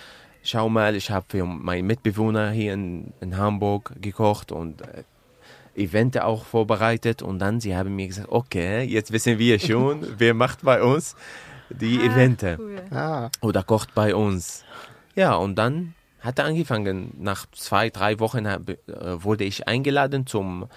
Schau 0.44 0.68
mal, 0.68 0.94
ich 0.94 1.10
habe 1.10 1.24
für 1.28 1.44
meinen 1.44 1.88
Mitbewohner 1.88 2.50
hier 2.52 2.72
in, 2.74 3.12
in 3.20 3.36
Hamburg 3.36 3.94
gekocht 4.00 4.52
und 4.52 4.80
Events 5.76 6.18
auch 6.18 6.44
vorbereitet. 6.44 7.22
Und 7.22 7.38
dann, 7.38 7.60
sie 7.60 7.76
haben 7.76 7.94
mir 7.96 8.08
gesagt, 8.08 8.28
okay, 8.30 8.82
jetzt 8.84 9.12
wissen 9.12 9.38
wir 9.38 9.58
schon, 9.58 10.06
wer 10.18 10.34
macht 10.34 10.62
bei 10.62 10.82
uns 10.82 11.16
die 11.70 12.00
Events 12.00 12.44
Cool. 12.58 12.82
Ah, 12.90 13.30
oder 13.40 13.62
kocht 13.62 13.94
bei 13.94 14.14
uns. 14.14 14.64
Ja, 15.14 15.34
und 15.34 15.56
dann 15.56 15.94
hat 16.20 16.38
er 16.38 16.46
angefangen. 16.46 17.12
Nach 17.18 17.46
zwei, 17.52 17.90
drei 17.90 18.18
Wochen 18.20 18.48
hab, 18.48 18.68
äh, 18.68 18.76
wurde 19.22 19.44
ich 19.44 19.68
eingeladen 19.68 20.26
zum 20.26 20.68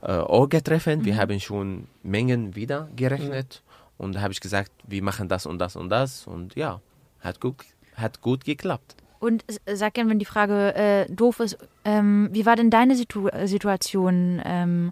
äh, 0.00 0.12
Orga-Treffen. 0.12 1.04
Wir 1.04 1.16
haben 1.16 1.38
schon 1.40 1.86
Mengen 2.02 2.54
wieder 2.54 2.88
gerechnet. 2.96 3.62
Und 3.98 4.14
da 4.14 4.20
habe 4.20 4.32
ich 4.32 4.40
gesagt, 4.40 4.72
wir 4.86 5.02
machen 5.02 5.28
das 5.28 5.46
und 5.46 5.58
das 5.58 5.76
und 5.76 5.88
das. 5.90 6.26
Und 6.26 6.56
ja, 6.56 6.80
hat 7.20 7.40
gut, 7.40 7.56
hat 7.94 8.20
gut 8.20 8.44
geklappt. 8.44 8.96
Und 9.22 9.44
sag 9.72 9.94
gerne, 9.94 10.10
wenn 10.10 10.18
die 10.18 10.24
Frage 10.24 10.74
äh, 10.74 11.06
doof 11.08 11.38
ist, 11.38 11.56
ähm, 11.84 12.28
wie 12.32 12.44
war 12.44 12.56
denn 12.56 12.70
deine 12.70 12.96
Situ 12.96 13.28
Situation 13.44 14.42
ähm, 14.44 14.90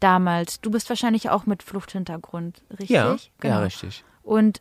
damals? 0.00 0.60
Du 0.60 0.70
bist 0.70 0.90
wahrscheinlich 0.90 1.30
auch 1.30 1.46
mit 1.46 1.62
Fluchthintergrund, 1.62 2.62
richtig? 2.72 2.90
Ja, 2.90 3.16
Genau. 3.40 3.54
ja, 3.56 3.60
richtig. 3.62 4.04
Und 4.22 4.60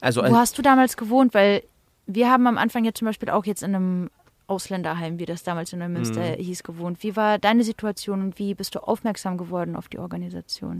Also, 0.00 0.20
wo 0.22 0.36
hast 0.36 0.58
du 0.58 0.62
damals 0.62 0.96
gewohnt? 0.96 1.32
Weil 1.32 1.62
wir 2.06 2.28
haben 2.28 2.48
am 2.48 2.58
Anfang 2.58 2.84
jetzt 2.84 2.98
zum 2.98 3.06
Beispiel 3.06 3.30
auch 3.30 3.44
jetzt 3.44 3.62
in 3.62 3.74
einem 3.74 4.10
Ausländerheim, 4.48 5.20
wie 5.20 5.26
das 5.26 5.44
damals 5.44 5.72
in 5.72 5.78
Neumünster 5.78 6.20
Mhm. 6.32 6.42
hieß, 6.42 6.64
gewohnt. 6.64 7.02
Wie 7.04 7.14
war 7.14 7.38
deine 7.38 7.62
Situation 7.62 8.20
und 8.20 8.38
wie 8.40 8.54
bist 8.54 8.74
du 8.74 8.80
aufmerksam 8.80 9.38
geworden 9.38 9.76
auf 9.76 9.86
die 9.86 9.98
Organisation? 10.00 10.76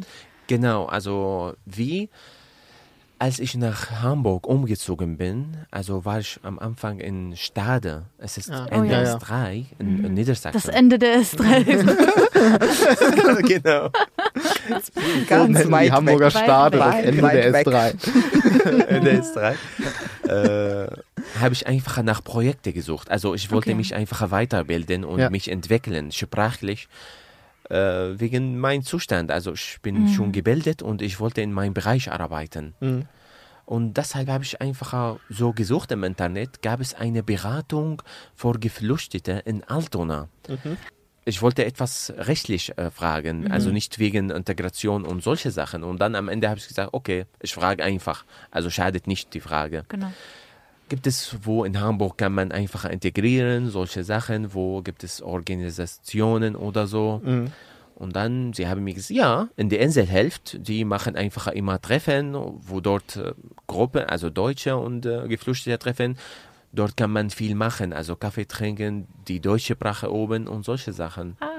Genau, 0.48 0.86
also 0.86 1.54
wie 1.64 2.08
als 3.18 3.38
ich 3.38 3.54
nach 3.56 4.02
Hamburg 4.02 4.46
umgezogen 4.46 5.16
bin, 5.16 5.56
also 5.70 6.04
war 6.04 6.20
ich 6.20 6.38
am 6.42 6.58
Anfang 6.58 7.00
in 7.00 7.34
Stade. 7.36 8.04
Es 8.18 8.36
ist 8.36 8.50
Ah, 8.50 8.66
Ende 8.70 8.88
oh 8.88 8.90
ja, 8.92 9.02
ja. 9.02 9.16
S3 9.16 9.64
in, 9.78 10.04
in 10.04 10.14
Niedersachsen. 10.14 10.60
Das 10.62 10.68
Ende 10.68 10.98
der 10.98 11.20
S3. 11.20 11.64
genau. 13.46 13.88
so 13.88 15.00
Ganz 15.28 15.58
nennen 15.58 15.70
weit 15.72 15.86
die 15.86 15.92
Hamburger 15.92 16.26
weg. 16.34 16.42
Stade 16.42 16.78
das 16.78 16.86
Weit, 16.94 17.04
Ende 17.06 17.22
weit 17.22 17.34
der 17.34 17.52
weg. 17.52 17.66
S3. 17.66 18.86
Ende 18.88 19.22
S3. 19.22 19.54
äh, 20.28 20.88
habe 21.40 21.54
ich 21.54 21.66
einfach 21.66 22.02
nach 22.02 22.22
Projekte 22.22 22.72
gesucht. 22.72 23.10
Also 23.10 23.34
ich 23.34 23.50
wollte 23.50 23.70
Okay. 23.70 23.76
mich 23.76 23.94
einfach 23.94 24.30
weiterbilden 24.30 25.04
und 25.04 25.18
Ja. 25.20 25.30
mich 25.30 25.50
entwickeln, 25.50 26.12
sprachlich. 26.12 26.88
Äh, 27.70 28.20
wegen 28.20 28.58
meinem 28.58 28.82
Zustand. 28.82 29.30
Also 29.32 29.52
ich 29.52 29.78
bin 29.82 30.08
schon 30.08 30.30
gebildet 30.32 30.82
und 30.82 31.02
ich 31.02 31.18
wollte 31.18 31.40
in 31.40 31.52
meinem 31.52 31.74
Bereich 31.74 32.12
arbeiten. 32.12 32.74
Mhm. 32.80 33.06
Und 33.64 33.96
deshalb 33.96 34.28
habe 34.28 34.44
ich 34.44 34.60
einfach 34.60 35.18
so 35.28 35.52
gesucht 35.52 35.90
im 35.90 36.04
Internet, 36.04 36.62
gab 36.62 36.80
es 36.80 36.94
eine 36.94 37.24
Beratung 37.24 38.00
für 38.36 38.52
Geflüchtete 38.52 39.42
in 39.44 39.64
Altona. 39.64 40.28
Ich 41.24 41.42
wollte 41.42 41.64
etwas 41.64 42.12
rechtlich 42.16 42.78
äh, 42.78 42.92
fragen, 42.92 43.50
also 43.50 43.70
nicht 43.70 43.98
wegen 43.98 44.30
Integration 44.30 45.04
und 45.04 45.24
solche 45.24 45.50
Sachen. 45.50 45.82
Und 45.82 46.00
dann 46.00 46.14
am 46.14 46.28
Ende 46.28 46.48
habe 46.48 46.60
ich 46.60 46.68
gesagt, 46.68 46.90
okay, 46.92 47.26
ich 47.42 47.52
frage 47.52 47.82
einfach. 47.82 48.24
Also 48.52 48.70
schadet 48.70 49.08
nicht 49.08 49.34
die 49.34 49.40
Frage. 49.40 49.84
genau. 49.88 50.12
Gibt 50.88 51.06
es 51.06 51.36
wo 51.42 51.64
in 51.64 51.80
Hamburg 51.80 52.18
kann 52.18 52.32
man 52.32 52.52
einfach 52.52 52.84
integrieren, 52.84 53.70
solche 53.70 54.04
Sachen, 54.04 54.54
wo 54.54 54.82
gibt 54.82 55.02
es 55.04 55.20
Organisationen 55.20 56.54
oder 56.54 56.86
so? 56.86 57.20
Mhm. 57.24 57.52
Und 57.96 58.14
dann, 58.14 58.52
sie 58.52 58.68
haben 58.68 58.84
mir 58.84 58.92
gesagt, 58.92 59.10
ja, 59.10 59.48
in 59.56 59.70
der 59.70 59.80
Inselhälfte, 59.80 60.58
die 60.60 60.84
machen 60.84 61.16
einfach 61.16 61.46
immer 61.48 61.80
Treffen, 61.80 62.34
wo 62.34 62.80
dort 62.80 63.16
äh, 63.16 63.32
Gruppen, 63.66 64.04
also 64.04 64.28
Deutsche 64.28 64.76
und 64.76 65.06
äh, 65.06 65.26
Geflüchtete 65.28 65.78
treffen. 65.78 66.18
Dort 66.72 66.96
kann 66.96 67.10
man 67.10 67.30
viel 67.30 67.54
machen, 67.54 67.94
also 67.94 68.14
Kaffee 68.14 68.44
trinken, 68.44 69.08
die 69.26 69.40
deutsche 69.40 69.72
Sprache 69.72 70.12
oben 70.12 70.46
und 70.46 70.64
solche 70.64 70.92
Sachen. 70.92 71.36
Ah, 71.40 71.56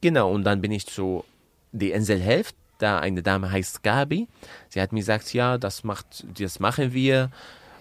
Genau, 0.00 0.30
und 0.32 0.44
dann 0.44 0.60
bin 0.60 0.72
ich 0.72 0.86
zu 0.86 1.24
die 1.72 1.90
Inselhälfte, 1.90 2.56
da 2.78 2.98
eine 3.00 3.22
Dame 3.22 3.50
heißt 3.50 3.82
Gabi. 3.82 4.28
Sie 4.68 4.80
hat 4.80 4.92
mir 4.92 5.00
gesagt, 5.00 5.32
ja, 5.32 5.58
das 5.58 5.84
macht, 5.84 6.24
das 6.38 6.60
machen 6.60 6.92
wir. 6.92 7.30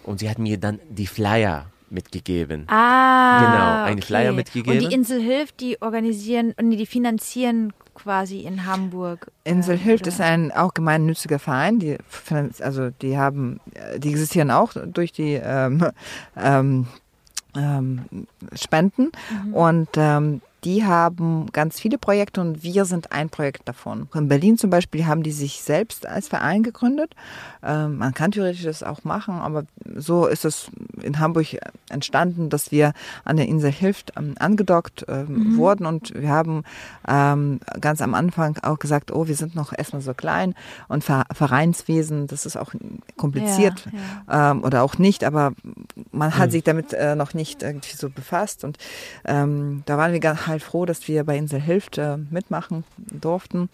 Und 0.07 0.19
sie 0.19 0.29
hat 0.29 0.39
mir 0.39 0.57
dann 0.57 0.79
die 0.89 1.05
Flyer 1.05 1.65
mitgegeben. 1.89 2.63
ah 2.69 3.39
Genau, 3.39 3.83
einen 3.85 3.97
okay. 3.99 4.07
Flyer 4.07 4.31
mitgegeben. 4.31 4.79
Und 4.81 4.89
die 4.89 4.93
Insel 4.95 5.21
hilft, 5.21 5.59
die 5.59 5.81
organisieren, 5.81 6.53
nee, 6.61 6.77
die 6.77 6.85
finanzieren 6.85 7.73
quasi 7.93 8.39
in 8.41 8.65
Hamburg. 8.65 9.31
Insel 9.43 9.75
äh, 9.75 9.77
hilft 9.77 10.03
oder- 10.03 10.09
ist 10.11 10.21
ein 10.21 10.51
auch 10.51 10.73
gemeinnütziger 10.73 11.39
Verein. 11.39 11.79
Die, 11.79 11.97
also 12.61 12.89
die 13.01 13.17
haben, 13.17 13.59
äh, 13.73 13.99
die 13.99 14.09
existieren 14.09 14.49
auch 14.51 14.73
durch 14.85 15.11
die 15.11 15.33
ähm, 15.43 15.85
ähm, 16.37 16.87
ähm, 17.55 18.01
Spenden 18.53 19.11
und 19.51 19.89
ähm, 19.95 20.41
die 20.63 20.85
haben 20.85 21.51
ganz 21.51 21.79
viele 21.79 21.97
Projekte 21.97 22.41
und 22.41 22.63
wir 22.63 22.85
sind 22.85 23.11
ein 23.11 23.29
Projekt 23.29 23.67
davon. 23.67 24.09
In 24.15 24.27
Berlin 24.27 24.57
zum 24.57 24.71
Beispiel 24.71 25.05
haben 25.05 25.21
die 25.21 25.31
sich 25.31 25.61
selbst 25.61 26.07
als 26.07 26.27
Verein 26.27 26.63
gegründet. 26.63 27.13
Ähm, 27.63 27.97
man 27.97 28.13
kann 28.13 28.31
theoretisch 28.31 28.63
das 28.63 28.81
auch 28.81 29.03
machen, 29.03 29.35
aber 29.35 29.65
so 29.95 30.25
ist 30.25 30.45
es 30.45 30.71
in 31.03 31.19
Hamburg 31.19 31.45
entstanden, 31.89 32.49
dass 32.49 32.71
wir 32.71 32.93
an 33.23 33.37
der 33.37 33.47
Insel 33.47 33.71
Hilft 33.71 34.13
ähm, 34.17 34.33
angedockt 34.39 35.05
ähm, 35.07 35.57
wurden. 35.57 35.85
Und 35.85 36.13
wir 36.15 36.29
haben 36.29 36.63
ganz 37.79 38.01
am 38.01 38.13
Anfang 38.13 38.57
auch 38.63 38.79
gesagt, 38.79 39.11
oh, 39.11 39.27
wir 39.27 39.35
sind 39.35 39.55
noch 39.55 39.71
erstmal 39.77 40.01
so 40.01 40.13
klein 40.13 40.55
und 40.87 41.03
Ver 41.03 41.25
Vereinswesen, 41.31 42.27
das 42.27 42.45
ist 42.45 42.57
auch 42.57 42.73
kompliziert 43.15 43.87
Ja, 44.27 44.51
Ähm, 44.51 44.63
oder 44.63 44.83
auch 44.83 44.97
nicht, 44.97 45.23
aber 45.23 45.53
man 46.11 46.37
hat 46.37 46.51
sich 46.51 46.63
damit 46.63 46.93
äh, 46.93 47.15
noch 47.15 47.33
nicht 47.33 47.63
irgendwie 47.63 47.95
so 47.95 48.09
befasst. 48.09 48.63
Und 48.63 48.77
da 49.23 49.97
waren 49.97 50.11
wir 50.11 50.19
ganz 50.19 50.46
halt 50.47 50.63
froh, 50.63 50.85
dass 50.85 51.07
wir 51.07 51.23
bei 51.23 51.37
Insel 51.37 51.59
Hilft 51.61 51.97
äh, 51.97 52.17
mitmachen 52.17 52.83
durften. 52.97 53.69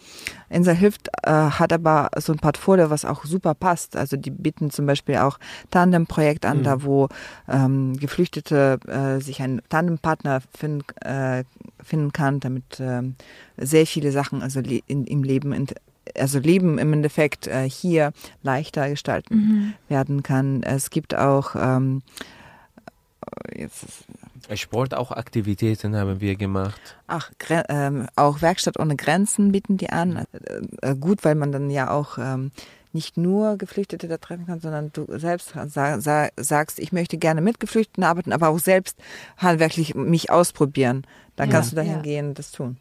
Insel 0.50 0.76
Hilft 0.76 1.10
äh, 1.24 1.32
hat 1.32 1.72
aber 1.74 2.10
so 2.18 2.34
ein 2.34 2.40
Portfolio, 2.40 2.90
was 2.90 3.06
auch 3.06 3.26
super 3.26 3.54
passt. 3.54 3.96
Also 3.96 4.18
die 4.18 4.32
bieten 4.32 4.72
zum 4.72 4.86
Beispiel 4.86 5.18
auch 5.18 5.38
Tandem-Projekt 5.72 6.46
an, 6.46 6.60
Mhm. 6.60 6.64
da 6.64 6.84
wo 6.84 7.10
ähm, 7.48 7.96
Geflüchtete 7.98 8.80
äh, 8.88 9.22
sich 9.22 9.42
einen 9.42 9.62
Tandempartner 9.70 10.42
finden, 10.58 10.84
äh, 11.06 11.44
finden 11.84 12.14
kann, 12.14 12.40
damit 12.40 12.80
ähm, 12.80 13.16
sehr 13.58 13.86
viele 13.86 14.12
Sachen 14.12 14.42
also 14.42 14.60
le 14.62 14.82
in, 14.88 15.06
im 15.06 15.24
Leben 15.24 15.68
also 16.18 16.38
Leben 16.40 16.80
im 16.80 16.92
Endeffekt 16.92 17.48
äh, 17.48 17.70
hier 17.70 18.12
leichter 18.42 18.90
gestalten 18.90 19.36
Mhm. 19.36 19.74
werden 19.88 20.22
kann. 20.22 20.62
Es 20.64 20.90
gibt 20.90 21.16
auch 21.16 21.56
ähm, 21.56 22.02
jetzt 23.56 23.86
Sport 24.56 24.94
auch 24.94 25.12
Aktivitäten 25.12 25.96
haben 25.96 26.20
wir 26.22 26.36
gemacht. 26.36 26.80
ach 27.08 27.32
ähm, 27.70 28.08
auch 28.16 28.42
Werkstatt 28.42 28.80
ohne 28.80 28.96
Grenzen 28.96 29.52
bieten 29.52 29.78
die 29.78 29.90
an. 29.90 30.26
Äh, 30.82 30.92
äh, 30.92 30.96
gut, 30.96 31.24
weil 31.24 31.36
man 31.36 31.52
dann 31.52 31.70
ja 31.70 31.90
auch 31.90 32.18
ähm, 32.18 32.52
nicht 32.92 33.18
nur 33.18 33.58
Geflüchtete 33.58 34.08
da 34.08 34.18
treffen 34.18 34.46
kann, 34.46 34.60
sondern 34.60 34.92
du 34.94 35.06
selbst 35.18 35.54
sa 35.68 36.00
sa 36.00 36.28
sagst, 36.38 36.78
ich 36.80 36.92
möchte 36.92 37.18
gerne 37.18 37.42
mit 37.42 37.60
Geflüchteten 37.60 38.04
arbeiten, 38.04 38.34
aber 38.34 38.50
auch 38.50 38.60
selbst 38.60 38.98
handwerklich 39.38 39.96
mich 39.96 40.30
ausprobieren. 40.30 41.06
Dann 41.36 41.50
Ja. 41.50 41.56
kannst 41.56 41.72
du 41.72 41.76
dahin 41.76 41.94
Ja. 41.94 42.02
gehen 42.02 42.28
und 42.30 42.40
das 42.40 42.52
tun. 42.52 42.78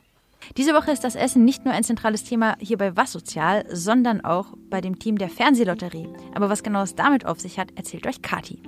Diese 0.56 0.74
Woche 0.74 0.90
ist 0.90 1.04
das 1.04 1.14
Essen 1.14 1.44
nicht 1.44 1.64
nur 1.64 1.72
ein 1.72 1.84
zentrales 1.84 2.24
Thema 2.24 2.56
hier 2.58 2.76
bei 2.76 2.96
Was 2.96 3.12
Sozial, 3.12 3.64
sondern 3.70 4.20
auch 4.22 4.46
bei 4.68 4.80
dem 4.80 4.98
Team 4.98 5.16
der 5.16 5.28
Fernsehlotterie. 5.30 6.08
Aber 6.34 6.50
was 6.50 6.64
genau 6.64 6.82
es 6.82 6.96
damit 6.96 7.24
auf 7.24 7.40
sich 7.40 7.58
hat, 7.60 7.68
erzählt 7.76 8.06
euch 8.08 8.20
Kati. 8.20 8.60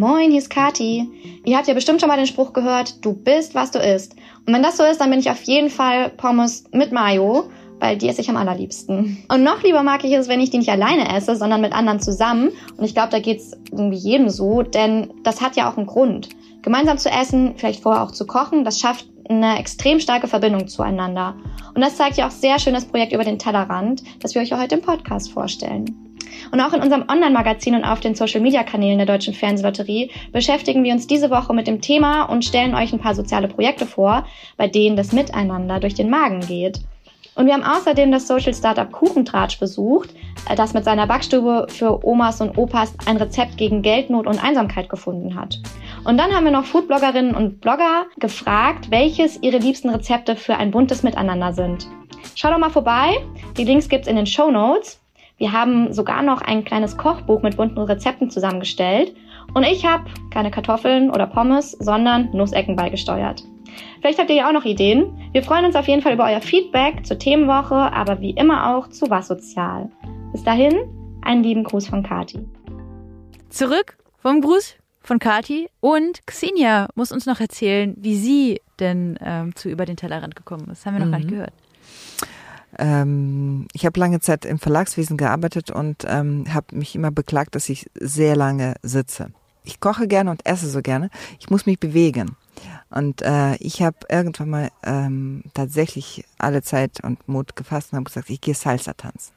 Moin, 0.00 0.30
hier 0.30 0.38
ist 0.38 0.48
Kati. 0.48 1.10
Ihr 1.44 1.58
habt 1.58 1.68
ja 1.68 1.74
bestimmt 1.74 2.00
schon 2.00 2.08
mal 2.08 2.16
den 2.16 2.26
Spruch 2.26 2.54
gehört, 2.54 3.04
du 3.04 3.12
bist, 3.12 3.54
was 3.54 3.70
du 3.70 3.78
isst. 3.80 4.16
Und 4.46 4.54
wenn 4.54 4.62
das 4.62 4.78
so 4.78 4.82
ist, 4.82 4.98
dann 4.98 5.10
bin 5.10 5.18
ich 5.18 5.30
auf 5.30 5.42
jeden 5.42 5.68
Fall 5.68 6.08
Pommes 6.08 6.64
mit 6.72 6.90
Mayo, 6.90 7.50
weil 7.80 7.98
die 7.98 8.08
esse 8.08 8.22
ich 8.22 8.30
am 8.30 8.38
allerliebsten. 8.38 9.22
Und 9.28 9.42
noch 9.42 9.62
lieber 9.62 9.82
mag 9.82 10.02
ich 10.02 10.12
es, 10.14 10.26
wenn 10.26 10.40
ich 10.40 10.48
die 10.48 10.56
nicht 10.56 10.70
alleine 10.70 11.14
esse, 11.14 11.36
sondern 11.36 11.60
mit 11.60 11.74
anderen 11.74 12.00
zusammen. 12.00 12.48
Und 12.78 12.84
ich 12.84 12.94
glaube, 12.94 13.10
da 13.10 13.18
geht's 13.18 13.52
irgendwie 13.70 13.98
jedem 13.98 14.30
so, 14.30 14.62
denn 14.62 15.12
das 15.22 15.42
hat 15.42 15.56
ja 15.56 15.70
auch 15.70 15.76
einen 15.76 15.86
Grund. 15.86 16.30
Gemeinsam 16.62 16.96
zu 16.96 17.10
essen, 17.10 17.52
vielleicht 17.56 17.82
vorher 17.82 18.02
auch 18.02 18.12
zu 18.12 18.26
kochen, 18.26 18.64
das 18.64 18.80
schafft 18.80 19.06
eine 19.28 19.58
extrem 19.58 20.00
starke 20.00 20.28
Verbindung 20.28 20.66
zueinander. 20.66 21.34
Und 21.74 21.82
das 21.82 21.96
zeigt 21.96 22.16
ja 22.16 22.26
auch 22.26 22.32
sehr 22.32 22.58
schön 22.58 22.72
das 22.72 22.86
Projekt 22.86 23.12
über 23.12 23.24
den 23.24 23.38
Tellerrand, 23.38 24.02
das 24.20 24.34
wir 24.34 24.40
euch 24.40 24.50
heute 24.50 24.76
im 24.76 24.80
Podcast 24.80 25.30
vorstellen. 25.30 26.09
Und 26.52 26.60
auch 26.60 26.72
in 26.72 26.82
unserem 26.82 27.04
Online-Magazin 27.08 27.74
und 27.74 27.84
auf 27.84 28.00
den 28.00 28.14
Social-Media-Kanälen 28.14 28.98
der 28.98 29.06
Deutschen 29.06 29.34
Fernsehlotterie 29.34 30.10
beschäftigen 30.32 30.84
wir 30.84 30.92
uns 30.92 31.06
diese 31.06 31.30
Woche 31.30 31.54
mit 31.54 31.66
dem 31.66 31.80
Thema 31.80 32.24
und 32.24 32.44
stellen 32.44 32.74
euch 32.74 32.92
ein 32.92 33.00
paar 33.00 33.14
soziale 33.14 33.48
Projekte 33.48 33.86
vor, 33.86 34.26
bei 34.56 34.68
denen 34.68 34.96
das 34.96 35.12
Miteinander 35.12 35.80
durch 35.80 35.94
den 35.94 36.10
Magen 36.10 36.40
geht. 36.40 36.80
Und 37.34 37.46
wir 37.46 37.54
haben 37.54 37.64
außerdem 37.64 38.10
das 38.12 38.26
Social 38.26 38.52
Startup 38.52 38.90
Kuchentratsch 38.90 39.58
besucht, 39.58 40.10
äh, 40.48 40.54
das 40.56 40.74
mit 40.74 40.84
seiner 40.84 41.06
Backstube 41.06 41.66
für 41.70 42.04
Omas 42.04 42.40
und 42.40 42.58
Opas 42.58 42.92
ein 43.06 43.16
Rezept 43.16 43.56
gegen 43.56 43.82
Geldnot 43.82 44.26
und 44.26 44.42
Einsamkeit 44.42 44.88
gefunden 44.88 45.36
hat. 45.36 45.58
Und 46.04 46.18
dann 46.18 46.32
haben 46.32 46.44
wir 46.44 46.50
noch 46.50 46.64
Foodbloggerinnen 46.64 47.34
und 47.34 47.60
Blogger 47.60 48.06
gefragt, 48.18 48.90
welches 48.90 49.42
ihre 49.42 49.58
liebsten 49.58 49.90
Rezepte 49.90 50.36
für 50.36 50.56
ein 50.56 50.70
buntes 50.70 51.02
Miteinander 51.02 51.52
sind. 51.52 51.86
Schau 52.34 52.50
doch 52.50 52.58
mal 52.58 52.70
vorbei. 52.70 53.16
Die 53.56 53.64
Links 53.64 53.88
gibt's 53.88 54.08
in 54.08 54.16
den 54.16 54.26
Show 54.26 54.50
Notes. 54.50 54.99
Wir 55.40 55.52
haben 55.52 55.90
sogar 55.94 56.22
noch 56.22 56.42
ein 56.42 56.66
kleines 56.66 56.98
Kochbuch 56.98 57.40
mit 57.40 57.56
bunten 57.56 57.78
Rezepten 57.78 58.28
zusammengestellt. 58.28 59.16
Und 59.54 59.64
ich 59.64 59.86
habe 59.86 60.04
keine 60.30 60.50
Kartoffeln 60.50 61.10
oder 61.10 61.26
Pommes, 61.26 61.72
sondern 61.72 62.28
Nussecken 62.34 62.76
beigesteuert. 62.76 63.42
Vielleicht 64.02 64.18
habt 64.18 64.28
ihr 64.28 64.36
ja 64.36 64.48
auch 64.48 64.52
noch 64.52 64.66
Ideen. 64.66 65.18
Wir 65.32 65.42
freuen 65.42 65.64
uns 65.64 65.76
auf 65.76 65.88
jeden 65.88 66.02
Fall 66.02 66.12
über 66.12 66.26
euer 66.26 66.42
Feedback 66.42 67.06
zur 67.06 67.18
Themenwoche, 67.18 67.74
aber 67.74 68.20
wie 68.20 68.32
immer 68.32 68.76
auch 68.76 68.88
zu 68.90 69.08
Was 69.08 69.28
Sozial. 69.28 69.90
Bis 70.32 70.44
dahin, 70.44 70.74
einen 71.22 71.42
lieben 71.42 71.64
Gruß 71.64 71.88
von 71.88 72.02
Kati. 72.02 72.46
Zurück 73.48 73.96
vom 74.18 74.42
Gruß 74.42 74.74
von 75.00 75.18
Kati 75.18 75.70
und 75.80 76.20
Xenia 76.26 76.88
muss 76.96 77.12
uns 77.12 77.24
noch 77.24 77.40
erzählen, 77.40 77.94
wie 77.96 78.16
sie 78.16 78.60
denn 78.78 79.18
ähm, 79.24 79.56
zu 79.56 79.70
über 79.70 79.86
den 79.86 79.96
Tellerrand 79.96 80.36
gekommen 80.36 80.64
ist. 80.64 80.80
Das 80.80 80.86
haben 80.86 80.96
wir 80.96 81.00
noch 81.00 81.06
mhm. 81.06 81.12
gar 81.12 81.18
nicht 81.18 81.30
gehört. 81.30 81.52
Ähm, 82.78 83.66
ich 83.72 83.86
habe 83.86 83.98
lange 83.98 84.20
Zeit 84.20 84.44
im 84.44 84.58
Verlagswesen 84.58 85.16
gearbeitet 85.16 85.70
und 85.70 86.04
ähm, 86.06 86.44
habe 86.52 86.76
mich 86.76 86.94
immer 86.94 87.10
beklagt, 87.10 87.54
dass 87.54 87.68
ich 87.68 87.90
sehr 87.94 88.36
lange 88.36 88.74
sitze. 88.82 89.32
Ich 89.64 89.80
koche 89.80 90.08
gerne 90.08 90.30
und 90.30 90.46
esse 90.46 90.68
so 90.68 90.80
gerne. 90.80 91.10
Ich 91.38 91.50
muss 91.50 91.66
mich 91.66 91.78
bewegen. 91.78 92.36
Und 92.90 93.22
äh, 93.22 93.56
ich 93.56 93.82
habe 93.82 93.96
irgendwann 94.08 94.50
mal 94.50 94.68
ähm, 94.82 95.44
tatsächlich 95.54 96.24
alle 96.38 96.62
Zeit 96.62 97.02
und 97.02 97.28
Mut 97.28 97.56
gefasst 97.56 97.92
und 97.92 97.96
habe 97.96 98.04
gesagt, 98.04 98.30
ich 98.30 98.40
gehe 98.40 98.54
Salsa 98.54 98.94
tanzen. 98.94 99.32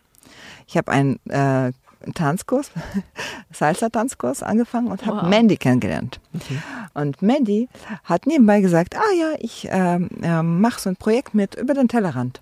Ich 0.65 0.77
habe 0.77 0.91
einen 0.91 1.19
äh, 1.29 1.71
Tanzkurs, 2.13 2.71
Salsa-Tanzkurs 3.53 4.43
angefangen 4.43 4.87
und 4.87 5.05
habe 5.05 5.21
wow. 5.21 5.29
Mandy 5.29 5.55
kennengelernt. 5.55 6.19
Okay. 6.33 6.57
Und 6.93 7.21
Mandy 7.21 7.69
hat 8.03 8.25
nebenbei 8.27 8.61
gesagt, 8.61 8.95
ah 8.97 9.13
ja, 9.17 9.33
ich 9.39 9.69
äh, 9.69 9.99
mache 10.43 10.81
so 10.81 10.89
ein 10.89 10.95
Projekt 10.95 11.33
mit 11.33 11.55
über 11.55 11.73
den 11.73 11.87
Tellerrand. 11.87 12.41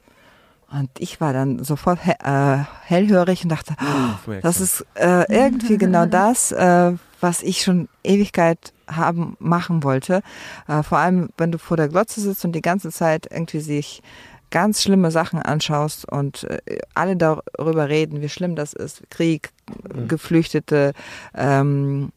Und 0.71 0.89
ich 0.99 1.19
war 1.19 1.33
dann 1.33 1.63
sofort 1.63 1.99
he 2.03 2.13
äh, 2.23 2.63
hellhörig 2.83 3.43
und 3.43 3.49
dachte, 3.49 3.75
oh, 3.81 4.31
das 4.41 4.61
ist 4.61 4.85
äh, 4.95 5.25
irgendwie 5.31 5.77
genau 5.77 6.05
das, 6.05 6.51
äh, 6.53 6.93
was 7.19 7.43
ich 7.43 7.61
schon 7.61 7.89
Ewigkeit 8.03 8.73
haben 8.87 9.35
machen 9.39 9.83
wollte. 9.83 10.21
Äh, 10.67 10.83
vor 10.83 10.99
allem, 10.99 11.29
wenn 11.37 11.51
du 11.51 11.57
vor 11.57 11.77
der 11.77 11.89
Glotze 11.89 12.21
sitzt 12.21 12.45
und 12.45 12.53
die 12.53 12.61
ganze 12.61 12.89
Zeit 12.91 13.27
irgendwie 13.29 13.59
sich 13.59 14.01
ganz 14.49 14.81
schlimme 14.81 15.11
Sachen 15.11 15.41
anschaust 15.41 16.09
und 16.09 16.43
äh, 16.43 16.79
alle 16.93 17.17
darüber 17.17 17.89
reden, 17.89 18.21
wie 18.21 18.29
schlimm 18.29 18.55
das 18.55 18.73
ist, 18.73 19.03
Krieg, 19.09 19.49
mhm. 19.93 20.07
Geflüchtete, 20.07 20.93
ähm, 21.35 22.11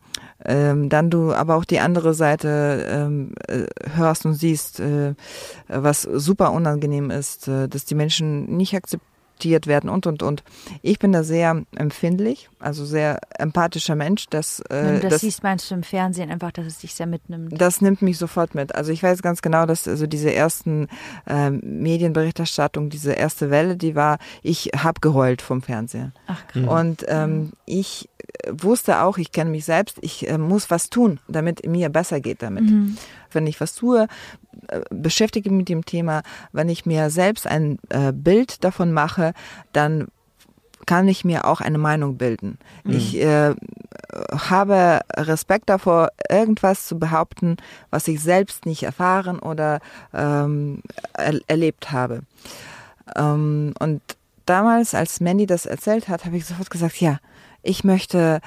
ähm, 0.45 0.89
dann 0.89 1.11
du 1.11 1.33
aber 1.33 1.57
auch 1.57 1.65
die 1.65 1.81
andere 1.81 2.15
Seite 2.15 2.87
ähm, 2.89 3.33
äh, 3.49 3.67
hörst 3.95 4.27
und 4.27 4.35
siehst, 4.35 4.81
äh, 4.81 5.15
was 5.69 6.03
super 6.03 6.53
unangenehm 6.53 7.11
ist, 7.11 7.49
äh, 7.49 7.69
dass 7.69 7.85
die 7.85 7.95
Menschen 7.95 8.57
nicht 8.57 8.75
akzeptieren 8.75 9.14
akzeptiert 9.35 9.67
werden 9.67 9.91
und 9.91 10.07
und 10.07 10.23
und. 10.23 10.43
Ich 10.83 10.99
bin 10.99 11.13
da 11.13 11.23
sehr 11.23 11.63
empfindlich, 11.77 12.49
also 12.59 12.85
sehr 12.85 13.19
empathischer 13.39 13.95
Mensch. 13.95 14.27
Dass, 14.29 14.61
äh, 14.61 15.01
das, 15.01 15.11
das 15.11 15.21
siehst 15.21 15.43
meinst 15.43 15.71
du 15.71 15.75
im 15.75 15.83
Fernsehen 15.83 16.31
einfach, 16.31 16.53
dass 16.53 16.67
es 16.67 16.79
dich 16.79 16.95
sehr 16.95 17.07
mitnimmt. 17.07 17.61
Das 17.61 17.81
nimmt 17.81 18.03
mich 18.03 18.19
sofort 18.19 18.55
mit. 18.55 18.75
Also 18.75 18.93
ich 18.93 19.03
weiß 19.03 19.23
ganz 19.23 19.43
genau, 19.43 19.67
dass 19.67 19.89
also 19.89 20.07
diese 20.07 20.33
ersten 20.33 20.89
äh, 21.27 21.51
Medienberichterstattung, 21.51 22.91
diese 22.91 23.13
erste 23.13 23.51
Welle, 23.51 23.77
die 23.77 23.95
war, 23.95 24.19
ich 24.43 24.71
habe 24.77 25.01
geheult 25.01 25.43
vom 25.43 25.63
Fernsehen. 25.63 26.13
Ach, 26.27 26.47
krass. 26.49 26.67
Und 26.67 27.05
ähm, 27.09 27.53
ich 27.67 28.09
wusste 28.49 29.01
auch, 29.03 29.19
ich 29.19 29.33
kenne 29.33 29.51
mich 29.51 29.65
selbst, 29.65 29.99
ich 30.01 30.29
äh, 30.29 30.39
muss 30.39 30.71
was 30.71 30.91
tun, 30.91 31.21
damit 31.29 31.67
mir 31.67 31.89
besser 31.89 32.21
geht 32.21 32.43
damit. 32.43 32.65
Mhm. 32.65 32.97
Wenn 33.31 33.47
ich 33.47 33.61
was 33.61 33.75
tue, 33.75 34.05
äh, 34.05 34.07
beschäftige 34.91 35.51
mich 35.51 35.59
mit 35.59 35.69
dem 35.69 35.85
Thema, 35.85 36.23
wenn 36.53 36.69
ich 36.69 36.87
mir 36.87 37.11
selbst 37.11 37.47
ein 37.47 37.79
äh, 37.89 38.13
Bild 38.13 38.65
davon 38.65 38.93
mache, 38.93 39.33
dann 39.73 40.09
kann 40.87 41.09
ich 41.09 41.25
mir 41.25 41.47
auch 41.47 41.61
eine 41.61 41.79
Meinung 41.79 42.17
bilden. 42.17 42.59
Mhm. 42.85 42.93
Ich 42.93 43.21
äh, 43.21 43.55
habe 44.33 45.01
Respekt 45.17 45.69
davor, 45.69 46.11
irgendwas 46.29 46.87
zu 46.87 46.99
behaupten, 46.99 47.57
was 47.91 48.09
ich 48.09 48.21
selbst 48.21 48.67
nicht 48.67 48.83
erfahren 48.83 49.39
oder 49.39 49.81
ähm, 50.13 50.83
er 51.15 51.41
erlebt 51.47 51.91
habe. 51.91 52.21
Ähm, 53.17 53.75
und 53.79 54.03
damals, 54.47 54.95
als 54.95 55.21
Mandy 55.21 55.47
das 55.47 55.67
erzählt 55.67 56.09
hat, 56.09 56.25
habe 56.25 56.37
ich 56.37 56.47
sofort 56.47 56.71
gesagt, 56.71 57.01
ja, 57.01 57.19
ich 57.63 57.85
möchte 57.85 58.41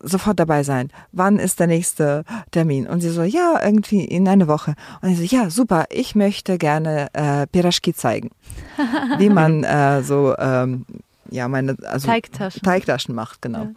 sofort 0.00 0.38
dabei 0.38 0.62
sein. 0.62 0.90
Wann 1.12 1.38
ist 1.38 1.60
der 1.60 1.66
nächste 1.66 2.24
Termin? 2.50 2.86
Und 2.86 3.00
sie 3.00 3.10
so, 3.10 3.22
ja, 3.22 3.60
irgendwie 3.62 4.04
in 4.04 4.28
eine 4.28 4.48
Woche. 4.48 4.74
Und 5.02 5.10
ich 5.10 5.18
so, 5.18 5.36
ja, 5.36 5.50
super, 5.50 5.86
ich 5.90 6.14
möchte 6.14 6.58
gerne 6.58 7.08
äh, 7.12 7.46
Piraschki 7.46 7.94
zeigen. 7.94 8.30
wie 9.18 9.30
man 9.30 9.64
äh, 9.64 10.02
so, 10.02 10.34
ähm, 10.38 10.86
ja, 11.30 11.48
meine, 11.48 11.76
also 11.86 12.06
Teigtaschen, 12.06 12.62
Teigtaschen 12.62 13.14
macht, 13.14 13.42
genau. 13.42 13.62
Ja. 13.62 13.70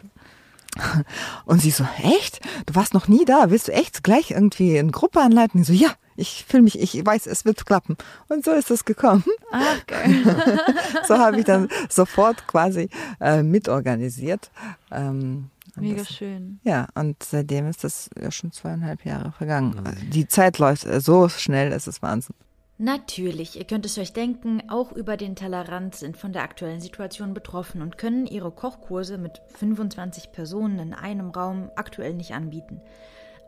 Und 1.44 1.60
sie 1.60 1.70
so, 1.70 1.86
echt? 2.02 2.40
Du 2.66 2.74
warst 2.74 2.94
noch 2.94 3.08
nie 3.08 3.24
da? 3.24 3.50
Willst 3.50 3.68
du 3.68 3.72
echt 3.72 4.04
gleich 4.04 4.30
irgendwie 4.30 4.78
eine 4.78 4.90
Gruppe 4.90 5.20
anleiten? 5.20 5.62
Ich 5.62 5.66
so, 5.66 5.72
ja, 5.72 5.90
ich 6.16 6.44
fühle 6.48 6.62
mich, 6.62 6.80
ich 6.80 7.04
weiß, 7.04 7.26
es 7.26 7.44
wird 7.44 7.64
klappen. 7.64 7.96
Und 8.28 8.44
so 8.44 8.52
ist 8.52 8.70
es 8.70 8.84
gekommen. 8.84 9.24
Ah, 9.52 9.74
geil. 9.86 10.60
so 11.06 11.18
habe 11.18 11.38
ich 11.38 11.44
dann 11.44 11.68
sofort 11.88 12.46
quasi 12.46 12.90
äh, 13.20 13.42
mitorganisiert. 13.42 14.50
Ähm, 14.90 15.50
Mega 15.80 15.98
das, 15.98 16.10
schön. 16.10 16.60
Ja, 16.62 16.86
und 16.94 17.22
seitdem 17.22 17.66
ist 17.68 17.84
das 17.84 18.10
ja 18.20 18.30
schon 18.30 18.52
zweieinhalb 18.52 19.04
Jahre 19.04 19.32
vergangen. 19.32 19.82
Mhm. 19.82 20.10
Die 20.10 20.28
Zeit 20.28 20.58
läuft 20.58 20.86
so 21.02 21.28
schnell, 21.28 21.72
es 21.72 21.86
ist 21.86 22.02
Wahnsinn. 22.02 22.34
Natürlich, 22.80 23.58
ihr 23.58 23.64
könnt 23.64 23.84
es 23.86 23.98
euch 23.98 24.12
denken, 24.12 24.62
auch 24.68 24.92
über 24.92 25.16
den 25.16 25.34
Tellerrand 25.34 25.96
sind 25.96 26.16
von 26.16 26.32
der 26.32 26.42
aktuellen 26.42 26.80
Situation 26.80 27.34
betroffen 27.34 27.82
und 27.82 27.98
können 27.98 28.24
ihre 28.24 28.52
Kochkurse 28.52 29.18
mit 29.18 29.42
25 29.56 30.30
Personen 30.30 30.78
in 30.78 30.94
einem 30.94 31.30
Raum 31.30 31.72
aktuell 31.74 32.14
nicht 32.14 32.34
anbieten. 32.34 32.80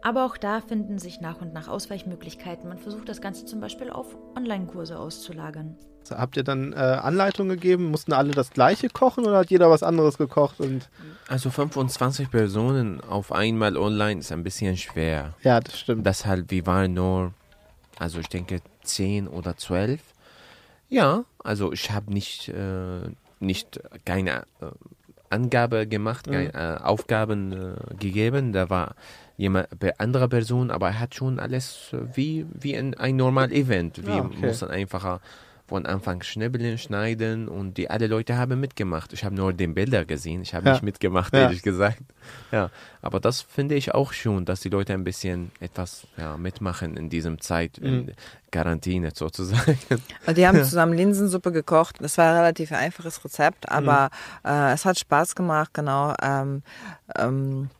Aber 0.02 0.24
auch 0.24 0.36
da 0.36 0.60
finden 0.60 0.98
sich 0.98 1.20
nach 1.20 1.40
und 1.40 1.52
nach 1.52 1.68
Ausweichmöglichkeiten. 1.68 2.68
Man 2.68 2.78
versucht 2.78 3.08
das 3.08 3.20
Ganze 3.20 3.44
zum 3.44 3.60
Beispiel 3.60 3.90
auf 3.90 4.16
Online-Kurse 4.34 4.98
auszulagern. 4.98 5.76
Habt 6.10 6.36
ihr 6.36 6.44
dann 6.44 6.72
äh, 6.72 6.76
Anleitungen 6.76 7.50
gegeben? 7.50 7.90
Mussten 7.90 8.12
alle 8.12 8.32
das 8.32 8.50
gleiche 8.50 8.88
kochen 8.88 9.24
oder 9.26 9.38
hat 9.38 9.50
jeder 9.50 9.70
was 9.70 9.82
anderes 9.82 10.18
gekocht? 10.18 10.60
Und 10.60 10.88
also 11.28 11.50
25 11.50 12.30
Personen 12.30 13.00
auf 13.00 13.32
einmal 13.32 13.76
online 13.76 14.20
ist 14.20 14.32
ein 14.32 14.42
bisschen 14.42 14.76
schwer. 14.76 15.34
Ja, 15.42 15.60
das 15.60 15.78
stimmt. 15.78 16.04
Deshalb, 16.06 16.50
wir 16.50 16.66
waren 16.66 16.94
nur, 16.94 17.32
also 17.98 18.18
ich 18.18 18.28
denke 18.28 18.60
10 18.82 19.28
oder 19.28 19.56
12. 19.56 20.00
Ja, 20.88 21.24
also 21.38 21.72
ich 21.72 21.90
habe 21.92 22.12
nicht, 22.12 22.48
äh, 22.48 23.02
nicht 23.38 23.80
keine 24.04 24.44
äh, 24.60 24.66
Angabe 25.30 25.86
gemacht, 25.86 26.26
mhm. 26.26 26.32
keine 26.32 26.54
äh, 26.54 26.82
Aufgaben 26.82 27.52
äh, 27.52 27.94
gegeben. 27.94 28.52
Da 28.52 28.68
war 28.68 28.96
jemand, 29.36 29.68
andere 29.98 30.28
Person, 30.28 30.70
aber 30.70 30.88
er 30.88 31.00
hat 31.00 31.14
schon 31.14 31.38
alles 31.38 31.94
wie, 32.14 32.44
wie 32.52 32.76
ein, 32.76 32.94
ein 32.94 33.16
normal 33.16 33.52
Event. 33.52 34.04
Wir 34.04 34.16
ja, 34.16 34.24
okay. 34.24 34.46
mussten 34.46 34.68
einfach 34.68 35.20
von 35.70 35.86
Anfang 35.86 36.20
schnibbeln, 36.24 36.78
schneiden 36.78 37.46
und 37.46 37.74
die 37.74 37.88
alle 37.90 38.08
Leute 38.08 38.36
haben 38.36 38.58
mitgemacht. 38.58 39.12
Ich 39.12 39.24
habe 39.24 39.36
nur 39.36 39.52
den 39.52 39.72
Bilder 39.72 40.04
gesehen, 40.04 40.42
ich 40.42 40.52
habe 40.52 40.66
ja. 40.66 40.72
nicht 40.72 40.82
mitgemacht, 40.82 41.32
ja. 41.32 41.42
ehrlich 41.42 41.62
gesagt. 41.62 42.02
Ja, 42.50 42.70
aber 43.02 43.20
das 43.20 43.40
finde 43.40 43.76
ich 43.76 43.94
auch 43.94 44.12
schon, 44.12 44.44
dass 44.44 44.60
die 44.62 44.68
Leute 44.68 44.94
ein 44.94 45.04
bisschen 45.04 45.52
etwas 45.60 46.08
ja, 46.16 46.36
mitmachen 46.36 46.96
in 46.96 47.08
diesem 47.08 47.40
Zeit, 47.40 47.78
in 47.78 48.06
mhm. 48.06 48.12
Quarantäne 48.50 49.12
sozusagen. 49.14 49.78
Die 50.36 50.44
haben 50.44 50.58
zusammen 50.64 50.92
Linsensuppe 50.92 51.52
gekocht. 51.52 51.98
Das 52.00 52.18
war 52.18 52.30
ein 52.30 52.36
relativ 52.38 52.72
einfaches 52.72 53.24
Rezept, 53.24 53.68
aber 53.68 54.10
mhm. 54.42 54.50
äh, 54.50 54.72
es 54.72 54.84
hat 54.84 54.98
Spaß 54.98 55.36
gemacht, 55.36 55.72
genau. 55.72 56.14
Ähm, 56.20 56.64
ähm, 57.16 57.70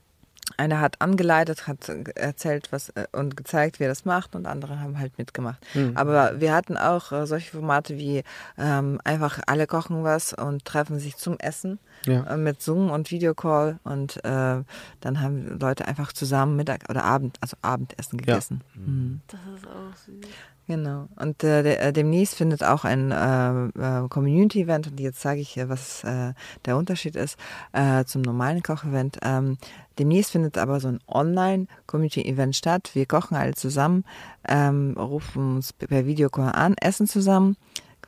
einer 0.57 0.81
hat 0.81 1.01
angeleitet, 1.01 1.67
hat 1.67 1.89
erzählt 2.15 2.69
was 2.73 2.91
äh, 2.91 3.07
und 3.13 3.37
gezeigt, 3.37 3.81
wie 3.81 3.85
er 3.85 3.89
das 3.89 4.05
macht 4.05 4.35
und 4.35 4.47
andere 4.47 4.81
haben 4.81 4.99
halt 4.99 5.17
mitgemacht. 5.19 5.59
Mhm. 5.75 5.97
Aber 5.97 6.41
wir 6.41 6.53
hatten 6.55 6.77
auch 6.77 7.13
äh, 7.13 7.27
solche 7.27 7.51
Formate 7.51 7.97
wie 7.97 8.23
ähm, 8.59 9.01
einfach 9.05 9.41
alle 9.47 9.67
kochen 9.67 10.05
was 10.05 10.33
und 10.33 10.65
treffen 10.65 10.99
sich 10.99 11.17
zum 11.17 11.39
Essen 11.39 11.79
Ja. 12.07 12.25
äh, 12.25 12.37
mit 12.37 12.63
Zoom 12.63 12.91
und 12.91 13.11
Videocall 13.11 13.79
und 13.85 14.25
äh, 14.25 14.63
dann 15.01 15.21
haben 15.21 15.59
Leute 15.59 15.87
einfach 15.87 16.13
zusammen 16.13 16.57
Mittag 16.57 16.89
oder 16.89 17.05
Abend, 17.05 17.37
also 17.41 17.57
Abendessen 17.63 18.19
gegessen. 18.19 18.61
Mhm. 18.75 19.21
Das 19.29 19.41
ist 19.57 19.67
auch 19.67 19.97
süß. 19.97 20.31
Genau. 20.71 21.09
Und 21.17 21.43
äh, 21.43 21.65
der, 21.65 21.83
äh, 21.83 21.93
demnächst 21.93 22.37
findet 22.37 22.63
auch 22.63 22.85
ein 22.85 23.11
äh, 23.11 24.05
äh, 24.05 24.09
Community-Event, 24.09 24.87
und 24.87 25.01
jetzt 25.01 25.21
sage 25.21 25.41
ich, 25.41 25.59
was 25.67 26.05
äh, 26.05 26.33
der 26.65 26.77
Unterschied 26.77 27.17
ist 27.17 27.37
äh, 27.73 28.05
zum 28.05 28.23
normalen 28.23 28.63
Kochevent. 28.63 29.19
Ähm, 29.23 29.59
demnächst 29.99 30.31
findet 30.31 30.57
aber 30.59 30.79
so 30.79 30.87
ein 30.87 31.01
Online-Community-Event 31.09 32.55
statt. 32.55 32.91
Wir 32.95 33.07
kochen 33.07 33.37
alle 33.37 33.55
zusammen, 33.55 34.05
ähm, 34.47 34.95
rufen 34.97 35.57
uns 35.57 35.73
per 35.73 36.07
Videocall 36.07 36.53
an, 36.53 36.77
essen 36.81 37.09
zusammen, 37.09 37.57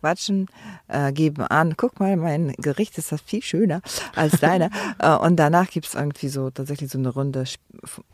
quatschen, 0.02 0.48
äh, 0.88 1.12
geben 1.12 1.42
an, 1.44 1.74
guck 1.76 2.00
mal, 2.00 2.16
mein 2.16 2.52
Gericht 2.58 2.98
ist 2.98 3.12
das 3.12 3.20
viel 3.22 3.40
schöner 3.42 3.80
als 4.16 4.40
deiner. 4.40 4.68
äh, 4.98 5.14
und 5.16 5.36
danach 5.36 5.70
gibt's 5.70 5.94
irgendwie 5.94 6.28
so 6.28 6.50
tatsächlich 6.50 6.90
so 6.90 6.98
eine 6.98 7.08
Runde 7.10 7.42
Sp 7.46 7.62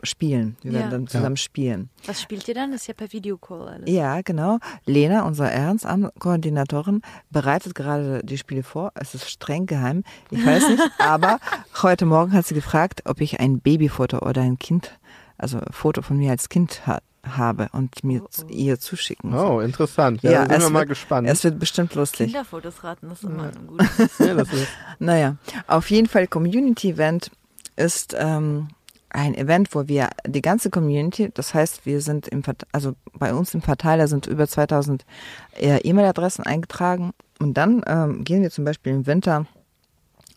Spielen. 0.02 0.56
Wir 0.62 0.72
Ja. 0.72 0.78
werden 0.78 0.90
dann 0.90 1.06
zusammen 1.08 1.36
spielen. 1.36 1.90
Was 2.06 2.22
spielt 2.22 2.46
ihr 2.48 2.54
dann? 2.54 2.72
Das 2.72 2.82
ist 2.82 2.86
ja 2.86 2.94
per 2.94 3.12
Videocall 3.12 3.68
alles. 3.68 3.90
Ja, 3.90 4.20
genau. 4.22 4.58
Lena, 4.86 5.24
unsere 5.26 5.50
Ehrenamtskoordinatorin, 5.50 7.02
bereitet 7.30 7.74
gerade 7.74 8.20
die 8.24 8.38
Spiele 8.38 8.62
vor. 8.62 8.92
Es 8.94 9.14
ist 9.14 9.28
streng 9.30 9.66
geheim. 9.66 10.04
Ich 10.30 10.44
weiß 10.44 10.68
nicht, 10.70 10.82
aber 10.98 11.38
heute 11.82 12.06
Morgen 12.06 12.32
hat 12.32 12.46
sie 12.46 12.54
gefragt, 12.54 13.02
ob 13.06 13.20
ich 13.20 13.40
ein 13.40 13.60
Babyfoto 13.60 14.18
oder 14.20 14.42
ein 14.42 14.58
Kind, 14.58 14.98
also 15.36 15.58
ein 15.58 15.72
Foto 15.72 16.02
von 16.02 16.16
mir 16.18 16.30
als 16.30 16.48
Kind 16.48 16.86
ha 16.86 17.00
habe 17.26 17.68
und 17.72 18.02
mir 18.04 18.22
z- 18.30 18.50
ihr 18.50 18.78
zuschicken 18.78 19.32
soll. 19.32 19.46
Oh, 19.46 19.60
interessant. 19.60 20.22
Ja, 20.22 20.30
Ja, 20.30 20.44
da 20.46 20.54
sind 20.54 20.62
wir 20.64 20.70
mal 20.70 20.78
wird- 20.80 20.88
gespannt. 20.90 21.28
Es 21.28 21.44
wird 21.44 21.58
bestimmt 21.58 21.94
lustig. 21.94 22.26
Kinderfotos 22.32 22.82
raten, 22.84 23.08
das 23.08 23.22
ist 23.22 23.28
immer 23.28 23.44
ein 23.44 23.66
gutes. 23.66 23.88
ja, 24.18 24.34
das 24.34 24.52
ist, 24.52 24.68
Naja, 24.98 25.36
auf 25.66 25.90
jeden 25.90 26.08
Fall 26.08 26.26
Community 26.26 26.90
Event 26.90 27.30
ist 27.76 28.14
ähm, 28.18 28.68
ein 29.10 29.34
Event, 29.34 29.74
wo 29.74 29.88
wir 29.88 30.10
die 30.26 30.42
ganze 30.42 30.68
Community, 30.70 31.30
das 31.32 31.54
heißt, 31.54 31.86
wir 31.86 32.00
sind 32.02 32.28
im, 32.28 32.42
also 32.72 32.94
bei 33.14 33.32
uns 33.34 33.54
im 33.54 33.62
Verteiler 33.62 34.06
sind 34.08 34.26
über 34.26 34.46
2000 34.46 35.04
äh, 35.58 35.78
E-Mail-Adressen 35.78 36.44
eingetragen 36.44 37.12
und 37.40 37.54
dann 37.54 37.82
ähm, 37.86 38.24
gehen 38.24 38.42
wir 38.42 38.50
zum 38.50 38.64
Beispiel 38.64 38.92
im 38.92 39.06
Winter 39.06 39.46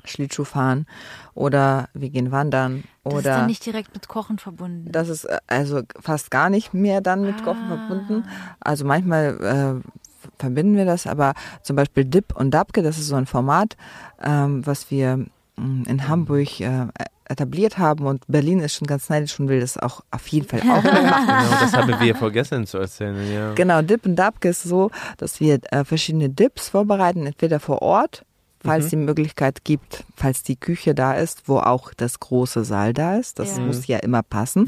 Schlittschuh 0.06 0.43
fahren 0.43 0.86
oder 1.34 1.89
wir 1.93 2.10
gehen 2.10 2.32
wandern 2.32 2.84
Das 3.04 3.14
ist 3.14 3.20
oder 3.20 3.36
dann 3.36 3.45
nicht 3.47 3.66
direkt 3.66 3.93
mit 3.93 4.08
Kochen 4.08 4.38
verbunden. 4.39 4.91
das 4.91 5.10
ist 5.10 5.26
äh, 5.26 5.38
also 5.47 5.82
fast 5.99 6.32
gar 6.32 6.49
nicht 6.49 6.74
mehr 6.74 7.02
dann 7.02 7.24
mit 7.26 7.41
Kochen 7.43 7.66
Ah. 7.70 7.78
verbunden. 7.78 8.24
Also 8.60 8.86
manchmal 8.86 9.82
äh, 9.84 9.89
verbinden 10.38 10.76
wir 10.76 10.86
das, 10.86 11.08
aber 11.08 11.34
zum 11.64 11.76
Beispiel 11.76 12.06
Dip 12.06 12.36
und 12.36 12.52
Dabke, 12.52 12.84
das 12.84 12.97
ist 12.97 13.08
so 13.08 13.16
ein 13.16 13.26
Format, 13.26 13.76
ähm, 14.22 14.66
was 14.66 14.91
wir 14.91 15.18
mh, 15.58 15.89
in 15.89 16.08
Hamburg 16.08 16.60
äh, 16.60 16.88
etabliert 17.26 17.78
haben 17.78 18.06
und 18.08 18.26
Berlin 18.28 18.60
ist 18.60 18.76
schon 18.76 18.88
ganz 18.88 19.08
neidisch 19.10 19.39
und 19.39 19.47
will 19.47 19.62
das 19.62 19.78
auch 19.78 20.02
auf 20.12 20.28
jeden 20.28 20.45
Fall 20.47 20.60
auch 20.62 20.84
machen. 20.84 21.28
Genau, 21.28 21.60
das 21.62 21.74
haben 21.74 21.99
wir 21.99 22.16
vergessen 22.16 22.68
zu 22.68 22.78
erzählen, 22.78 23.16
ja. 23.34 23.54
Genau, 23.54 23.82
Dip 23.82 24.06
und 24.06 24.18
Dabke 24.18 24.49
ist 24.49 24.64
so, 24.64 24.91
dass 25.18 25.39
wir 25.39 25.60
äh, 25.72 25.86
verschiedene 25.86 26.30
Dips 26.30 26.68
vorbereiten, 26.70 27.26
entweder 27.26 27.62
vor 27.62 27.82
Ort, 27.82 28.26
falls 28.64 28.89
die 28.89 28.95
Möglichkeit 28.95 29.64
gibt, 29.64 30.03
falls 30.16 30.43
die 30.43 30.55
Küche 30.55 30.93
da 30.95 31.14
ist, 31.14 31.47
wo 31.47 31.57
auch 31.59 31.93
das 31.95 32.20
große 32.20 32.64
Saal 32.64 32.93
da 32.93 33.16
ist. 33.18 33.39
Das 33.39 33.57
Ja. 33.57 33.64
muss 33.64 33.88
ja 33.88 33.97
immer 33.97 34.24
passen. 34.24 34.68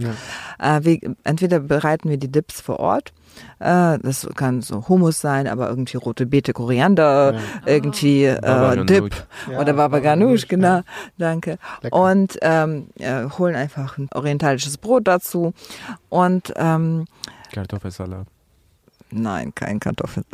Äh, 0.60 0.80
wir, 0.84 1.16
entweder 1.24 1.60
bereiten 1.60 2.10
wir 2.10 2.18
die 2.18 2.32
Dips 2.32 2.62
vor 2.62 2.80
Ort. 2.80 3.14
Äh, 3.60 3.98
das 4.00 4.28
kann 4.36 4.62
so 4.62 4.88
Hummus 4.88 5.20
sein, 5.22 5.48
aber 5.48 5.70
irgendwie 5.70 5.98
rote 5.98 6.26
Beete, 6.26 6.54
Koriander, 6.54 7.36
irgendwie 7.66 8.26
äh, 8.26 8.40
Baba 8.42 8.76
Ganoush. 8.76 8.88
Dip 8.88 9.28
Ja, 9.52 9.60
oder 9.60 9.74
Baba 9.74 10.00
Ganoush, 10.00 10.48
genau. 10.48 10.82
Danke. 11.18 11.58
Lecker. 11.82 11.96
Und 11.96 12.38
ähm, 12.42 12.88
äh, 13.00 13.24
holen 13.38 13.56
einfach 13.56 13.98
ein 13.98 14.10
orientalisches 14.14 14.78
Brot 14.78 15.08
dazu 15.08 15.54
und 16.10 16.54
ähm, 16.58 17.06
Kartoffelsalat. 17.52 18.28
Nein, 19.14 19.54
kein 19.54 19.80
Kartoffel. 19.80 20.24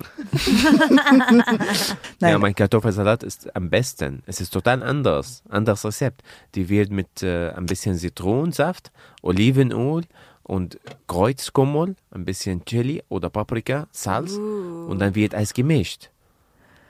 Ja, 2.22 2.38
mein 2.38 2.54
Kartoffelsalat 2.54 3.24
ist 3.24 3.56
am 3.56 3.70
besten. 3.70 4.24
Es 4.26 4.42
ist 4.42 4.52
total 4.52 4.84
anders. 4.84 5.42
Anderes 5.50 5.86
Rezept. 5.86 6.22
Die 6.56 6.70
wird 6.70 6.92
mit 6.92 7.24
äh, 7.24 7.50
ein 7.52 7.66
bisschen 7.66 7.98
Zitronensaft, 7.98 8.92
Olivenöl 9.22 10.04
und 10.44 10.80
Kreuzkümmel, 11.08 11.96
ein 12.12 12.26
bisschen 12.26 12.66
Chili 12.66 13.04
oder 13.10 13.30
Paprika, 13.30 13.88
Salz 13.92 14.34
und 14.34 15.00
dann 15.00 15.16
wird 15.16 15.34
es 15.34 15.54
gemischt. 15.54 16.10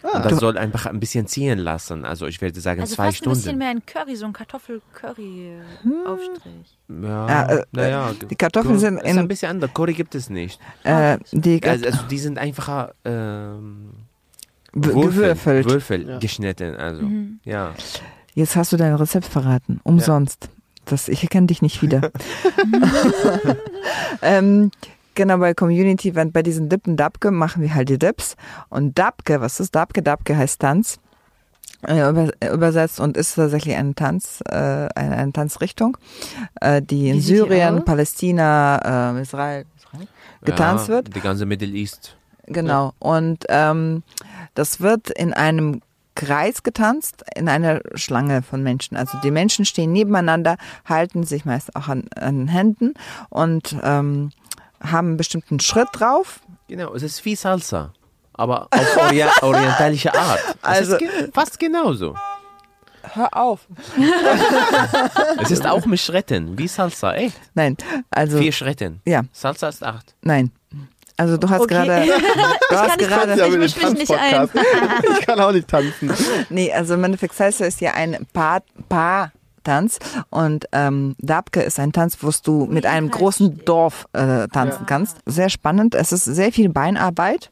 Und 0.01 0.25
das 0.25 0.39
soll 0.39 0.57
einfach 0.57 0.85
ein 0.85 0.99
bisschen 0.99 1.27
ziehen 1.27 1.59
lassen. 1.59 2.05
Also 2.05 2.25
ich 2.27 2.41
würde 2.41 2.59
sagen 2.61 2.81
also 2.81 2.95
zwei 2.95 3.07
fast 3.07 3.21
ein 3.25 3.29
bisschen 3.29 3.41
Stunden. 3.41 3.59
mehr 3.59 3.69
ein 3.69 3.85
Curry, 3.85 4.15
so 4.15 4.25
ein 4.25 4.33
Kartoffel-Curry-Aufstrich. 4.33 6.77
Ja, 7.03 7.27
Ja, 7.27 7.45
äh, 7.49 7.65
naja, 7.71 8.11
die 8.29 8.35
Kartoffeln 8.35 8.79
sind 8.79 8.97
ist 8.97 9.05
ein 9.05 9.17
in, 9.17 9.27
bisschen 9.27 9.51
anders. 9.51 9.73
Curry 9.73 9.93
gibt 9.93 10.15
es 10.15 10.29
nicht. 10.29 10.59
äh, 10.83 11.17
die 11.31 11.61
Also, 11.63 11.85
also 11.85 11.99
die 12.09 12.17
sind 12.17 12.37
einfacher 12.39 12.93
ähm, 13.05 13.91
Ge- 14.73 14.93
Würfel, 14.93 15.11
gewürfelt. 15.11 15.69
Würfel 15.69 16.09
Ja. 16.09 16.17
geschnitten. 16.19 16.75
Also 16.75 17.03
ja. 17.43 17.73
Jetzt 18.35 18.55
hast 18.55 18.71
du 18.71 18.77
dein 18.77 18.93
Rezept 18.95 19.25
verraten. 19.25 19.79
Umsonst. 19.83 20.49
Das, 20.85 21.07
ich 21.07 21.27
kenne 21.29 21.47
dich 21.47 21.61
nicht 21.61 21.81
wieder. 21.81 22.01
ähm, 24.21 24.71
genau, 25.19 25.37
bei 25.37 25.53
Community 25.53 26.09
Event, 26.09 26.31
bei 26.31 26.43
diesen 26.43 26.69
Dippen 26.69 26.95
Dabke 26.95 27.29
machen 27.29 27.61
wir 27.61 27.75
halt 27.75 27.89
die 27.89 27.99
Dips. 27.99 28.37
Und 28.69 28.97
Dabke, 28.97 29.41
was 29.41 29.59
ist 29.59 29.75
Dabke? 29.75 30.01
Dabke 30.01 30.37
heißt 30.37 30.61
Tanz. 30.61 30.97
Äh, 31.85 31.99
äh, 31.99 32.53
übersetzt 32.53 32.99
und 32.99 33.15
ist 33.15 33.35
tatsächlich 33.35 33.75
ein 33.75 33.95
Tanz, 33.95 34.41
äh, 34.49 34.53
eine, 34.55 34.89
eine 34.95 35.31
Tanzrichtung, 35.31 35.97
äh, 36.59 36.81
die 36.81 37.09
in 37.09 37.15
die 37.15 37.21
Syrien? 37.21 37.85
Palästina, 37.85 39.13
äh, 39.15 39.21
Israel, 39.21 39.65
Israel 39.77 40.07
getanzt 40.43 40.87
ja, 40.89 40.95
wird. 40.95 41.15
Die 41.15 41.21
ganze 41.21 41.45
Middle 41.45 41.69
East. 41.69 42.17
Genau. 42.47 42.93
Und 42.99 43.45
ähm, 43.47 44.03
das 44.55 44.81
wird 44.81 45.09
in 45.09 45.33
einem 45.33 45.81
Kreis 46.15 46.63
getanzt, 46.63 47.23
in 47.35 47.47
einer 47.47 47.81
Schlange 47.95 48.41
von 48.41 48.61
Menschen. 48.61 48.97
Also 48.97 49.17
die 49.23 49.31
Menschen 49.31 49.63
stehen 49.63 49.93
nebeneinander, 49.93 50.57
halten 50.83 51.23
sich 51.23 51.45
meist 51.45 51.75
auch 51.77 51.87
an, 51.87 52.05
an 52.15 52.39
den 52.39 52.47
Händen 52.49 52.93
und 53.29 53.77
ähm, 53.83 54.31
haben 54.81 55.09
einen 55.09 55.17
bestimmten 55.17 55.59
Schritt 55.59 55.87
drauf. 55.93 56.39
Genau, 56.67 56.93
es 56.93 57.03
ist 57.03 57.23
wie 57.25 57.35
Salsa, 57.35 57.91
aber 58.33 58.67
auf 58.71 58.97
Ori 58.97 59.23
orientalische 59.41 60.13
Art. 60.13 60.39
Es 60.61 60.63
Also- 60.63 60.93
ist 60.95 60.99
ge 60.99 61.09
fast 61.33 61.59
genauso. 61.59 62.15
Hör 63.13 63.35
auf. 63.35 63.61
Es 65.41 65.51
ist 65.51 65.65
auch 65.65 65.85
mit 65.85 65.99
Schritten, 65.99 66.57
wie 66.57 66.67
Salsa, 66.67 67.13
echt. 67.13 67.35
Nein, 67.53 67.77
also 68.11 68.37
Vier 68.37 68.51
Schritten. 68.51 69.01
ja, 69.05 69.23
Salsa 69.31 69.69
ist 69.69 69.83
acht. 69.83 70.15
nein. 70.21 70.51
Also 71.17 71.35
du 71.35 71.49
hast 71.49 71.61
Okay. 71.63 71.73
gerade, 71.85 72.05
du 72.69 72.77
hast 72.77 72.97
nicht 72.97 73.09
gerade, 73.09 73.33
Ich 73.47 73.57
misch 73.57 73.75
mich 73.75 73.93
nicht 73.93 74.11
ein. 74.13 74.49
Ich 75.19 75.25
kann 75.25 75.37
auch 75.41 75.51
nicht 75.51 75.67
tanzen. 75.67 76.13
Nee, 76.49 76.71
also 76.71 76.93
im 76.93 77.03
Endeffekt 77.03 77.33
Salsa 77.35 77.65
ist 77.65 77.81
ja 77.81 77.93
ein 77.93 78.25
Paar, 78.31 78.61
Paar 78.87 79.31
Tanz 79.69 79.99
und 80.31 80.65
ähm, 80.71 81.15
Dabke 81.19 81.61
ist 81.61 81.79
ein 81.79 81.91
Tanz, 81.91 82.17
wo 82.21 82.31
du 82.43 82.65
mit 82.65 82.87
einem 82.87 83.11
großen 83.11 83.63
Dorf 83.65 84.07
äh, 84.13 84.47
tanzen 84.47 84.87
kannst. 84.87 85.17
Sehr 85.27 85.49
spannend. 85.49 85.93
Es 85.93 86.11
ist 86.11 86.25
sehr 86.25 86.51
viel 86.51 86.69
Beinarbeit. 86.69 87.51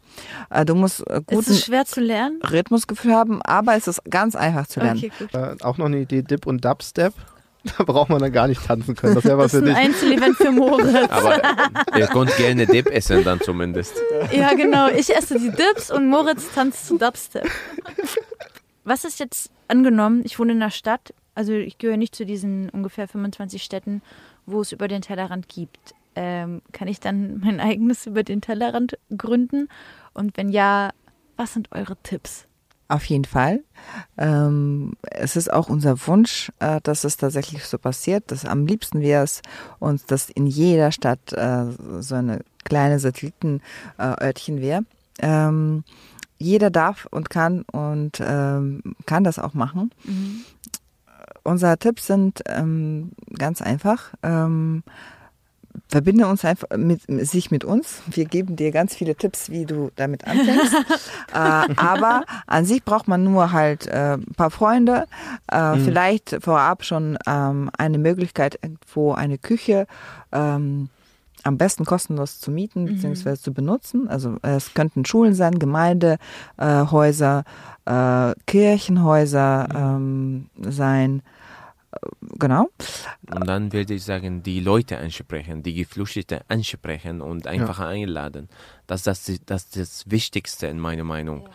Äh, 0.50 0.66
du 0.66 0.74
musst 0.74 1.08
äh, 1.08 1.18
Ist 1.18 1.28
guten 1.28 1.52
es 1.52 1.66
schwer 1.66 1.86
zu 1.86 2.02
lernen? 2.02 2.40
Rhythmusgefühl 2.42 3.14
haben, 3.14 3.40
aber 3.44 3.76
es 3.76 3.88
ist 3.88 4.04
ganz 4.10 4.36
einfach 4.36 4.66
zu 4.66 4.80
lernen. 4.80 5.04
Okay. 5.22 5.38
Äh, 5.38 5.64
auch 5.64 5.78
noch 5.78 5.86
eine 5.86 6.00
Idee, 6.00 6.24
Dip 6.24 6.48
und 6.48 6.66
Dubstep. 6.66 7.14
Da 7.78 7.84
braucht 7.84 8.10
man 8.10 8.20
dann 8.20 8.32
gar 8.32 8.48
nicht 8.48 8.66
tanzen 8.66 8.96
können. 8.96 9.14
Das 9.16 9.26
wäre 9.26 9.38
was 9.38 9.52
Das 9.52 9.62
ist 9.62 9.68
für 9.68 9.76
ein 9.76 9.76
dich. 9.76 9.86
Einzelevent 9.86 10.38
für 10.38 10.52
Moritz. 10.52 11.12
Aber 11.12 11.42
ihr 11.98 12.08
könnt 12.08 12.36
gerne 12.38 12.66
Dip 12.66 12.90
essen 12.90 13.24
dann 13.26 13.42
zumindest. 13.42 13.94
Ja, 14.32 14.54
genau. 14.54 14.88
Ich 14.88 15.14
esse 15.14 15.38
die 15.38 15.52
Dips 15.52 15.92
und 15.92 16.08
Moritz 16.08 16.46
tanzt 16.56 16.88
zu 16.88 16.98
Dubstep. 16.98 17.46
Was 18.86 19.04
ist 19.04 19.20
jetzt 19.20 19.52
angenommen, 19.68 20.22
ich 20.24 20.40
wohne 20.40 20.54
in 20.54 20.62
einer 20.62 20.72
Stadt, 20.72 21.14
also 21.38 21.54
ich 21.54 21.78
gehöre 21.78 21.98
nicht 21.98 22.16
zu 22.16 22.26
diesen 22.26 22.70
ungefähr 22.72 23.08
25 23.08 23.62
Städten, 23.62 24.02
wo 24.48 24.62
es 24.62 24.72
über 24.72 24.88
den 24.88 25.04
Tellerrand 25.04 25.48
gibt. 25.48 25.94
Ähm, 26.16 26.64
kann 26.72 26.88
ich 26.88 27.00
dann 27.00 27.40
mein 27.44 27.60
eigenes 27.60 28.08
über 28.08 28.24
den 28.24 28.42
Tellerrand 28.42 28.98
gründen? 29.16 29.70
Und 30.16 30.36
wenn 30.36 30.50
ja, 30.50 30.90
was 31.36 31.54
sind 31.54 31.72
eure 31.72 31.96
Tipps? 32.02 32.48
Auf 32.90 33.06
jeden 33.06 33.26
Fall. 33.26 33.64
Ähm, 34.18 34.94
es 35.04 35.36
ist 35.36 35.54
auch 35.54 35.70
unser 35.70 36.08
Wunsch, 36.08 36.52
äh, 36.60 36.80
dass 36.82 37.04
es 37.04 37.18
tatsächlich 37.18 37.66
so 37.66 37.78
passiert. 37.78 38.32
Dass 38.32 38.44
am 38.46 38.66
liebsten 38.66 39.02
wäre 39.02 39.24
es 39.24 39.44
uns, 39.78 40.06
dass 40.06 40.32
in 40.32 40.48
jeder 40.48 40.92
Stadt 40.92 41.34
äh, 41.34 41.66
so 42.00 42.16
eine 42.16 42.44
kleine 42.64 42.98
Satellitenörtchen 42.98 44.60
wäre. 44.60 44.86
Ähm, 45.20 45.84
jeder 46.40 46.70
darf 46.70 47.08
und 47.12 47.30
kann 47.30 47.64
und 47.64 48.22
ähm, 48.22 48.82
kann 49.06 49.24
das 49.24 49.40
auch 49.40 49.54
machen. 49.54 49.92
Unsere 51.48 51.78
Tipps 51.78 52.08
sind 52.08 52.44
ähm, 52.48 53.12
ganz 53.38 53.62
einfach. 53.62 54.14
Ähm, 54.22 54.84
verbinde 55.88 56.28
uns 56.28 56.44
einfach 56.44 56.68
mit 56.76 57.04
sich 57.26 57.52
mit 57.52 57.64
uns. 57.64 58.02
Wir 58.08 58.26
geben 58.26 58.56
dir 58.56 58.72
ganz 58.72 58.96
viele 58.96 59.16
Tipps, 59.16 59.50
wie 59.50 59.66
du 59.66 59.92
damit 59.96 60.28
anfängst. 60.28 60.74
äh, 61.34 61.74
aber 61.78 62.24
an 62.48 62.66
sich 62.66 62.84
braucht 62.84 63.08
man 63.08 63.24
nur 63.24 63.52
halt 63.52 63.88
äh, 63.88 64.16
ein 64.16 64.34
paar 64.36 64.52
Freunde, 64.52 65.06
äh, 65.52 65.76
mhm. 65.76 65.86
vielleicht 65.86 66.38
vorab 66.42 66.84
schon 66.84 67.18
ähm, 67.26 67.70
eine 67.78 67.98
Möglichkeit, 67.98 68.60
irgendwo 68.62 69.14
eine 69.14 69.38
Küche 69.38 69.88
ähm, 70.32 70.90
am 71.44 71.58
besten 71.58 71.86
kostenlos 71.86 72.40
zu 72.42 72.52
mieten 72.52 72.84
mhm. 72.84 72.96
bzw. 72.96 73.38
zu 73.38 73.54
benutzen. 73.54 74.10
Also 74.10 74.38
es 74.42 74.74
könnten 74.74 75.06
Schulen 75.06 75.34
sein, 75.34 75.60
Gemeindehäuser, 75.60 77.44
äh, 77.86 78.34
Kirchenhäuser 78.46 79.68
mhm. 79.70 80.50
ähm, 80.60 80.72
sein 80.74 81.22
genau. 82.38 82.70
Und 83.32 83.48
dann 83.48 83.74
würde 83.74 83.94
ich 83.94 84.04
sagen, 84.04 84.44
die 84.44 84.60
Leute 84.60 84.98
ansprechen, 84.98 85.64
die 85.64 85.74
Geflüchteten 85.74 86.40
ansprechen 86.48 87.22
und 87.22 87.48
einfach 87.48 87.80
ja. 87.80 87.88
einladen. 87.88 88.50
Das 88.86 89.08
ist 89.08 89.30
das, 89.30 89.40
das, 89.46 89.70
das 89.70 90.10
Wichtigste 90.10 90.68
in 90.68 90.80
meiner 90.80 91.04
Meinung. 91.04 91.44
Ja. 91.44 91.50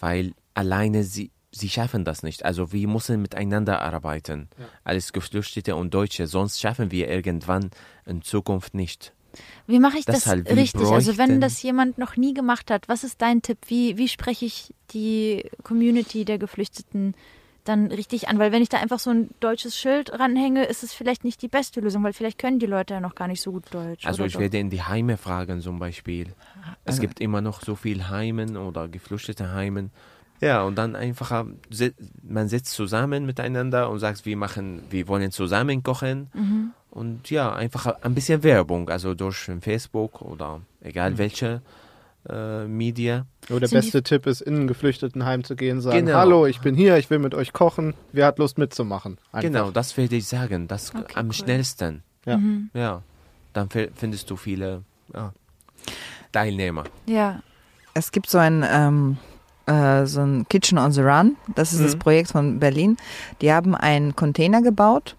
Weil 0.00 0.32
alleine 0.54 1.04
sie, 1.04 1.30
sie 1.50 1.68
schaffen 1.68 2.04
das 2.04 2.22
nicht. 2.22 2.44
Also 2.44 2.72
wir 2.72 2.88
müssen 2.88 3.22
miteinander 3.22 3.82
arbeiten. 3.82 4.48
Ja. 4.58 4.64
Als 4.84 5.12
Geflüchtete 5.12 5.76
und 5.76 5.94
Deutsche, 5.94 6.26
sonst 6.26 6.60
schaffen 6.60 6.90
wir 6.90 7.08
irgendwann 7.08 7.70
in 8.06 8.22
Zukunft 8.22 8.74
nicht. 8.74 9.12
Wie 9.66 9.78
mache 9.78 9.98
ich 9.98 10.04
Deshalb, 10.04 10.46
das 10.46 10.56
richtig? 10.56 10.86
Also 10.86 11.18
wenn 11.18 11.40
das 11.40 11.62
jemand 11.62 11.98
noch 11.98 12.16
nie 12.16 12.34
gemacht 12.34 12.70
hat, 12.70 12.88
was 12.88 13.04
ist 13.04 13.20
dein 13.20 13.42
Tipp? 13.42 13.58
Wie, 13.66 13.98
wie 13.98 14.08
spreche 14.08 14.46
ich 14.46 14.74
die 14.92 15.44
Community 15.62 16.24
der 16.24 16.38
Geflüchteten 16.38 17.14
dann 17.68 17.86
richtig 17.86 18.28
an, 18.28 18.38
weil 18.38 18.52
wenn 18.52 18.62
ich 18.62 18.68
da 18.68 18.78
einfach 18.78 18.98
so 18.98 19.10
ein 19.10 19.30
deutsches 19.40 19.76
Schild 19.76 20.18
ranhänge, 20.18 20.64
ist 20.64 20.82
es 20.82 20.92
vielleicht 20.92 21.24
nicht 21.24 21.42
die 21.42 21.48
beste 21.48 21.80
Lösung, 21.80 22.02
weil 22.02 22.12
vielleicht 22.12 22.38
können 22.38 22.58
die 22.58 22.66
Leute 22.66 22.94
ja 22.94 23.00
noch 23.00 23.14
gar 23.14 23.28
nicht 23.28 23.42
so 23.42 23.52
gut 23.52 23.64
Deutsch. 23.70 24.06
Also 24.06 24.24
ich 24.24 24.32
doch? 24.32 24.40
werde 24.40 24.58
in 24.58 24.70
die 24.70 24.82
Heime 24.82 25.16
fragen 25.16 25.60
zum 25.60 25.78
Beispiel. 25.78 26.28
Es 26.84 26.94
also 26.94 27.00
gibt 27.02 27.20
immer 27.20 27.40
noch 27.40 27.60
so 27.60 27.74
viel 27.74 28.08
Heimen 28.08 28.56
oder 28.56 28.88
geflüchtete 28.88 29.52
Heimen. 29.52 29.90
Ja, 30.40 30.62
und 30.62 30.76
dann 30.76 30.94
einfach, 30.94 31.44
man 32.22 32.48
sitzt 32.48 32.72
zusammen 32.72 33.26
miteinander 33.26 33.90
und 33.90 33.98
sagt, 33.98 34.24
wir 34.24 34.36
machen, 34.36 34.82
wir 34.90 35.08
wollen 35.08 35.32
zusammen 35.32 35.82
kochen. 35.82 36.28
Mhm. 36.32 36.70
Und 36.90 37.30
ja, 37.30 37.52
einfach 37.52 37.86
ein 38.02 38.14
bisschen 38.14 38.42
Werbung, 38.42 38.88
also 38.88 39.14
durch 39.14 39.50
Facebook 39.60 40.22
oder 40.22 40.62
egal 40.80 41.12
mhm. 41.12 41.18
welche 41.18 41.62
äh, 42.28 42.66
Media. 42.66 43.26
Oh, 43.50 43.58
der 43.58 43.68
Sind 43.68 43.78
beste 43.78 44.02
Tipp 44.02 44.26
ist, 44.26 44.40
in 44.40 44.62
ein 44.62 44.66
Geflüchtetenheim 44.66 45.44
zu 45.44 45.56
gehen, 45.56 45.80
sagen, 45.80 46.06
genau. 46.06 46.18
hallo, 46.18 46.46
ich 46.46 46.60
bin 46.60 46.74
hier, 46.74 46.96
ich 46.98 47.10
will 47.10 47.18
mit 47.18 47.34
euch 47.34 47.52
kochen, 47.52 47.94
wer 48.12 48.26
hat 48.26 48.38
Lust 48.38 48.58
mitzumachen? 48.58 49.18
Einfach. 49.32 49.48
Genau, 49.48 49.70
das 49.70 49.96
würde 49.96 50.16
ich 50.16 50.26
sagen, 50.26 50.68
das 50.68 50.94
okay, 50.94 51.14
am 51.14 51.26
cool. 51.26 51.32
schnellsten. 51.32 52.02
Ja. 52.26 52.36
Mhm. 52.36 52.70
ja, 52.74 53.02
dann 53.52 53.68
findest 53.70 54.30
du 54.30 54.36
viele 54.36 54.82
ja, 55.14 55.32
Teilnehmer. 56.32 56.84
Ja. 57.06 57.42
Es 57.94 58.12
gibt 58.12 58.28
so 58.28 58.38
ein... 58.38 58.64
Ähm 58.68 59.18
äh, 59.66 60.06
so 60.06 60.22
ein 60.22 60.48
Kitchen 60.48 60.78
on 60.78 60.92
the 60.92 61.02
Run. 61.02 61.36
Das 61.54 61.74
ist 61.74 61.80
mhm. 61.80 61.84
das 61.84 61.96
Projekt 61.96 62.30
von 62.30 62.58
Berlin. 62.58 62.96
Die 63.42 63.52
haben 63.52 63.74
einen 63.74 64.16
Container 64.16 64.62
gebaut 64.62 65.14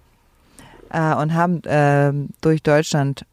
äh, 0.90 1.14
und 1.14 1.34
haben 1.36 1.64
äh, 1.66 2.12
durch 2.42 2.64
Deutschland 2.64 3.26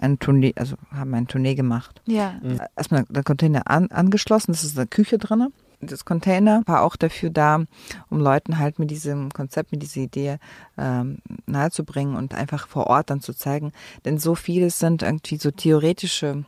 ein 0.00 0.18
Tournee, 0.18 0.54
also 0.56 0.76
haben 0.92 1.14
ein 1.14 1.26
Tournee 1.26 1.54
gemacht. 1.54 2.02
Ja. 2.06 2.34
Mhm. 2.42 2.60
Erstmal 2.76 3.04
der 3.08 3.22
Container 3.22 3.62
an, 3.66 3.90
angeschlossen, 3.90 4.52
das 4.52 4.64
ist 4.64 4.76
eine 4.76 4.86
Küche 4.86 5.18
drin. 5.18 5.52
Das 5.82 6.04
Container 6.04 6.62
war 6.66 6.82
auch 6.82 6.96
dafür 6.96 7.30
da, 7.30 7.64
um 8.10 8.20
Leuten 8.20 8.58
halt 8.58 8.78
mit 8.78 8.90
diesem 8.90 9.30
Konzept, 9.30 9.72
mit 9.72 9.82
dieser 9.82 10.02
Idee 10.02 10.36
ähm, 10.76 11.18
nahezubringen 11.46 12.16
und 12.16 12.34
einfach 12.34 12.68
vor 12.68 12.88
Ort 12.88 13.08
dann 13.08 13.22
zu 13.22 13.32
zeigen. 13.32 13.72
Denn 14.04 14.18
so 14.18 14.34
vieles 14.34 14.78
sind 14.78 15.02
irgendwie 15.02 15.36
so 15.36 15.50
theoretische 15.50 16.44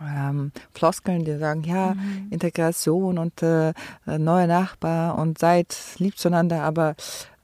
ähm, 0.00 0.52
Floskeln, 0.72 1.24
die 1.24 1.36
sagen, 1.36 1.64
ja, 1.64 1.94
mhm. 1.94 2.28
Integration 2.30 3.18
und 3.18 3.42
äh, 3.42 3.74
neue 4.06 4.46
Nachbar 4.46 5.18
und 5.18 5.38
seid 5.38 5.76
lieb 5.98 6.16
zueinander, 6.18 6.62
aber 6.62 6.94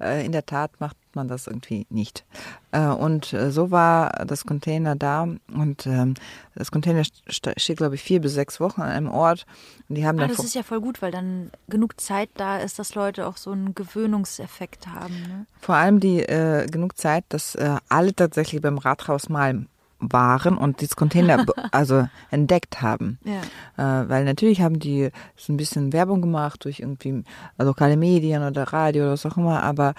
äh, 0.01 0.25
in 0.25 0.33
der 0.33 0.47
Tat 0.47 0.81
macht 0.81 0.97
man 1.15 1.29
das 1.29 1.47
irgendwie 1.47 1.87
nicht. 1.91 2.25
Äh, 2.73 2.87
und 2.87 3.33
äh, 3.33 3.51
so 3.51 3.71
war 3.71 4.25
das 4.27 4.45
Container 4.45 4.97
da 4.97 5.23
und 5.23 5.87
ähm, 5.87 6.15
das 6.55 6.71
Container 6.71 7.03
steht, 7.27 7.77
glaube 7.77 7.97
ich, 7.97 8.03
vier 8.03 8.21
bis 8.21 8.35
sechs 8.35 8.61
Wochen 8.61 8.83
an 8.83 8.89
einem 8.89 9.11
Ort. 9.11 9.47
Und 9.89 9.97
die 9.97 10.07
haben 10.07 10.19
ah, 10.21 10.29
das 10.29 10.39
ist 10.39 10.55
ja 10.55 10.63
voll 10.63 10.81
gut, 10.81 11.03
weil 11.03 11.11
dann 11.11 11.51
genug 11.69 12.01
Zeit 12.01 12.31
da 12.37 12.59
ist, 12.59 12.79
dass 12.79 12.95
Leute 12.95 13.27
auch 13.27 13.37
so 13.37 13.51
einen 13.51 13.75
Gewöhnungseffekt 13.75 14.87
haben. 14.89 15.15
Ne? 15.29 15.47
Vor 15.61 15.75
allem 15.75 16.01
die 16.01 16.21
äh, 16.21 16.67
genug 16.67 16.97
Zeit, 16.97 17.25
dass 17.29 17.55
äh, 17.55 17.77
alle 17.89 18.15
tatsächlich 18.15 18.63
beim 18.63 18.79
Rathaus 18.79 19.29
malen 19.29 19.69
waren 20.13 20.57
und 20.57 20.81
dieses 20.81 20.97
Container 20.97 21.45
also 21.73 22.09
entdeckt 22.31 22.83
haben. 22.83 23.19
Ja. 23.25 24.03
Äh, 24.03 24.09
weil 24.09 24.25
natürlich 24.25 24.61
haben 24.61 24.79
die 24.79 25.11
so 25.37 25.53
ein 25.53 25.57
bisschen 25.57 25.93
Werbung 25.93 26.21
gemacht 26.21 26.65
durch 26.65 26.81
irgendwie 26.81 27.25
lokale 27.59 27.97
Medien 27.97 28.43
oder 28.43 28.65
Radio 28.65 29.05
oder 29.05 29.13
was 29.13 29.27
auch 29.27 29.37
immer, 29.37 29.63
aber 29.63 29.95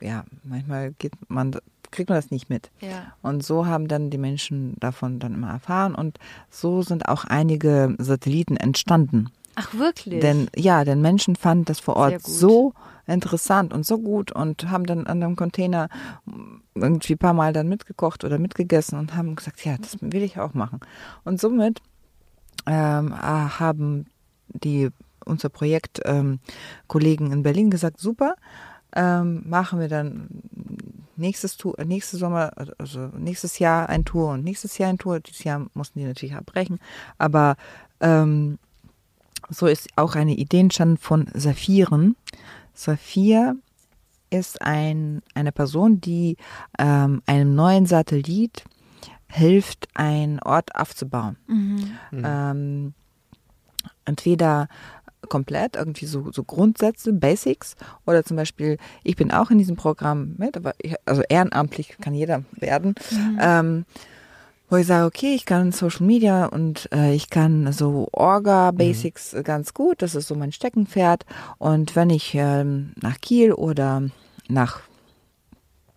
ja, 0.00 0.24
manchmal 0.44 0.94
man, 1.28 1.56
kriegt 1.90 2.08
man 2.08 2.18
das 2.18 2.30
nicht 2.30 2.50
mit. 2.50 2.70
Ja. 2.80 3.12
Und 3.22 3.44
so 3.44 3.66
haben 3.66 3.88
dann 3.88 4.10
die 4.10 4.18
Menschen 4.18 4.76
davon 4.80 5.18
dann 5.18 5.34
immer 5.34 5.50
erfahren 5.50 5.94
und 5.94 6.18
so 6.50 6.82
sind 6.82 7.08
auch 7.08 7.24
einige 7.24 7.94
Satelliten 7.98 8.56
entstanden. 8.56 9.30
Ach 9.56 9.74
wirklich? 9.74 10.20
Denn 10.20 10.48
ja, 10.56 10.84
denn 10.84 11.00
Menschen 11.00 11.36
fanden 11.36 11.64
das 11.64 11.80
vor 11.80 11.96
Ort 11.96 12.22
so 12.22 12.72
interessant 13.06 13.72
und 13.72 13.84
so 13.84 13.98
gut 13.98 14.32
und 14.32 14.70
haben 14.70 14.86
dann 14.86 15.06
an 15.06 15.22
einem 15.22 15.36
Container 15.36 15.88
irgendwie 16.74 17.14
ein 17.14 17.18
paar 17.18 17.34
Mal 17.34 17.52
dann 17.52 17.68
mitgekocht 17.68 18.24
oder 18.24 18.38
mitgegessen 18.38 18.98
und 18.98 19.14
haben 19.16 19.34
gesagt, 19.34 19.64
ja, 19.64 19.76
das 19.76 19.96
will 20.00 20.22
ich 20.22 20.38
auch 20.38 20.54
machen. 20.54 20.80
Und 21.24 21.40
somit 21.40 21.80
ähm, 22.66 23.14
haben 23.20 24.06
die 24.48 24.90
unser 25.24 25.48
Projektkollegen 25.48 27.26
ähm, 27.26 27.32
in 27.32 27.42
Berlin 27.42 27.70
gesagt, 27.70 28.00
super, 28.00 28.34
ähm, 28.94 29.42
machen 29.48 29.80
wir 29.80 29.88
dann 29.88 30.28
nächstes 31.16 31.56
Tour, 31.56 31.76
nächste 31.84 32.16
Sommer, 32.16 32.52
also 32.78 33.10
nächstes 33.16 33.58
Jahr 33.58 33.88
ein 33.88 34.04
Tour 34.04 34.32
und 34.32 34.44
nächstes 34.44 34.78
Jahr 34.78 34.90
ein 34.90 34.98
Tour. 34.98 35.20
Dieses 35.20 35.44
Jahr 35.44 35.66
mussten 35.74 35.98
die 35.98 36.06
natürlich 36.06 36.34
abbrechen, 36.34 36.80
aber 37.18 37.56
ähm, 38.00 38.58
so 39.48 39.66
ist 39.66 39.88
auch 39.96 40.14
eine 40.14 40.34
Idee 40.34 40.60
entstanden 40.60 40.96
von 40.96 41.28
Saphiren. 41.34 42.16
Saphir 42.74 43.56
ist 44.30 44.62
ein, 44.62 45.22
eine 45.34 45.52
Person, 45.52 46.00
die 46.00 46.36
ähm, 46.78 47.22
einem 47.26 47.54
neuen 47.54 47.86
Satellit 47.86 48.64
hilft, 49.26 49.88
einen 49.94 50.40
Ort 50.40 50.74
aufzubauen. 50.74 51.36
Mhm. 51.46 51.98
Ähm, 52.12 52.94
entweder 54.04 54.68
komplett, 55.28 55.76
irgendwie 55.76 56.06
so, 56.06 56.30
so 56.32 56.44
Grundsätze, 56.44 57.12
Basics. 57.12 57.76
Oder 58.06 58.24
zum 58.24 58.36
Beispiel, 58.36 58.78
ich 59.02 59.16
bin 59.16 59.32
auch 59.32 59.50
in 59.50 59.58
diesem 59.58 59.76
Programm 59.76 60.34
mit, 60.38 60.56
aber 60.56 60.74
ich, 60.78 60.94
also 61.04 61.22
ehrenamtlich 61.28 61.96
kann 62.00 62.14
jeder 62.14 62.44
werden. 62.52 62.94
Mhm. 63.10 63.38
Ähm, 63.40 63.84
wo 64.70 64.76
ich 64.76 64.86
sage, 64.86 65.04
okay, 65.04 65.34
ich 65.34 65.46
kann 65.46 65.72
Social 65.72 66.06
Media 66.06 66.46
und 66.46 66.88
äh, 66.92 67.12
ich 67.12 67.28
kann 67.28 67.72
so 67.72 68.08
Orga 68.12 68.70
Basics 68.70 69.32
mhm. 69.32 69.42
ganz 69.42 69.74
gut, 69.74 70.00
das 70.00 70.14
ist 70.14 70.28
so 70.28 70.36
mein 70.36 70.52
Steckenpferd. 70.52 71.26
Und 71.58 71.96
wenn 71.96 72.08
ich 72.08 72.34
ähm, 72.34 72.92
nach 73.00 73.20
Kiel 73.20 73.52
oder 73.52 74.02
nach 74.48 74.82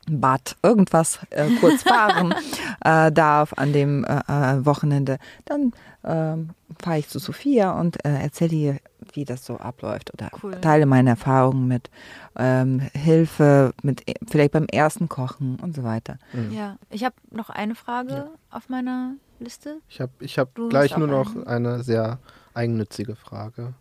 Bad 0.10 0.58
irgendwas 0.64 1.20
äh, 1.30 1.50
kurz 1.62 1.84
fahren 1.84 2.34
äh, 2.84 3.12
darf 3.12 3.54
an 3.54 3.72
dem 3.72 4.04
äh, 4.04 4.18
äh 4.28 4.66
Wochenende, 4.66 5.18
dann 5.46 5.72
ähm, 6.04 6.50
fahre 6.82 7.00
ich 7.00 7.08
zu 7.08 7.20
Sophia 7.20 7.80
und 7.80 8.04
äh, 8.06 8.22
erzähle 8.22 8.56
ihr, 8.56 8.78
wie 9.14 9.26
das 9.26 9.46
so 9.46 9.58
abläuft 9.58 10.14
oder 10.14 10.30
cool. 10.42 10.60
teile 10.60 10.86
meine 10.86 11.12
Erfahrungen 11.12 11.68
mit 11.68 11.90
ähm, 12.36 12.80
Hilfe, 12.94 13.74
mit 13.84 14.04
vielleicht 14.28 14.52
beim 14.52 14.66
ersten 14.66 15.10
Kochen 15.10 15.58
und 15.62 15.76
so 15.76 15.84
weiter. 15.84 16.18
Mhm. 16.34 16.52
Ja, 16.52 16.78
ich 16.90 17.04
habe 17.04 17.16
noch 17.32 17.50
eine 17.50 17.76
Frage 17.76 18.14
ja. 18.14 18.30
auf 18.50 18.70
meiner 18.70 19.16
Liste. 19.40 19.78
Ich 19.90 20.02
habe 20.02 20.12
ich 20.20 20.38
hab 20.40 20.56
gleich 20.70 20.98
nur 20.98 21.08
noch 21.08 21.36
eine? 21.36 21.48
eine 21.48 21.84
sehr 21.84 22.20
eigennützige 22.54 23.16
Frage. 23.16 23.74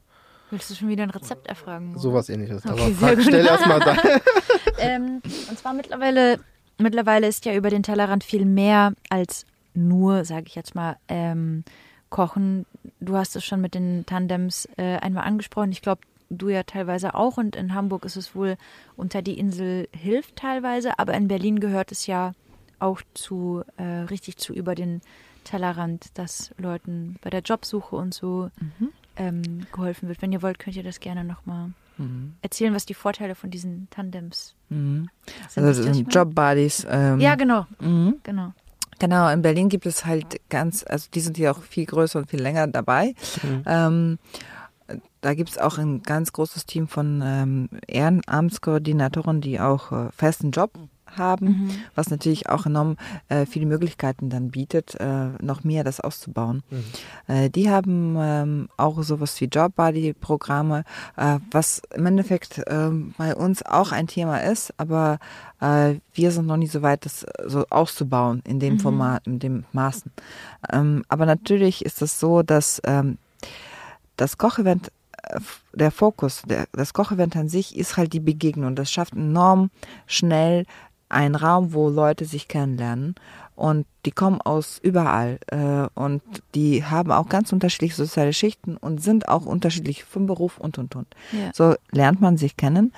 Willst 0.50 0.70
du 0.70 0.74
schon 0.74 0.88
wieder 0.88 1.02
ein 1.02 1.10
Rezept 1.10 1.46
erfragen? 1.46 1.98
Sowas 1.98 2.28
ähnliches. 2.28 2.66
Okay, 2.66 2.82
Aber 2.82 2.94
frag, 2.94 3.22
stell 3.22 3.46
erst 3.46 3.66
mal 3.66 3.80
da. 3.80 3.96
ähm, 4.78 5.22
und 5.48 5.58
zwar 5.58 5.72
mittlerweile, 5.72 6.38
mittlerweile 6.78 7.26
ist 7.26 7.46
ja 7.46 7.54
über 7.54 7.70
den 7.70 7.82
Tellerrand 7.82 8.22
viel 8.22 8.44
mehr 8.44 8.92
als 9.08 9.46
nur, 9.74 10.26
sage 10.26 10.44
ich 10.48 10.54
jetzt 10.54 10.74
mal, 10.74 10.96
ähm, 11.08 11.64
Kochen. 12.12 12.66
Du 13.00 13.16
hast 13.16 13.34
es 13.34 13.44
schon 13.44 13.60
mit 13.60 13.74
den 13.74 14.06
Tandems 14.06 14.68
äh, 14.76 14.98
einmal 14.98 15.24
angesprochen. 15.24 15.72
Ich 15.72 15.82
glaube, 15.82 16.02
du 16.30 16.48
ja 16.48 16.62
teilweise 16.62 17.14
auch. 17.14 17.38
Und 17.38 17.56
in 17.56 17.74
Hamburg 17.74 18.04
ist 18.04 18.16
es 18.16 18.36
wohl 18.36 18.56
unter 18.96 19.20
die 19.22 19.36
Insel 19.38 19.88
hilft 19.92 20.36
teilweise. 20.36 20.98
Aber 21.00 21.14
in 21.14 21.26
Berlin 21.26 21.58
gehört 21.58 21.90
es 21.90 22.06
ja 22.06 22.34
auch 22.78 23.00
zu, 23.14 23.64
äh, 23.76 23.82
richtig 23.82 24.36
zu 24.36 24.52
über 24.52 24.74
den 24.76 25.00
Tellerrand, 25.44 26.16
dass 26.18 26.52
Leuten 26.58 27.16
bei 27.22 27.30
der 27.30 27.40
Jobsuche 27.40 27.96
und 27.96 28.14
so 28.14 28.50
mhm. 28.60 28.88
ähm, 29.16 29.66
geholfen 29.72 30.08
wird. 30.08 30.22
Wenn 30.22 30.32
ihr 30.32 30.42
wollt, 30.42 30.60
könnt 30.60 30.76
ihr 30.76 30.84
das 30.84 31.00
gerne 31.00 31.24
nochmal 31.24 31.70
erzählen, 32.40 32.74
was 32.74 32.84
die 32.84 32.94
Vorteile 32.94 33.34
von 33.36 33.50
diesen 33.50 33.86
Tandems 33.90 34.54
Mhm. 34.70 35.08
sind. 35.48 35.64
Also 35.64 35.84
das 35.84 35.94
sind? 35.94 36.12
Jobbuddies. 36.12 36.86
Ähm, 36.90 37.20
Ja, 37.20 37.34
genau, 37.36 37.66
mhm. 37.78 38.16
genau. 38.22 38.52
Genau, 38.98 39.28
in 39.30 39.42
Berlin 39.42 39.68
gibt 39.68 39.86
es 39.86 40.04
halt 40.04 40.40
ganz, 40.48 40.84
also 40.88 41.08
die 41.12 41.20
sind 41.20 41.36
hier 41.36 41.50
auch 41.50 41.62
viel 41.62 41.86
größer 41.86 42.20
und 42.20 42.30
viel 42.30 42.40
länger 42.40 42.66
dabei. 42.66 43.14
Mhm. 43.42 43.62
Ähm, 43.66 44.18
da 45.20 45.34
gibt 45.34 45.50
es 45.50 45.58
auch 45.58 45.78
ein 45.78 46.02
ganz 46.02 46.32
großes 46.32 46.66
Team 46.66 46.88
von 46.88 47.22
ähm, 47.24 47.68
Ehrenamtskoordinatoren, 47.86 49.40
die 49.40 49.60
auch 49.60 49.92
äh, 49.92 50.08
festen 50.12 50.50
Job 50.50 50.72
haben, 51.16 51.46
Mhm. 51.46 51.70
was 51.94 52.10
natürlich 52.10 52.48
auch 52.48 52.66
enorm 52.66 52.96
äh, 53.28 53.46
viele 53.46 53.66
Möglichkeiten 53.66 54.30
dann 54.30 54.50
bietet, 54.50 54.94
äh, 55.00 55.28
noch 55.40 55.64
mehr 55.64 55.84
das 55.84 56.00
auszubauen. 56.00 56.62
Äh, 57.26 57.50
die 57.50 57.70
haben 57.70 58.16
ähm, 58.18 58.68
auch 58.76 59.02
sowas 59.02 59.40
wie 59.40 59.46
Jobbuddy-Programme, 59.46 60.84
äh, 61.16 61.38
was 61.50 61.82
im 61.94 62.06
Endeffekt 62.06 62.62
ähm, 62.66 63.14
bei 63.18 63.34
uns 63.34 63.64
auch 63.64 63.92
ein 63.92 64.06
Thema 64.06 64.38
ist, 64.38 64.72
aber 64.76 65.18
äh, 65.60 65.96
wir 66.14 66.30
sind 66.32 66.46
noch 66.46 66.56
nicht 66.56 66.72
so 66.72 66.82
weit, 66.82 67.04
das 67.04 67.24
äh, 67.24 67.48
so 67.48 67.66
auszubauen 67.70 68.42
in 68.46 68.60
dem 68.60 68.78
Format, 68.78 69.26
in 69.26 69.38
dem 69.38 69.64
Maßen. 69.72 70.10
Ähm, 70.72 71.04
aber 71.08 71.26
natürlich 71.26 71.84
ist 71.84 72.02
es 72.02 72.18
so, 72.18 72.42
dass 72.42 72.80
ähm, 72.84 73.18
das 74.16 74.38
Kochevent, 74.38 74.92
der 75.72 75.90
Fokus, 75.90 76.42
der, 76.42 76.66
das 76.72 76.92
Kochevent 76.92 77.36
an 77.36 77.48
sich 77.48 77.76
ist 77.76 77.96
halt 77.96 78.12
die 78.12 78.20
Begegnung. 78.20 78.74
Das 78.74 78.90
schafft 78.90 79.14
enorm 79.14 79.70
schnell 80.06 80.66
einen 81.12 81.34
Raum, 81.34 81.72
wo 81.72 81.88
Leute 81.88 82.24
sich 82.24 82.48
kennenlernen. 82.48 83.14
Und 83.54 83.86
die 84.06 84.10
kommen 84.10 84.40
aus 84.40 84.78
überall 84.82 85.38
äh, 85.48 85.86
und 85.94 86.22
die 86.54 86.84
haben 86.84 87.12
auch 87.12 87.28
ganz 87.28 87.52
unterschiedliche 87.52 87.94
soziale 87.94 88.32
Schichten 88.32 88.76
und 88.76 89.02
sind 89.02 89.28
auch 89.28 89.44
unterschiedlich 89.44 90.04
vom 90.04 90.26
Beruf 90.26 90.58
und 90.58 90.78
und 90.78 90.96
und. 90.96 91.06
Ja. 91.32 91.50
So 91.52 91.74
lernt 91.90 92.20
man 92.20 92.38
sich 92.38 92.56
kennen 92.56 92.92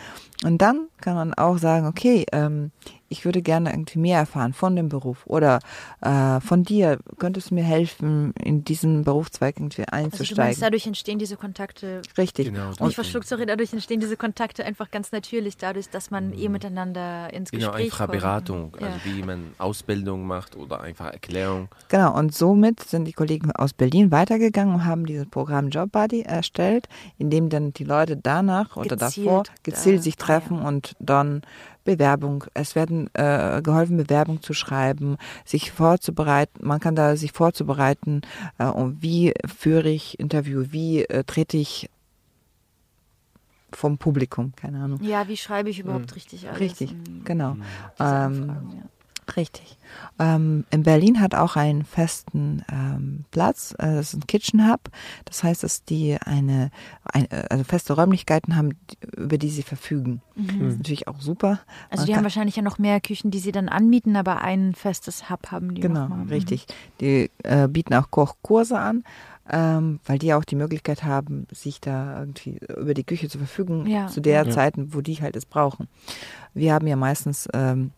und 0.45 0.63
dann 0.63 0.87
kann 1.01 1.17
man 1.17 1.35
auch 1.35 1.59
sagen, 1.59 1.87
okay, 1.87 2.25
ähm, 2.33 2.71
ich 3.15 3.25
würde 3.25 3.43
gerne 3.43 3.71
irgendwie 3.71 3.99
mehr 3.99 4.19
erfahren 4.19 4.53
von 4.53 4.75
dem 4.77 4.89
Beruf 4.89 5.23
oder 5.27 5.61
äh, 6.01 6.41
von 6.41 6.63
dir. 6.65 6.99
Könntest 7.19 7.51
du 7.51 7.55
mir 7.55 7.63
helfen, 7.65 8.33
in 8.43 8.65
diesen 8.65 9.05
Berufszweig 9.05 9.57
irgendwie 9.57 9.85
Also 9.91 9.97
du 9.97 10.03
meinst, 10.03 10.21
einzusteigen? 10.21 10.61
dadurch 10.61 10.87
entstehen 10.87 11.19
diese 11.19 11.37
Kontakte 11.37 12.03
Richtig. 12.19 12.47
Genau, 12.53 12.71
Und 12.81 12.89
ich 12.91 12.95
verschluck, 12.97 13.25
sorry, 13.25 13.47
dadurch 13.47 13.73
entstehen 13.73 14.01
diese 14.01 14.17
Kontakte 14.17 14.65
einfach 14.65 14.91
ganz 14.91 15.13
natürlich, 15.13 15.57
dadurch, 15.57 15.89
dass 15.91 16.11
man 16.11 16.33
eh 16.33 16.49
miteinander 16.49 17.33
ins 17.33 17.51
Genau, 17.51 17.69
Gespräch 17.73 17.91
kommt. 17.93 18.11
Beratung, 18.13 18.73
Ja. 18.81 18.89
also 18.89 18.99
wie 19.05 19.23
man 19.23 19.53
Ausbildung 19.59 20.27
macht 20.27 20.57
oder 20.57 20.81
einfach 20.81 21.13
Erklärung. 21.13 21.69
Genau, 21.89 22.17
und 22.19 22.35
somit 22.35 22.81
sind 22.81 23.05
die 23.05 23.13
Kollegen 23.13 23.53
aus 23.53 23.73
Berlin 23.73 24.11
weitergegangen 24.11 24.75
und 24.75 24.85
haben 24.85 25.07
dieses 25.07 25.27
Programm 25.27 25.69
Job 25.71 25.93
Buddy 25.93 26.23
erstellt, 26.23 26.89
in 27.19 27.31
dem 27.31 27.49
dann 27.49 27.73
die 27.73 27.85
Leute 27.85 28.17
danach 28.17 28.77
oder 28.77 28.97
Gezielt 28.97 29.27
davor 29.27 29.43
da- 29.45 29.53
gezielt 29.63 30.03
sich 30.03 30.15
ah, 30.19 30.25
treffen 30.25 30.59
und 30.61 30.95
dann 30.99 31.43
Bewerbung, 31.85 32.45
es 32.55 32.75
werden 32.75 33.11
äh, 33.15 33.61
geholfen, 33.63 33.97
Bewerbung 33.97 34.43
zu 34.43 34.55
schreiben, 34.55 35.17
sich 35.45 35.71
vorzubereiten, 35.71 36.67
man 36.67 36.81
kann 36.81 36.97
da 36.97 37.17
sich 37.17 37.33
vorzubereiten, 37.33 38.23
äh, 38.59 38.65
um 38.65 39.01
wie 39.01 39.33
führe 39.47 39.89
ich 39.91 40.19
Interview, 40.19 40.67
wie 40.71 41.05
äh, 41.05 41.25
trete 41.25 41.57
ich 41.57 41.91
vom 43.73 43.99
Publikum, 43.99 44.53
keine 44.57 44.83
Ahnung. 44.83 45.03
Ja, 45.03 45.29
wie 45.29 45.37
schreibe 45.37 45.69
ich 45.71 45.81
überhaupt 45.81 46.15
richtig 46.15 46.49
alles? 46.49 46.61
Richtig, 46.61 46.93
in 46.93 47.25
genau. 47.25 47.53
Ähm, 47.53 47.61
Anfragen, 47.99 48.73
ja. 48.77 48.83
Richtig. 49.37 49.79
Ähm, 50.19 50.65
in 50.71 50.83
Berlin 50.83 51.21
hat 51.21 51.35
auch 51.35 51.57
einen 51.57 51.85
festen 51.85 52.63
ähm, 52.71 53.25
Platz, 53.31 53.73
äh, 53.79 53.95
das 53.95 54.13
ist 54.13 54.15
ein 54.23 54.27
Kitchen 54.27 54.69
Hub. 54.71 54.91
Das 55.25 55.43
heißt, 55.43 55.63
dass 55.63 55.85
die 55.85 56.17
eine, 56.25 56.71
ein, 57.05 57.31
äh, 57.31 57.45
also 57.51 57.65
feste 57.65 57.95
Räumlichkeiten 57.95 58.57
haben, 58.57 58.71
über 59.17 59.39
die 59.39 59.51
sie 59.51 59.63
verfügen. 59.63 60.21
Das 60.37 60.73
ist 60.73 60.79
natürlich 60.79 61.09
auch 61.09 61.21
super. 61.21 61.53
Mhm. 61.53 61.59
Also 61.91 62.01
Man 62.03 62.07
die 62.07 62.13
haben 62.13 62.17
kann- 62.19 62.25
wahrscheinlich 62.25 62.57
ja 62.57 62.63
noch 62.63 62.79
mehr 62.79 63.01
Küchen, 63.01 63.31
die 63.31 63.39
sie 63.39 63.53
dann 63.53 63.69
anmieten, 63.69 64.17
aber 64.17 64.43
ein 64.43 64.75
festes 64.75 65.31
Hub 65.31 65.51
haben 65.51 65.75
die 65.75 65.81
Genau. 65.81 66.09
Mhm. 66.09 66.29
richtig. 66.29 66.67
Die 67.01 67.31
äh, 67.43 67.69
bieten 67.69 67.95
auch 67.95 68.11
Kochkurse 68.11 68.79
an, 68.79 69.05
ähm, 69.51 70.01
weil 70.07 70.19
die 70.19 70.33
auch 70.35 70.45
die 70.45 70.57
Möglichkeit 70.57 71.05
haben, 71.05 71.47
sich 71.51 71.81
da 71.81 72.19
irgendwie 72.21 72.59
über 72.77 72.95
die 72.95 73.05
Küche 73.05 73.29
zu 73.29 73.39
verfügen, 73.39 73.87
Ja, 73.87 74.07
zu 74.09 74.21
der 74.21 74.45
ja. 74.47 74.51
Zeiten, 74.51 74.95
wo 74.95 75.01
die 75.03 75.21
halt 75.21 75.37
es 75.37 75.45
brauchen. 75.47 75.89
Wir 76.55 76.73
haben 76.75 76.87
ja 76.87 76.97
meistens 76.97 77.49
ähm, 77.53 77.91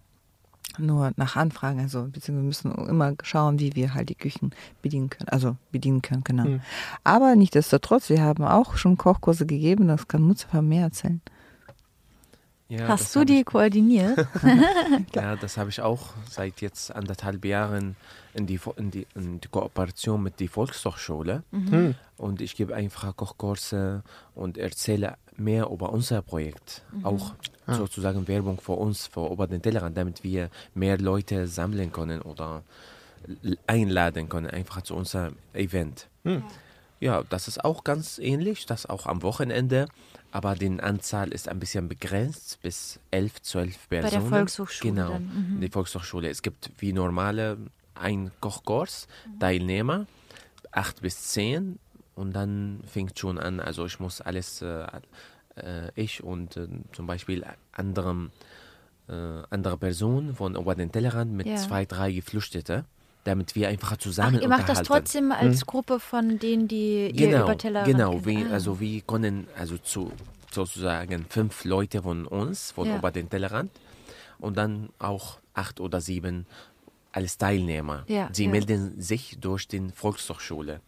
nur 0.78 1.12
nach 1.16 1.36
Anfragen, 1.36 1.80
also 1.80 2.04
beziehungsweise 2.04 2.46
müssen 2.70 2.88
immer 2.88 3.14
schauen, 3.22 3.58
wie 3.58 3.74
wir 3.76 3.94
halt 3.94 4.08
die 4.08 4.14
Küchen 4.14 4.50
bedienen 4.82 5.10
können, 5.10 5.28
also 5.28 5.56
bedienen 5.72 6.02
können, 6.02 6.24
genau. 6.24 6.44
Mhm. 6.44 6.60
Aber 7.04 7.34
nichtsdestotrotz, 7.36 8.08
wir 8.10 8.22
haben 8.22 8.44
auch 8.44 8.76
schon 8.76 8.96
Kochkurse 8.96 9.46
gegeben, 9.46 9.88
das 9.88 10.08
kann 10.08 10.22
Mustafa 10.22 10.62
mehr 10.62 10.84
erzählen. 10.84 11.20
Ja, 12.68 12.88
Hast 12.88 13.14
du 13.14 13.24
die 13.24 13.40
ich- 13.40 13.44
koordiniert? 13.46 14.26
Ja, 15.14 15.36
das 15.36 15.56
habe 15.56 15.70
ich 15.70 15.80
auch 15.80 16.08
seit 16.28 16.60
jetzt 16.60 16.94
anderthalb 16.94 17.44
Jahren 17.44 17.94
in 18.36 18.46
die, 18.46 18.60
in 18.76 18.90
die, 18.90 19.06
in 19.14 19.40
die 19.40 19.48
Kooperation 19.48 20.22
mit 20.22 20.38
der 20.40 20.48
Volkshochschule. 20.48 21.42
Hm. 21.50 21.94
Und 22.16 22.40
ich 22.40 22.54
gebe 22.56 22.74
einfach 22.74 23.16
Kochkurse 23.16 24.02
und 24.34 24.58
erzähle 24.58 25.16
mehr 25.36 25.68
über 25.70 25.92
unser 25.92 26.22
Projekt. 26.22 26.84
Auch 27.02 27.34
sozusagen 27.66 28.28
Werbung 28.28 28.60
für 28.60 28.72
uns, 28.72 29.06
für 29.06 29.30
über 29.30 29.46
den 29.46 29.60
Tellerrand, 29.60 29.96
damit 29.96 30.22
wir 30.22 30.50
mehr 30.74 30.98
Leute 30.98 31.46
sammeln 31.46 31.92
können 31.92 32.22
oder 32.22 32.62
einladen 33.66 34.28
können, 34.28 34.50
einfach 34.50 34.82
zu 34.82 34.94
unserem 34.94 35.36
Event. 35.52 36.08
Ja, 37.00 37.22
das 37.28 37.48
ist 37.48 37.64
auch 37.64 37.84
ganz 37.84 38.18
ähnlich, 38.18 38.66
das 38.66 38.86
auch 38.86 39.06
am 39.06 39.22
Wochenende, 39.22 39.88
aber 40.32 40.54
die 40.54 40.80
Anzahl 40.80 41.28
ist 41.32 41.48
ein 41.48 41.58
bisschen 41.58 41.88
begrenzt 41.88 42.60
bis 42.62 42.98
11, 43.10 43.42
12 43.42 43.86
der 43.88 44.00
Personen. 44.02 44.28
Volkshochschule 44.28 44.94
Genau, 44.94 45.18
mhm. 45.18 45.60
die 45.60 45.68
Volkshochschule. 45.68 46.28
Es 46.28 46.42
gibt 46.42 46.70
wie 46.78 46.92
normale 46.92 47.58
ein 48.00 48.30
Kochkurs, 48.40 49.06
Teilnehmer, 49.40 50.06
8 50.72 51.00
bis 51.02 51.22
10 51.28 51.78
und 52.14 52.32
dann 52.32 52.80
fängt 52.86 53.18
schon 53.18 53.38
an, 53.38 53.60
also 53.60 53.86
ich 53.86 54.00
muss 54.00 54.20
alles, 54.20 54.62
äh, 54.62 54.86
äh, 55.56 55.90
ich 55.94 56.22
und 56.22 56.56
äh, 56.56 56.68
zum 56.92 57.06
Beispiel 57.06 57.44
anderem, 57.72 58.30
äh, 59.08 59.12
andere 59.50 59.76
Personen 59.78 60.34
von 60.34 60.56
über 60.56 60.74
den 60.74 60.90
Tellerrand 60.92 61.32
mit 61.32 61.46
Ja. 61.46 61.56
zwei, 61.56 61.84
drei 61.84 62.12
Geflüchtete, 62.12 62.84
damit 63.24 63.54
wir 63.54 63.68
einfach 63.68 63.92
Ach, 63.92 63.96
zusammen 63.98 64.40
ihr 64.40 64.48
macht 64.48 64.68
das 64.68 64.82
trotzdem 64.82 65.32
als 65.32 65.64
Gruppe 65.66 66.00
von 66.00 66.38
denen, 66.38 66.68
die 66.68 67.06
ihr 67.10 67.28
Genau, 67.28 67.44
über 67.44 67.58
Tellerrand 67.58 67.86
genau. 67.92 68.24
Wie, 68.24 68.44
Ah. 68.44 68.52
Also 68.52 68.80
wir 68.80 69.00
können 69.02 69.46
also 69.58 69.78
zu 69.78 70.12
sozusagen 70.52 71.26
fünf 71.28 71.64
Leute 71.64 72.02
von 72.02 72.26
uns, 72.26 72.70
von 72.72 72.86
Ja. 72.88 72.96
über 72.96 73.10
den 73.10 73.28
Tellerrand 73.28 73.70
und 74.38 74.56
dann 74.56 74.88
auch 74.98 75.38
acht 75.54 75.80
oder 75.80 76.00
sieben 76.00 76.46
als 77.16 77.38
Teilnehmer. 77.38 78.04
Ja, 78.08 78.28
Sie 78.32 78.44
ja. 78.44 78.50
melden 78.50 79.00
sich 79.00 79.38
durch 79.40 79.66
die 79.66 79.88
Volkshochschule. 79.94 80.80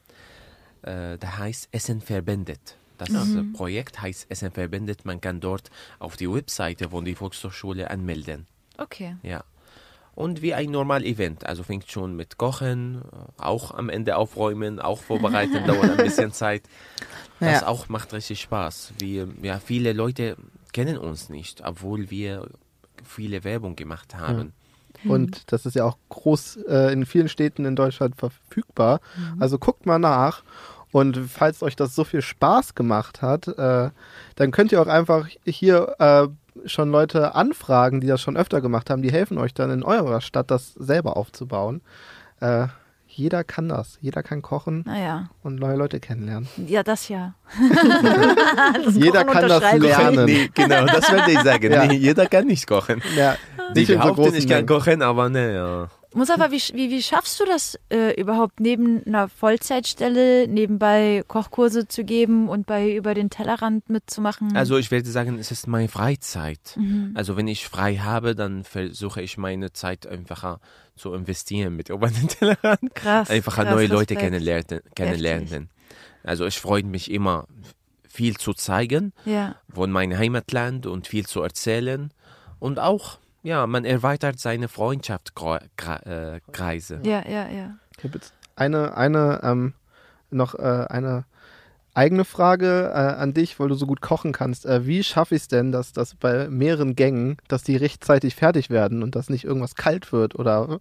Äh, 0.82 1.18
das 1.18 1.38
heißt 1.38 1.68
Essen 1.72 2.00
verbindet. 2.00 2.76
Das 2.98 3.08
Mhm. 3.10 3.52
Projekt 3.52 4.02
heißt 4.02 4.30
Essen 4.30 4.50
verbindet. 4.50 5.04
Man 5.04 5.20
kann 5.20 5.40
dort 5.40 5.70
auf 5.98 6.16
die 6.16 6.30
Webseite 6.30 6.90
von 6.90 7.04
der 7.04 7.16
Volkshochschule 7.16 7.90
anmelden. 7.90 8.46
Okay. 8.76 9.16
Ja. 9.22 9.44
Und 10.14 10.42
wie 10.42 10.52
ein 10.52 10.70
normal 10.72 11.04
Event. 11.04 11.46
Also 11.46 11.62
fängt 11.62 11.88
schon 11.90 12.16
mit 12.16 12.38
Kochen, 12.38 13.02
äh, 13.12 13.42
auch 13.42 13.70
am 13.72 13.88
Ende 13.88 14.16
aufräumen, 14.16 14.80
auch 14.80 15.00
vorbereiten, 15.00 15.64
dauert 15.66 15.90
ein 15.92 15.96
bisschen 15.96 16.32
Zeit. 16.32 16.62
Das 17.40 17.60
Ja. 17.62 17.66
auch 17.68 17.88
macht 17.88 18.12
richtig 18.12 18.40
Spaß. 18.40 18.94
Wir, 18.98 19.28
ja, 19.42 19.60
viele 19.60 19.92
Leute 19.92 20.36
kennen 20.72 20.98
uns 20.98 21.28
nicht, 21.28 21.62
obwohl 21.64 22.10
wir 22.10 22.50
viele 23.04 23.44
Werbung 23.44 23.76
gemacht 23.76 24.16
haben. 24.16 24.52
Und 25.04 25.52
das 25.52 25.66
ist 25.66 25.74
ja 25.74 25.84
auch 25.84 25.96
groß 26.08 26.58
äh, 26.68 26.92
in 26.92 27.06
vielen 27.06 27.28
Städten 27.28 27.64
in 27.64 27.76
Deutschland 27.76 28.16
verfügbar. 28.16 29.00
Also 29.38 29.58
guckt 29.58 29.86
mal 29.86 29.98
nach. 29.98 30.42
Und 30.90 31.18
falls 31.18 31.62
euch 31.62 31.76
das 31.76 31.94
so 31.94 32.04
viel 32.04 32.22
Spaß 32.22 32.74
gemacht 32.74 33.20
hat, 33.20 33.46
äh, 33.46 33.90
dann 34.36 34.50
könnt 34.50 34.72
ihr 34.72 34.80
auch 34.80 34.86
einfach 34.86 35.28
hier 35.44 35.94
äh, 35.98 36.28
schon 36.66 36.90
Leute 36.90 37.34
anfragen, 37.34 38.00
die 38.00 38.06
das 38.06 38.20
schon 38.20 38.36
öfter 38.36 38.60
gemacht 38.60 38.90
haben. 38.90 39.02
Die 39.02 39.12
helfen 39.12 39.38
euch 39.38 39.54
dann 39.54 39.70
in 39.70 39.82
eurer 39.82 40.20
Stadt, 40.20 40.50
das 40.50 40.74
selber 40.74 41.16
aufzubauen. 41.16 41.82
Äh, 42.40 42.68
jeder 43.18 43.42
kann 43.42 43.68
das. 43.68 43.98
Jeder 44.00 44.22
kann 44.22 44.42
kochen 44.42 44.84
Naja. 44.86 45.28
und 45.42 45.56
neue 45.56 45.74
Leute 45.76 45.98
kennenlernen. 45.98 46.48
Ja, 46.68 46.84
das 46.84 47.08
ja. 47.08 47.34
jeder 48.92 49.24
Kochen 49.24 49.40
kann 49.40 49.48
das 49.48 49.74
ich. 49.74 49.82
lernen. 49.82 50.24
Nee, 50.24 50.50
genau, 50.54 50.86
das 50.86 51.10
würde 51.10 51.32
ich 51.32 51.40
sagen. 51.40 51.72
Ja. 51.72 51.86
Nee, 51.86 51.96
jeder 51.96 52.26
kann 52.26 52.46
nicht 52.46 52.66
kochen. 52.68 53.02
Ja, 53.16 53.34
Die 53.74 53.86
behaupten, 53.86 54.22
großen 54.22 54.36
ich 54.38 54.48
kann 54.48 54.66
kochen, 54.66 55.02
aber 55.02 55.28
ne, 55.28 55.52
ja. 55.54 55.88
Mustafa, 56.14 56.50
wie, 56.50 56.60
wie, 56.74 56.90
wie 56.90 57.02
schaffst 57.02 57.38
du 57.38 57.44
das 57.44 57.78
äh, 57.90 58.18
überhaupt 58.18 58.60
neben 58.60 59.04
einer 59.06 59.28
Vollzeitstelle 59.28 60.48
nebenbei 60.48 61.22
Kochkurse 61.28 61.86
zu 61.86 62.02
geben 62.02 62.48
und 62.48 62.66
bei 62.66 62.94
über 62.94 63.12
den 63.14 63.28
Tellerrand 63.28 63.90
mitzumachen? 63.90 64.56
Also 64.56 64.78
ich 64.78 64.90
würde 64.90 65.08
sagen, 65.10 65.38
es 65.38 65.50
ist 65.50 65.66
meine 65.66 65.88
Freizeit. 65.88 66.76
Mhm. 66.76 67.12
Also 67.14 67.36
wenn 67.36 67.46
ich 67.46 67.68
frei 67.68 67.96
habe, 67.96 68.34
dann 68.34 68.64
versuche 68.64 69.20
ich 69.20 69.36
meine 69.36 69.72
Zeit 69.72 70.06
einfacher 70.06 70.60
zu 70.96 71.12
investieren 71.12 71.76
mit 71.76 71.90
über 71.90 72.08
den 72.08 72.28
Tellerrand. 72.28 72.94
krass. 72.94 73.28
Einfach 73.28 73.56
krass, 73.56 73.70
neue 73.70 73.86
Leute 73.86 74.16
kennenlernen. 74.16 74.80
kennenlernen. 74.94 75.68
Also 76.24 76.46
ich 76.46 76.58
freue 76.58 76.84
mich 76.84 77.10
immer, 77.10 77.46
viel 78.08 78.36
zu 78.36 78.54
zeigen 78.54 79.12
Ja. 79.26 79.56
von 79.72 79.90
meinem 79.92 80.18
Heimatland 80.18 80.86
und 80.86 81.06
viel 81.06 81.26
zu 81.26 81.42
erzählen. 81.42 82.12
Und 82.58 82.78
auch, 82.80 83.18
ja, 83.42 83.66
man 83.66 83.84
erweitert 83.84 84.38
seine 84.38 84.68
Freundschaftskreise. 84.68 87.00
Ja, 87.02 87.28
ja, 87.28 87.48
ja. 87.48 87.76
Ich 87.96 88.04
habe 88.04 88.14
jetzt 88.14 88.32
eine, 88.56 88.96
eine, 88.96 89.40
ähm, 89.42 89.74
noch 90.30 90.54
äh, 90.54 90.86
eine 90.88 91.24
eigene 91.98 92.24
Frage 92.24 92.90
äh, 92.94 92.96
an 92.96 93.34
dich, 93.34 93.58
weil 93.58 93.68
du 93.68 93.74
so 93.74 93.86
gut 93.86 94.00
kochen 94.00 94.32
kannst. 94.32 94.64
Äh, 94.66 94.86
wie 94.86 95.02
schaffe 95.02 95.34
ich 95.34 95.42
es 95.42 95.48
denn, 95.48 95.72
dass 95.72 95.92
das 95.92 96.14
bei 96.14 96.48
mehreren 96.48 96.94
Gängen, 96.94 97.36
dass 97.48 97.62
die 97.64 97.76
rechtzeitig 97.76 98.34
fertig 98.36 98.70
werden 98.70 99.02
und 99.02 99.16
dass 99.16 99.28
nicht 99.28 99.44
irgendwas 99.44 99.74
kalt 99.74 100.12
wird 100.12 100.38
oder 100.38 100.78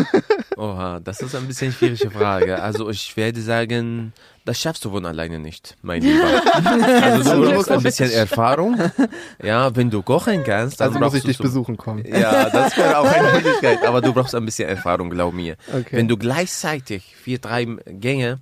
Oha, 0.56 1.00
das 1.00 1.20
ist 1.20 1.34
ein 1.34 1.46
bisschen 1.46 1.72
schwierige 1.72 2.10
Frage. 2.10 2.62
Also 2.62 2.88
ich 2.88 3.16
werde 3.16 3.40
sagen, 3.40 4.12
das 4.44 4.60
schaffst 4.60 4.84
du 4.84 4.90
von 4.90 5.04
alleine 5.06 5.38
nicht, 5.38 5.76
mein 5.82 6.02
Lieber. 6.02 6.24
Also 7.02 7.42
du 7.42 7.50
brauchst 7.52 7.70
ein 7.70 7.82
bisschen 7.82 8.10
Erfahrung. 8.10 8.76
Ja, 9.42 9.74
wenn 9.74 9.90
du 9.90 10.02
kochen 10.02 10.44
kannst, 10.44 10.80
dann 10.80 10.88
also 10.88 10.98
muss 10.98 11.06
brauchst 11.12 11.16
ich 11.16 11.22
du 11.22 11.28
dich 11.28 11.36
so- 11.38 11.42
besuchen 11.42 11.76
kommen. 11.76 12.04
Ja, 12.06 12.48
das 12.50 12.76
wäre 12.76 12.98
auch 12.98 13.04
eine 13.10 13.32
Möglichkeit, 13.32 13.84
aber 13.84 14.00
du 14.00 14.12
brauchst 14.12 14.34
ein 14.34 14.44
bisschen 14.44 14.68
Erfahrung, 14.68 15.10
glaub 15.10 15.34
mir. 15.34 15.56
Okay. 15.68 15.86
Wenn 15.96 16.08
du 16.08 16.16
gleichzeitig 16.16 17.14
vier, 17.16 17.38
drei 17.38 17.64
Gänge, 17.86 18.38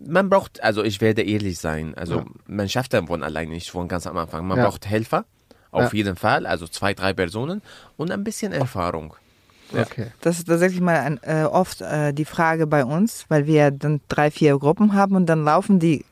man 0.00 0.28
braucht, 0.30 0.62
also 0.62 0.82
ich 0.84 1.00
werde 1.00 1.22
ehrlich 1.22 1.58
sein, 1.58 1.94
also 1.96 2.18
Ja. 2.18 2.24
man 2.46 2.68
schafft 2.68 2.92
dann 2.94 3.06
von 3.08 3.22
alleine 3.22 3.50
nicht 3.52 3.70
von 3.70 3.88
ganz 3.88 4.06
am 4.06 4.16
Anfang. 4.16 4.46
Man 4.46 4.58
Ja. 4.58 4.64
braucht 4.66 4.86
Helfer, 4.86 5.24
auf 5.70 5.92
Ja. 5.92 5.96
jeden 5.96 6.16
Fall, 6.16 6.46
also 6.46 6.66
zwei, 6.68 6.94
drei 6.94 7.12
Personen 7.12 7.62
und 7.96 8.10
ein 8.10 8.24
bisschen 8.24 8.52
Erfahrung. 8.52 9.14
Ja. 9.72 9.82
Okay. 9.82 10.12
Das 10.22 10.38
ist 10.38 10.46
tatsächlich 10.48 10.80
mal 10.80 10.98
ein, 11.00 11.20
äh, 11.22 11.44
oft 11.44 11.80
äh, 11.82 12.12
die 12.12 12.24
Frage 12.24 12.66
bei 12.66 12.84
uns, 12.84 13.26
weil 13.28 13.46
wir 13.46 13.70
dann 13.70 14.00
drei, 14.08 14.30
vier 14.30 14.58
Gruppen 14.58 14.94
haben 14.94 15.14
und 15.16 15.26
dann 15.26 15.44
laufen 15.44 15.78
die 15.78 16.04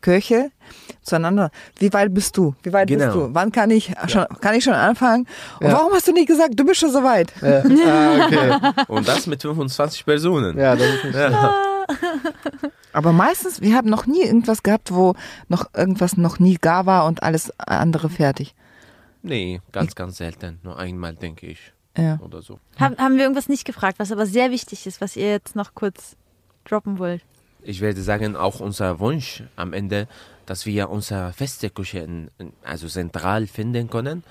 Köche 0.00 0.50
zueinander. 1.02 1.50
Wie 1.78 1.92
weit 1.92 2.14
bist 2.14 2.36
du? 2.36 2.54
Wie 2.62 2.72
weit 2.72 2.88
Genau. 2.88 3.04
bist 3.04 3.14
du? 3.16 3.28
Wann 3.34 3.52
kann 3.52 3.70
ich 3.70 3.92
schon, 4.08 4.24
kann 4.40 4.54
ich 4.54 4.64
schon 4.64 4.72
anfangen? 4.74 5.26
Und 5.60 5.66
Ja. 5.66 5.72
warum 5.74 5.92
hast 5.92 6.06
du 6.08 6.12
nicht 6.12 6.28
gesagt, 6.28 6.52
du 6.56 6.64
bist 6.64 6.80
schon 6.80 6.90
so 6.92 7.02
weit? 7.02 7.32
Äh, 7.42 7.62
ah, 7.86 8.14
okay. 8.24 8.56
Und 8.88 9.06
das 9.08 9.26
mit 9.26 9.42
25 9.42 10.04
Personen. 10.04 10.56
Ja, 10.58 10.74
das 10.76 10.86
ist 10.94 11.04
nicht 11.04 11.16
Aber 12.92 13.12
meistens, 13.12 13.60
wir 13.60 13.74
haben 13.74 13.88
noch 13.88 14.06
nie 14.06 14.22
irgendwas 14.22 14.62
gehabt, 14.62 14.92
wo 14.92 15.14
noch 15.48 15.72
irgendwas 15.74 16.16
noch 16.16 16.38
nie 16.38 16.56
gar 16.56 16.86
war 16.86 17.06
und 17.06 17.22
alles 17.22 17.52
andere 17.58 18.08
fertig. 18.08 18.54
Nee, 19.22 19.60
ganz, 19.72 19.94
ganz 19.94 20.18
selten. 20.18 20.60
Nur 20.62 20.78
einmal, 20.78 21.14
denke 21.14 21.46
ich. 21.46 21.72
Ja. 21.96 22.18
Oder 22.20 22.42
so. 22.42 22.58
Haben, 22.78 22.96
haben 22.98 23.16
wir 23.16 23.22
irgendwas 23.22 23.48
nicht 23.48 23.64
gefragt, 23.64 23.98
was 23.98 24.12
aber 24.12 24.26
sehr 24.26 24.50
wichtig 24.50 24.86
ist, 24.86 25.00
was 25.00 25.16
ihr 25.16 25.30
jetzt 25.30 25.56
noch 25.56 25.74
kurz 25.74 26.16
droppen 26.64 26.98
wollt? 26.98 27.22
Ich 27.62 27.80
werde 27.80 28.00
sagen, 28.02 28.36
auch 28.36 28.60
unser 28.60 29.00
Wunsch 29.00 29.42
am 29.56 29.72
Ende, 29.72 30.06
dass 30.44 30.66
wir 30.66 30.88
unsere 30.90 31.32
feste 31.32 31.70
Küche 31.70 31.98
in, 32.00 32.30
in, 32.38 32.52
also 32.62 32.86
zentral 32.86 33.46
finden 33.46 33.90
können. 33.90 34.22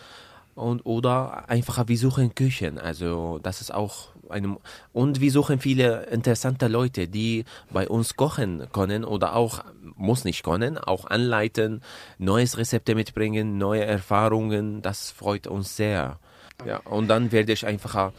Und, 0.54 0.86
oder 0.86 1.50
einfach, 1.50 1.86
wir 1.88 1.98
suchen 1.98 2.34
Küchen. 2.34 2.80
Also, 2.80 3.40
das 3.44 3.60
ist 3.60 3.74
auch 3.74 4.15
eine, 4.30 4.58
und 4.94 5.22
wir 5.22 5.32
suchen 5.32 5.60
viele 5.60 6.06
interessante 6.06 6.68
Leute, 6.68 7.08
die 7.08 7.46
bei 7.72 7.88
uns 7.88 8.16
kochen 8.16 8.68
können 8.72 9.04
oder 9.04 9.36
auch, 9.36 9.64
muss 9.96 10.24
nicht 10.24 10.44
können, 10.44 10.78
auch 10.78 11.06
anleiten, 11.06 11.82
neues 12.18 12.58
Rezepte 12.58 12.96
mitbringen, 12.96 13.58
neue 13.58 13.86
Erfahrungen. 13.86 14.82
Das 14.82 15.12
freut 15.12 15.48
uns 15.48 15.76
sehr. 15.76 16.20
Ja, 16.66 16.78
und 16.86 17.08
dann 17.08 17.32
werde 17.32 17.52
ich 17.54 17.66
einfach, 17.66 18.14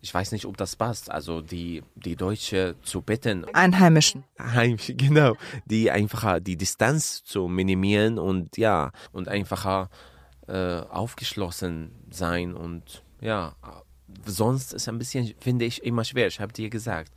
ich 0.00 0.12
weiß 0.12 0.32
nicht, 0.32 0.46
ob 0.46 0.56
das 0.56 0.76
passt, 0.76 1.10
also 1.10 1.40
die, 1.40 1.82
die 1.96 2.16
Deutsche 2.16 2.76
zu 2.82 3.02
bitten, 3.02 3.44
Einheimischen. 3.54 4.24
Heimsch, 4.38 4.92
genau, 4.96 5.34
die 5.64 5.90
einfacher 5.90 6.40
die 6.40 6.56
Distanz 6.56 7.24
zu 7.24 7.48
minimieren 7.48 8.18
und 8.18 8.56
ja, 8.56 8.92
und 9.12 9.28
einfacher 9.28 9.90
äh, 10.46 10.80
aufgeschlossen 10.80 11.90
sein 12.10 12.54
und 12.54 13.02
ja, 13.20 13.56
sonst 14.24 14.72
ist 14.72 14.88
ein 14.88 14.98
bisschen, 14.98 15.34
finde 15.40 15.64
ich, 15.64 15.82
immer 15.84 16.04
schwer, 16.04 16.26
ich 16.26 16.40
habe 16.40 16.52
dir 16.52 16.70
gesagt. 16.70 17.12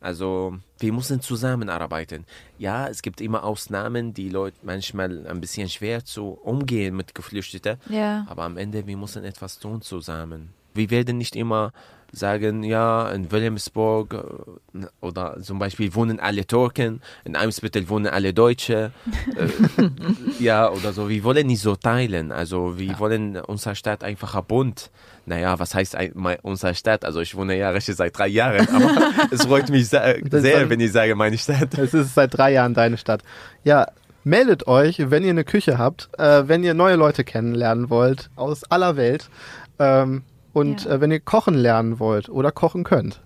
Also, 0.00 0.56
wir 0.78 0.92
müssen 0.92 1.20
zusammenarbeiten. 1.20 2.24
Ja, 2.56 2.86
es 2.86 3.02
gibt 3.02 3.20
immer 3.20 3.42
Ausnahmen, 3.42 4.14
die 4.14 4.28
Leute 4.28 4.56
manchmal 4.62 5.26
ein 5.26 5.40
bisschen 5.40 5.68
schwer 5.68 6.04
zu 6.04 6.30
umgehen 6.30 6.96
mit 6.96 7.16
Geflüchteten. 7.16 7.78
Ja. 7.88 8.24
Aber 8.28 8.44
am 8.44 8.56
Ende, 8.56 8.86
wir 8.86 8.96
müssen 8.96 9.24
etwas 9.24 9.58
tun 9.58 9.82
zusammen. 9.82 10.54
Wir 10.78 10.90
werden 10.90 11.18
nicht 11.18 11.36
immer 11.36 11.72
sagen, 12.12 12.62
ja, 12.62 13.10
in 13.10 13.30
Wilhelmsburg 13.30 14.14
äh, 14.14 14.86
oder 15.00 15.40
zum 15.42 15.58
Beispiel 15.58 15.94
wohnen 15.94 16.20
alle 16.20 16.46
Türken, 16.46 17.02
in 17.24 17.36
Eimsbüttel 17.36 17.88
wohnen 17.88 18.06
alle 18.06 18.32
Deutsche. 18.32 18.92
äh, 19.36 19.88
ja, 20.42 20.70
oder 20.70 20.92
so. 20.92 21.08
Wir 21.08 21.22
wollen 21.24 21.46
nicht 21.46 21.60
so 21.60 21.76
teilen. 21.76 22.32
Also, 22.32 22.78
wir 22.78 22.98
wollen 22.98 23.36
unser 23.36 23.74
Stadt 23.74 24.02
einfach 24.04 24.34
ein 24.34 24.44
bunt. 24.44 24.90
Naja, 25.26 25.58
was 25.58 25.74
heißt 25.74 25.96
unsere 26.42 26.74
Stadt? 26.74 27.04
Also, 27.04 27.20
ich 27.20 27.34
wohne 27.36 27.58
ja 27.58 27.70
richtig 27.70 27.96
seit 27.96 28.16
drei 28.16 28.28
Jahren, 28.28 28.66
aber 28.72 29.28
es 29.30 29.44
freut 29.44 29.68
mich 29.68 29.88
sehr, 29.88 30.18
sehr 30.30 30.70
wenn 30.70 30.80
ich 30.80 30.92
sage 30.92 31.14
meine 31.14 31.36
Stadt. 31.36 31.76
Es 31.76 31.92
ist 31.92 32.14
seit 32.14 32.36
drei 32.36 32.52
Jahren 32.52 32.72
deine 32.72 32.96
Stadt. 32.96 33.22
Ja, 33.64 33.86
meldet 34.24 34.66
euch, 34.66 35.10
wenn 35.10 35.24
ihr 35.24 35.30
eine 35.30 35.44
Küche 35.44 35.78
habt, 35.78 36.08
äh, 36.18 36.44
wenn 36.46 36.64
ihr 36.64 36.74
neue 36.74 36.96
Leute 36.96 37.24
kennenlernen 37.24 37.90
wollt 37.90 38.30
aus 38.36 38.64
aller 38.64 38.96
Welt 38.96 39.28
ähm, 39.78 40.22
und 40.58 40.84
Ja. 40.84 40.92
äh, 40.92 41.00
wenn 41.00 41.10
ihr 41.10 41.20
kochen 41.20 41.54
lernen 41.54 41.98
wollt 41.98 42.28
oder 42.28 42.52
kochen 42.52 42.84
könnt. 42.84 43.20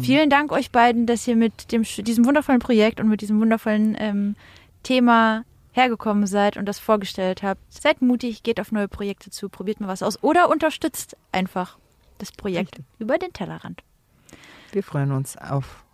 Vielen 0.00 0.30
Dank 0.30 0.50
euch 0.50 0.70
beiden, 0.70 1.06
dass 1.06 1.28
ihr 1.28 1.36
mit 1.36 1.70
dem, 1.70 1.82
diesem 1.82 2.24
wundervollen 2.24 2.60
Projekt 2.60 3.00
und 3.00 3.08
mit 3.08 3.20
diesem 3.20 3.38
wundervollen 3.40 3.94
ähm, 3.98 4.34
Thema 4.82 5.44
hergekommen 5.72 6.26
seid 6.26 6.56
und 6.56 6.64
das 6.66 6.78
vorgestellt 6.78 7.42
habt. 7.42 7.60
Seid 7.70 8.00
mutig, 8.00 8.42
geht 8.42 8.60
auf 8.60 8.72
neue 8.72 8.88
Projekte 8.88 9.30
zu, 9.30 9.48
probiert 9.50 9.80
mal 9.80 9.88
was 9.88 10.02
aus 10.02 10.22
oder 10.22 10.48
unterstützt 10.48 11.16
einfach 11.32 11.76
das 12.18 12.32
Projekt 12.32 12.80
über 12.98 13.18
den 13.18 13.32
Tellerrand. 13.34 13.82
Wir 14.72 14.82
freuen 14.82 15.12
uns 15.12 15.36
auf 15.36 15.84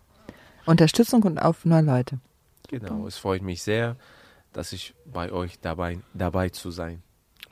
Unterstützung 0.65 1.23
und 1.23 1.37
auf 1.39 1.65
neue 1.65 1.81
Leute. 1.81 2.19
Genau, 2.69 3.07
es 3.07 3.17
freut 3.17 3.41
mich 3.41 3.61
sehr, 3.61 3.97
dass 4.53 4.71
ich 4.71 4.93
bei 5.05 5.31
euch 5.33 5.59
dabei, 5.59 5.99
dabei 6.13 6.47
zu 6.49 6.71
sein. 6.71 7.01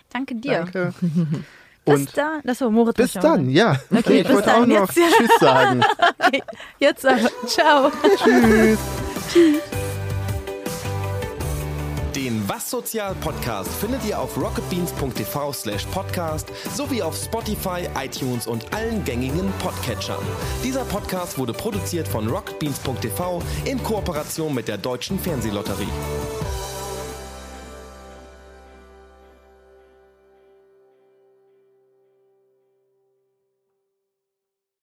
Danke 0.09 0.35
dir. 0.35 0.59
Danke. 0.59 0.93
Bis 1.89 1.99
Und 1.99 2.17
dann. 2.17 2.41
Achso, 2.47 2.69
Moritz. 2.71 2.95
bis 2.95 3.13
dann, 3.13 3.49
ja. 3.49 3.75
Okay, 3.95 4.19
ich 4.21 4.27
bis 4.27 4.35
wollte 4.35 4.47
dann, 4.49 4.63
auch 4.63 4.65
noch 4.67 4.93
jetzt. 4.93 5.15
Tschüss 5.17 5.29
sagen. 5.39 5.81
Okay, 6.19 6.43
jetzt 6.79 7.05
aber. 7.05 7.29
Ciao. 7.47 7.91
Tschüss. 8.23 8.79
Den 12.15 12.43
Was 12.49 12.69
Sozial 12.69 13.15
Podcast 13.21 13.69
findet 13.75 14.03
ihr 14.05 14.19
auf 14.19 14.35
rocketbeans.tv 14.35 15.53
slash 15.53 15.85
podcast 15.85 16.47
sowie 16.75 17.01
auf 17.01 17.15
Spotify, 17.15 17.87
iTunes 18.03 18.45
und 18.45 18.73
allen 18.73 19.03
gängigen 19.05 19.51
Podcatchern. 19.59 20.19
Dieser 20.63 20.83
Podcast 20.85 21.37
wurde 21.37 21.53
produziert 21.53 22.07
von 22.07 22.27
rocketbeans.tv 22.27 23.41
in 23.65 23.81
Kooperation 23.83 24.53
mit 24.53 24.67
der 24.67 24.77
Deutschen 24.77 25.17
Fernsehlotterie. 25.17 25.87